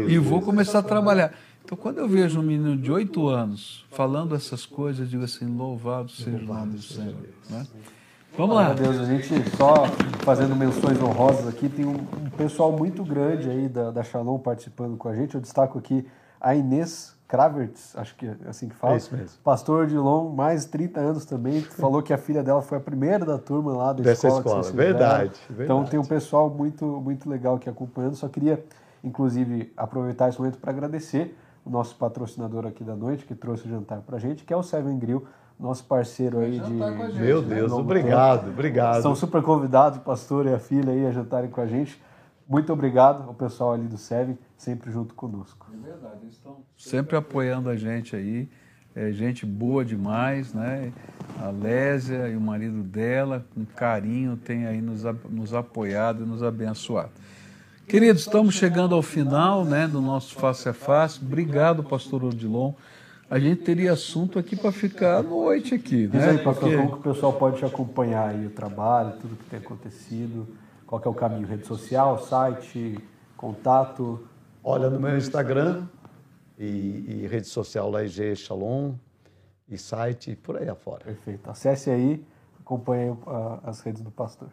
e 0.09 0.17
vou 0.17 0.41
começar 0.41 0.79
a 0.79 0.83
trabalhar. 0.83 1.33
Então, 1.63 1.75
quando 1.75 1.97
eu 1.97 2.07
vejo 2.07 2.39
um 2.39 2.43
menino 2.43 2.77
de 2.77 2.91
oito 2.91 3.27
anos 3.27 3.85
falando 3.89 4.35
essas 4.35 4.67
coisas, 4.67 5.01
eu 5.01 5.07
digo 5.07 5.23
assim: 5.23 5.45
louvado 5.45 6.11
seja 6.11 6.37
o 6.37 6.41
nome 6.41 6.73
do 6.73 6.81
Senhor. 6.81 7.15
Né? 7.49 7.65
Vamos 8.37 8.53
lá. 8.53 8.73
Deus, 8.73 8.99
a 8.99 9.05
gente 9.05 9.49
só 9.55 9.85
fazendo 10.25 10.55
menções 10.57 11.01
honrosas 11.01 11.47
aqui, 11.47 11.69
tem 11.69 11.85
um, 11.85 11.93
um 11.93 12.29
pessoal 12.35 12.69
muito 12.69 13.01
grande 13.03 13.49
aí 13.49 13.69
da, 13.69 13.91
da 13.91 14.03
Shalom 14.03 14.37
participando 14.39 14.97
com 14.97 15.07
a 15.07 15.15
gente. 15.15 15.35
Eu 15.35 15.41
destaco 15.41 15.77
aqui 15.77 16.05
a 16.41 16.53
Inês 16.53 17.15
Kravertz, 17.29 17.95
acho 17.95 18.13
que 18.15 18.25
é 18.25 18.35
assim 18.45 18.67
que 18.67 18.75
fala. 18.75 18.95
É 18.95 18.97
isso 18.97 19.15
mesmo. 19.15 19.37
Pastor 19.41 19.87
de 19.87 19.97
Long, 19.97 20.31
mais 20.31 20.65
30 20.65 20.99
anos 20.99 21.23
também. 21.25 21.61
Falou 21.79 22.03
que 22.03 22.11
a 22.11 22.17
filha 22.17 22.43
dela 22.43 22.61
foi 22.61 22.77
a 22.77 22.81
primeira 22.81 23.23
da 23.23 23.37
turma 23.37 23.71
lá 23.71 23.93
da 23.93 24.03
Dessa 24.03 24.27
escola. 24.27 24.59
escola. 24.59 24.75
Verdade, 24.75 25.31
verdade. 25.49 25.63
Então 25.63 25.85
tem 25.85 25.97
um 25.97 26.05
pessoal 26.05 26.49
muito, 26.49 26.85
muito 26.85 27.29
legal 27.29 27.55
aqui 27.55 27.69
acompanhando. 27.69 28.15
Só 28.15 28.27
queria, 28.27 28.61
inclusive, 29.01 29.71
aproveitar 29.77 30.27
esse 30.27 30.37
momento 30.37 30.57
para 30.57 30.71
agradecer 30.71 31.37
o 31.63 31.69
nosso 31.69 31.95
patrocinador 31.95 32.67
aqui 32.67 32.83
da 32.83 32.95
noite, 32.97 33.25
que 33.25 33.33
trouxe 33.33 33.65
o 33.65 33.69
jantar 33.69 34.01
para 34.01 34.17
a 34.17 34.19
gente, 34.19 34.43
que 34.43 34.53
é 34.53 34.57
o 34.57 34.61
Seven 34.61 34.99
Grill 34.99 35.25
nosso 35.59 35.85
parceiro 35.85 36.39
aí 36.39 36.59
de. 36.59 36.77
Gente, 36.77 37.19
Meu 37.19 37.41
né? 37.41 37.55
Deus, 37.55 37.71
obrigado, 37.71 38.39
tempo. 38.39 38.51
obrigado. 38.51 39.01
São 39.01 39.15
super 39.15 39.41
convidados, 39.41 39.99
o 39.99 40.01
pastor 40.01 40.45
e 40.45 40.53
a 40.53 40.59
filha 40.59 40.91
aí 40.91 41.05
a 41.05 41.11
jantarem 41.11 41.49
com 41.49 41.61
a 41.61 41.65
gente. 41.65 42.01
Muito 42.47 42.71
obrigado 42.71 43.23
ao 43.27 43.33
pessoal 43.33 43.73
ali 43.73 43.87
do 43.87 43.97
SEV, 43.97 44.37
sempre 44.55 44.91
junto 44.91 45.15
conosco. 45.15 45.67
É 45.73 45.89
verdade, 45.89 46.19
eles 46.21 46.35
estão 46.35 46.57
sempre 46.77 47.15
apoiando 47.15 47.69
a 47.69 47.75
gente 47.75 48.15
aí. 48.15 48.47
é 48.95 49.11
gente 49.11 49.45
boa 49.45 49.83
demais, 49.83 50.53
né? 50.53 50.93
A 51.41 51.49
Lésia 51.49 52.27
e 52.27 52.35
o 52.35 52.41
marido 52.41 52.83
dela, 52.83 53.43
com 53.53 53.65
carinho, 53.65 54.37
tem 54.37 54.67
aí 54.67 54.79
nos, 54.79 55.03
nos 55.29 55.53
apoiado 55.53 56.23
e 56.23 56.25
nos 56.25 56.43
abençoado. 56.43 57.11
Queridos, 57.87 58.23
estamos 58.23 58.55
chegando 58.55 58.95
ao 58.95 59.01
final 59.01 59.63
né, 59.63 59.87
do 59.87 60.01
nosso 60.01 60.33
Face 60.35 60.67
a 60.67 60.73
Face. 60.73 61.19
Obrigado, 61.21 61.83
pastor 61.83 62.23
Odilon. 62.23 62.73
A 63.29 63.39
gente 63.39 63.63
teria 63.63 63.93
assunto 63.93 64.37
aqui 64.37 64.55
para 64.55 64.71
ficar 64.71 65.17
à 65.17 65.23
noite 65.23 65.73
aqui, 65.73 66.07
né? 66.07 66.19
Diz 66.19 66.23
aí, 66.23 66.37
pastor, 66.37 66.69
Porque... 66.69 66.77
como 66.77 66.91
que 66.91 67.09
o 67.09 67.13
pessoal 67.13 67.33
pode 67.33 67.57
te 67.57 67.65
acompanhar 67.65 68.29
aí 68.29 68.45
o 68.45 68.51
trabalho, 68.51 69.17
tudo 69.19 69.35
que 69.35 69.45
tem 69.45 69.59
acontecido? 69.59 70.47
Qual 70.85 71.01
é 71.03 71.09
o 71.09 71.13
caminho? 71.13 71.47
Rede 71.47 71.65
social, 71.65 72.23
site, 72.23 72.99
contato? 73.35 74.27
Olha, 74.63 74.89
no 74.89 74.99
meu 74.99 75.17
Instagram 75.17 75.87
e, 76.57 77.23
e 77.23 77.27
rede 77.27 77.47
social 77.47 77.89
lá, 77.89 78.03
IG 78.03 78.35
Shalom, 78.35 78.93
e 79.67 79.77
site, 79.77 80.35
por 80.35 80.57
aí 80.57 80.69
afora. 80.69 81.03
Perfeito. 81.05 81.49
Acesse 81.49 81.89
aí, 81.89 82.23
acompanhe 82.59 83.09
uh, 83.09 83.59
as 83.63 83.81
redes 83.81 84.03
do 84.03 84.11
pastor. 84.11 84.49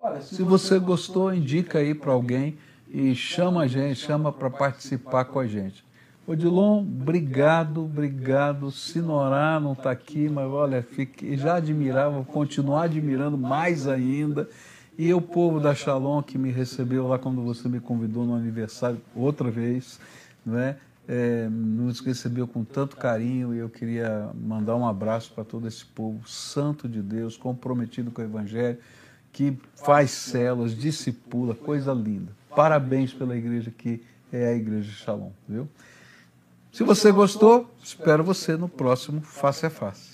Olha, 0.00 0.20
se 0.20 0.42
você 0.42 0.80
gostou, 0.80 1.32
indica 1.32 1.78
aí 1.78 1.94
para 1.94 2.10
alguém 2.10 2.58
e 2.88 3.14
chama 3.14 3.62
a 3.62 3.66
gente, 3.68 4.00
chama 4.00 4.32
para 4.32 4.50
participar 4.50 5.24
com 5.26 5.38
a 5.38 5.46
gente. 5.46 5.84
Odilon, 6.26 6.80
obrigado, 6.80 7.84
obrigado. 7.84 8.70
Sinorá 8.70 9.58
não 9.58 9.72
está 9.72 9.90
aqui, 9.90 10.28
mas 10.28 10.46
olha, 10.46 10.82
fiquei, 10.82 11.36
já 11.36 11.56
admirava, 11.56 12.16
vou 12.16 12.24
continuar 12.24 12.84
admirando 12.84 13.36
mais 13.36 13.88
ainda. 13.88 14.48
E 14.96 15.12
o 15.12 15.20
povo 15.20 15.58
da 15.58 15.74
Shalom 15.74 16.22
que 16.22 16.38
me 16.38 16.50
recebeu 16.50 17.08
lá 17.08 17.18
quando 17.18 17.42
você 17.42 17.68
me 17.68 17.80
convidou 17.80 18.24
no 18.24 18.34
aniversário 18.34 19.00
outra 19.16 19.50
vez, 19.50 19.98
não 20.44 20.58
é? 20.58 20.76
nos 21.50 22.00
recebeu 22.00 22.46
com 22.46 22.64
tanto 22.64 22.96
carinho 22.96 23.54
e 23.54 23.58
eu 23.58 23.68
queria 23.68 24.30
mandar 24.34 24.76
um 24.76 24.86
abraço 24.86 25.32
para 25.34 25.44
todo 25.44 25.66
esse 25.66 25.84
povo 25.84 26.26
santo 26.28 26.88
de 26.88 27.02
Deus, 27.02 27.36
comprometido 27.36 28.10
com 28.10 28.22
o 28.22 28.24
Evangelho, 28.24 28.78
que 29.32 29.58
faz 29.74 30.10
células, 30.10 30.76
discipula, 30.76 31.54
coisa 31.54 31.92
linda. 31.92 32.32
Parabéns 32.54 33.12
pela 33.12 33.36
igreja 33.36 33.70
que 33.70 34.02
é 34.32 34.46
a 34.46 34.54
Igreja 34.54 34.90
Shalom, 34.92 35.30
viu? 35.48 35.68
Se 36.72 36.82
você 36.82 37.12
gostou, 37.12 37.70
espero 37.82 38.24
você 38.24 38.56
no 38.56 38.66
próximo 38.66 39.20
Face 39.20 39.66
a 39.66 39.70
Face. 39.70 40.11